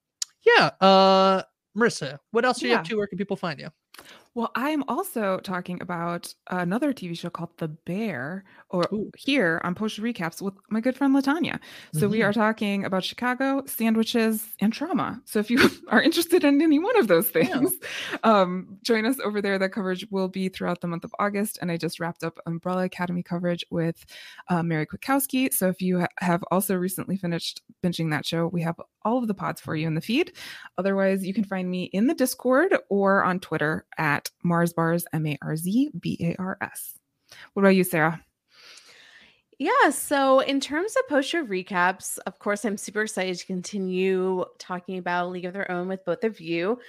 yeah. 0.46 0.72
Uh, 0.82 1.44
Marissa, 1.78 2.20
what 2.32 2.46
else 2.46 2.62
are 2.64 2.68
you 2.68 2.76
up 2.76 2.84
to? 2.86 2.98
Where 2.98 3.08
can 3.08 3.18
people 3.18 3.38
find 3.38 3.60
you? 3.60 3.70
Well, 4.36 4.52
I'm 4.56 4.84
also 4.88 5.38
talking 5.42 5.80
about 5.80 6.34
another 6.50 6.92
TV 6.92 7.16
show 7.16 7.30
called 7.30 7.52
The 7.60 7.68
Bear, 7.68 8.44
or 8.72 8.88
Ooh. 8.92 9.12
here 9.16 9.62
on 9.64 9.76
Post 9.76 10.00
Recaps 10.02 10.42
with 10.42 10.56
my 10.72 10.82
good 10.82 10.98
friend 10.98 11.16
Latanya. 11.16 11.60
So 11.94 12.08
we 12.08 12.18
Mhm. 12.20 12.26
are 12.30 12.34
talking 12.34 12.84
about 12.84 13.04
Chicago, 13.04 13.62
sandwiches, 13.68 14.56
and 14.60 14.74
trauma. 14.74 15.22
So 15.26 15.38
if 15.38 15.52
you 15.52 15.60
are 15.90 16.02
interested 16.02 16.44
in 16.44 16.60
any 16.64 16.80
one 16.80 16.98
of 16.98 17.08
those 17.08 17.30
Yeah. 17.36 17.44
things, 17.44 17.74
um, 18.24 18.80
join 18.82 19.06
us 19.06 19.20
over 19.24 19.40
there. 19.40 19.60
That 19.60 19.72
coverage 19.72 20.08
will 20.10 20.30
be 20.30 20.50
throughout 20.50 20.82
the 20.82 20.88
month 20.88 21.04
of 21.04 21.14
August. 21.20 21.60
And 21.62 21.72
I 21.72 21.78
just 21.78 22.00
wrapped 22.00 22.24
up 22.24 22.40
Umbrella 22.48 22.86
Academy 22.86 23.22
coverage 23.22 23.64
with 23.70 24.04
uh, 24.50 24.64
Mary 24.64 24.88
Kwiatkowski. 24.88 25.54
So 25.54 25.68
if 25.70 25.80
you 25.80 26.00
ha- 26.00 26.08
have 26.18 26.44
also 26.50 26.76
recently 26.76 27.18
finished 27.18 27.62
binging 27.84 28.10
that 28.10 28.26
show, 28.26 28.48
we 28.48 28.64
have 28.64 28.82
all 29.06 29.20
of 29.20 29.28
the 29.28 29.34
pods 29.36 29.62
for 29.62 29.76
you 29.76 29.86
in 29.86 29.94
the 29.94 30.02
feed. 30.02 30.32
Otherwise, 30.80 31.24
you 31.24 31.36
can 31.36 31.44
find 31.44 31.70
me 31.70 31.84
in 31.84 32.08
the 32.08 32.16
Discord 32.16 32.76
or 32.90 33.24
on 33.24 33.40
Twitter 33.40 33.86
at 34.00 34.23
Mars 34.44 34.74
Bars, 34.74 35.06
M 35.14 35.26
A 35.26 35.38
R 35.42 35.56
Z 35.56 35.92
B 36.00 36.18
A 36.22 36.36
R 36.42 36.58
S. 36.62 36.98
What 37.54 37.64
about 37.64 37.76
you, 37.76 37.84
Sara? 37.84 38.24
Yeah, 39.60 39.92
so 39.92 40.40
in 40.40 40.60
terms 40.60 40.96
of 40.96 41.08
post 41.08 41.30
show 41.30 41.46
recaps, 41.46 42.18
of 42.26 42.40
course, 42.40 42.66
I'm 42.66 42.78
super 42.78 43.04
excited 43.04 43.38
to 43.38 43.46
continue 43.46 44.44
talking 44.58 44.98
about 44.98 45.30
League 45.30 45.46
of 45.46 45.54
Their 45.54 45.70
Own 45.72 45.88
with 45.88 46.04
both 46.06 46.24
of 46.24 46.42
you. 46.42 46.80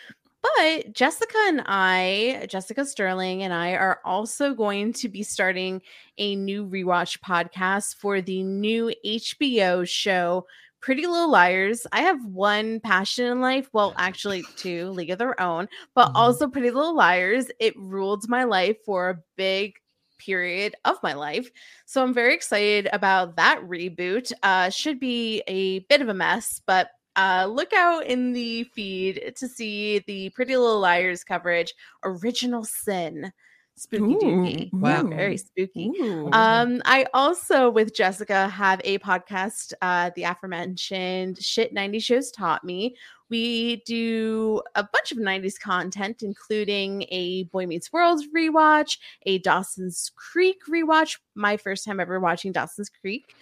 But 0.42 0.92
Jessica 0.92 1.38
and 1.46 1.62
I, 1.66 2.46
Jessica 2.50 2.84
Sterling 2.84 3.42
and 3.42 3.52
I, 3.52 3.72
are 3.72 4.00
also 4.04 4.54
going 4.54 4.92
to 4.94 5.08
be 5.08 5.22
starting 5.22 5.80
a 6.18 6.36
new 6.36 6.66
rewatch 6.66 7.20
podcast 7.20 7.96
for 7.96 8.20
the 8.20 8.42
new 8.42 8.92
HBO 9.06 9.88
show 9.88 10.46
Pretty 10.84 11.06
Little 11.06 11.30
Liars. 11.30 11.86
I 11.92 12.02
have 12.02 12.22
one 12.26 12.78
passion 12.78 13.24
in 13.26 13.40
life. 13.40 13.70
Well, 13.72 13.94
actually, 13.96 14.44
two 14.56 14.90
League 14.90 15.08
of 15.08 15.18
Their 15.18 15.40
Own, 15.40 15.66
but 15.94 16.08
Mhm. 16.08 16.12
also 16.14 16.46
Pretty 16.46 16.70
Little 16.70 16.94
Liars. 16.94 17.50
It 17.58 17.74
ruled 17.78 18.28
my 18.28 18.44
life 18.44 18.76
for 18.84 19.08
a 19.08 19.22
big 19.34 19.76
period 20.18 20.74
of 20.84 21.02
my 21.02 21.14
life. 21.14 21.50
So 21.86 22.02
I'm 22.02 22.12
very 22.12 22.34
excited 22.34 22.88
about 22.92 23.36
that 23.36 23.62
reboot. 23.62 24.30
Uh, 24.42 24.68
should 24.68 25.00
be 25.00 25.42
a 25.46 25.78
bit 25.80 26.02
of 26.02 26.10
a 26.10 26.14
mess, 26.14 26.60
but 26.66 26.90
uh, 27.16 27.46
look 27.50 27.72
out 27.72 28.04
in 28.04 28.34
the 28.34 28.64
feed 28.64 29.32
to 29.38 29.48
see 29.48 30.00
the 30.00 30.28
Pretty 30.30 30.54
Little 30.54 30.80
Liars 30.80 31.24
coverage. 31.24 31.72
Original 32.04 32.62
Sin. 32.62 33.32
Spooky 33.76 34.14
dooky. 34.14 34.72
Wow. 34.72 35.02
Very 35.02 35.36
spooky. 35.36 35.90
Ooh. 36.00 36.30
Um, 36.32 36.80
I 36.84 37.06
also 37.12 37.70
with 37.70 37.94
Jessica 37.94 38.48
have 38.48 38.80
a 38.84 38.98
podcast, 38.98 39.72
uh, 39.82 40.10
the 40.14 40.22
aforementioned 40.24 41.42
Shit 41.42 41.72
90 41.72 41.98
Shows 41.98 42.30
Taught 42.30 42.62
Me. 42.62 42.96
We 43.30 43.82
do 43.84 44.62
a 44.76 44.84
bunch 44.84 45.10
of 45.10 45.18
90s 45.18 45.58
content, 45.58 46.22
including 46.22 47.02
a 47.08 47.44
Boy 47.44 47.66
Meets 47.66 47.92
World 47.92 48.22
rewatch, 48.36 48.98
a 49.26 49.38
Dawson's 49.38 50.12
Creek 50.14 50.58
rewatch, 50.68 51.18
my 51.34 51.56
first 51.56 51.84
time 51.84 51.98
ever 51.98 52.20
watching 52.20 52.52
Dawson's 52.52 52.90
Creek. 52.90 53.34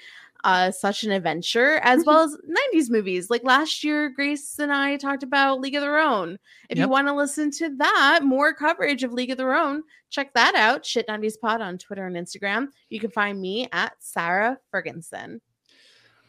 Uh, 0.45 0.73
such 0.73 1.05
an 1.05 1.13
adventure, 1.13 1.79
as 1.85 2.05
well 2.05 2.25
as 2.25 2.37
90s 2.75 2.91
movies. 2.91 3.31
Like 3.31 3.45
last 3.45 3.85
year, 3.85 4.09
Grace 4.09 4.59
and 4.59 4.73
I 4.73 4.97
talked 4.97 5.23
about 5.23 5.61
League 5.61 5.77
of 5.77 5.83
Their 5.83 5.99
Own. 5.99 6.37
If 6.69 6.79
you 6.79 6.89
want 6.89 7.07
to 7.07 7.15
listen 7.15 7.51
to 7.53 7.77
that, 7.77 8.21
more 8.25 8.53
coverage 8.53 9.05
of 9.05 9.13
League 9.13 9.31
of 9.31 9.39
Their 9.39 9.55
Own, 9.55 9.83
check 10.11 10.35
that 10.35 10.57
out. 10.57 10.85
Shit 10.85 11.07
90s 11.07 11.39
Pod 11.41 11.61
on 11.61 11.79
Twitter 11.79 12.07
and 12.07 12.17
Instagram. 12.17 12.69
You 12.89 12.99
can 12.99 13.11
find 13.11 13.41
me 13.41 13.69
at 13.73 13.93
Sara 14.01 14.59
Fergenson. 14.75 15.41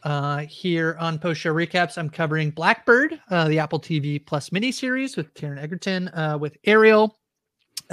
Uh, 0.03 0.39
here 0.49 0.97
on 0.99 1.17
post 1.17 1.39
show 1.39 1.53
recaps, 1.53 1.97
I'm 1.97 2.09
covering 2.09 2.51
Blackbird, 2.51 3.21
uh, 3.29 3.47
the 3.47 3.59
Apple 3.59 3.79
TV 3.79 4.23
Plus 4.23 4.49
miniseries 4.49 5.15
with 5.15 5.33
Taron 5.33 5.57
Egerton, 5.57 6.09
uh, 6.09 6.37
with 6.37 6.57
Ariel. 6.65 7.17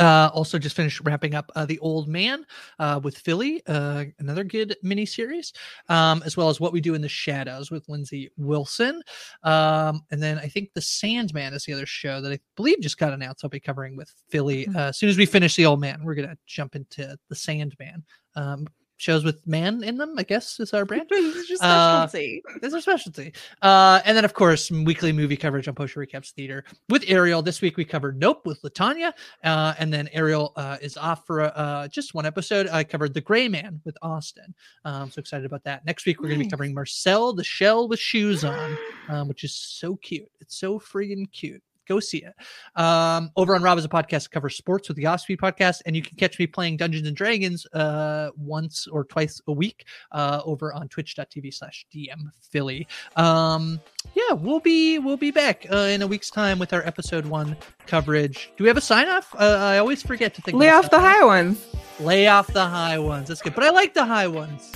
Uh, 0.01 0.31
also, 0.33 0.59
just 0.59 0.75
finished 0.75 1.01
wrapping 1.05 1.35
up 1.35 1.53
uh, 1.55 1.67
The 1.67 1.79
Old 1.81 2.09
Man 2.09 2.47
uh, 2.79 2.99
with 3.03 3.19
Philly, 3.19 3.63
uh, 3.67 4.07
another 4.19 4.45
good 4.45 4.75
miniseries, 4.83 5.53
um, 5.91 6.23
as 6.25 6.39
well 6.39 6.49
as 6.49 6.59
What 6.59 6.73
We 6.73 6.81
Do 6.81 6.95
in 6.95 7.03
the 7.03 7.09
Shadows 7.09 7.71
with 7.71 7.87
Lindsay 7.89 8.31
Wilson. 8.39 9.03
Um, 9.43 10.01
and 10.11 10.23
then 10.23 10.39
I 10.39 10.49
think 10.49 10.71
The 10.75 10.81
Sandman 10.81 11.53
is 11.53 11.65
the 11.65 11.75
other 11.75 11.85
show 11.87 12.23
that 12.23 12.33
I 12.33 12.39
believe 12.57 12.81
just 12.81 12.99
got 12.99 13.13
announced. 13.13 13.45
I'll 13.45 13.51
be 13.51 13.61
covering 13.61 13.95
with 13.95 14.11
Philly. 14.31 14.67
Mhm. 14.67 14.75
Uh, 14.75 14.89
as 14.89 14.97
soon 14.97 15.11
as 15.11 15.19
we 15.19 15.27
finish 15.27 15.55
The 15.55 15.67
Old 15.67 15.81
Man, 15.81 16.03
we're 16.03 16.15
going 16.15 16.29
to 16.29 16.39
jump 16.47 16.77
into 16.77 17.17
The 17.29 17.37
Sandman. 17.37 18.03
Um, 18.37 18.67
shows 19.01 19.25
with 19.25 19.47
man 19.47 19.83
in 19.83 19.97
them, 19.97 20.15
I 20.19 20.23
guess, 20.25 20.61
is 20.61 20.75
our 20.75 20.85
brand. 20.85 21.09
This 21.09 21.37
is 21.37 21.49
your 21.49 21.59
Uh, 21.63 22.07
specialty. 22.07 22.43
That's 22.61 22.75
our 22.75 22.81
specialty. 22.81 23.33
Uh, 23.63 24.01
and 24.05 24.17
then, 24.17 24.25
of 24.25 24.35
course, 24.35 24.71
weekly 24.71 25.13
movie 25.13 25.37
coverage 25.37 25.67
on 25.69 25.75
Post 25.75 25.95
Recaps 25.95 26.33
Theater 26.33 26.65
with 26.91 27.05
Ariel. 27.09 27.41
This 27.41 27.61
week 27.63 27.77
we 27.77 27.85
covered 27.85 28.19
Nope 28.19 28.45
with 28.45 28.61
Latanya. 28.63 29.13
Uh, 29.43 29.75
and 29.79 29.93
then 29.93 30.09
Ariel 30.13 30.53
uh, 30.57 30.77
is 30.83 30.97
off 30.97 31.27
for 31.27 31.43
uh, 31.43 31.89
just 31.89 32.13
one 32.15 32.27
episode. 32.27 32.69
I 32.69 32.85
covered 32.85 33.15
The 33.15 33.23
Gray 33.23 33.49
Man 33.49 33.81
with 33.85 33.97
Austin. 34.03 34.55
Um, 34.85 35.11
so 35.11 35.19
excited 35.21 35.47
about 35.47 35.65
that. 35.65 35.85
Next 35.87 36.05
week 36.05 36.21
we're 36.21 36.29
going 36.29 36.41
to 36.41 36.45
be 36.45 36.51
covering 36.51 36.75
Marcel 36.75 37.33
the 37.33 37.45
Shell 37.45 37.89
with 37.89 37.99
Shoes 37.99 38.45
on, 38.45 38.77
um, 39.09 39.29
which 39.29 39.45
is 39.45 39.55
so 39.55 39.97
cute. 39.97 40.31
It's 40.41 40.57
so 40.57 40.79
friggin' 40.79 41.31
cute. 41.33 41.63
Go 41.91 41.99
see 41.99 42.23
it. 42.23 42.35
Um, 42.81 43.33
over 43.35 43.57
on 43.57 43.65
Rob 43.65 43.77
is 43.77 43.85
a 43.85 43.89
podcast 43.89 44.23
that 44.23 44.31
covers 44.31 44.57
sports 44.57 44.87
with 44.87 44.97
the 44.97 45.09
Osprey 45.09 45.37
podcast, 45.37 45.83
and 45.87 45.97
you 45.97 46.03
can 46.03 46.17
catch 46.17 46.39
me 46.39 46.47
playing 46.47 46.77
Dungeons 46.77 47.09
and 47.09 47.17
Dragons 47.17 47.67
uh, 47.73 48.31
once 48.37 48.87
or 48.87 49.03
twice 49.03 49.41
a 49.49 49.53
week 49.53 49.87
uh, 50.13 50.41
over 50.45 50.73
on 50.73 50.87
twitch.tv 50.87 51.53
slash 51.53 51.85
DM 51.93 52.31
Philly. 52.49 52.87
Um, 53.17 53.81
yeah, 54.15 54.35
we'll 54.35 54.61
be 54.61 55.01
we'll 55.01 55.17
be 55.17 55.33
back 55.33 55.67
uh, 55.69 55.79
in 55.79 56.03
a 56.03 56.07
week's 56.07 56.31
time 56.31 56.61
with 56.61 56.73
our 56.73 56.87
episode 56.87 57.27
one 57.27 57.57
coverage. 57.89 58.53
Do 58.57 58.63
we 58.63 58.69
have 58.69 58.77
a 58.77 58.81
sign 58.81 59.09
off? 59.09 59.35
Uh, 59.35 59.59
I 59.61 59.79
always 59.79 60.01
forget 60.01 60.33
to 60.35 60.43
think. 60.43 60.57
Lay 60.57 60.71
off 60.71 60.93
the 60.93 61.01
high 61.01 61.25
ones. 61.25 61.67
Lay 61.99 62.29
off 62.29 62.47
the 62.53 62.65
high 62.65 63.01
ones. 63.01 63.27
That's 63.27 63.43
good, 63.43 63.57
but 63.57 63.65
I 63.65 63.71
like 63.71 63.95
the 63.95 64.05
high 64.05 64.29
ones. 64.29 64.71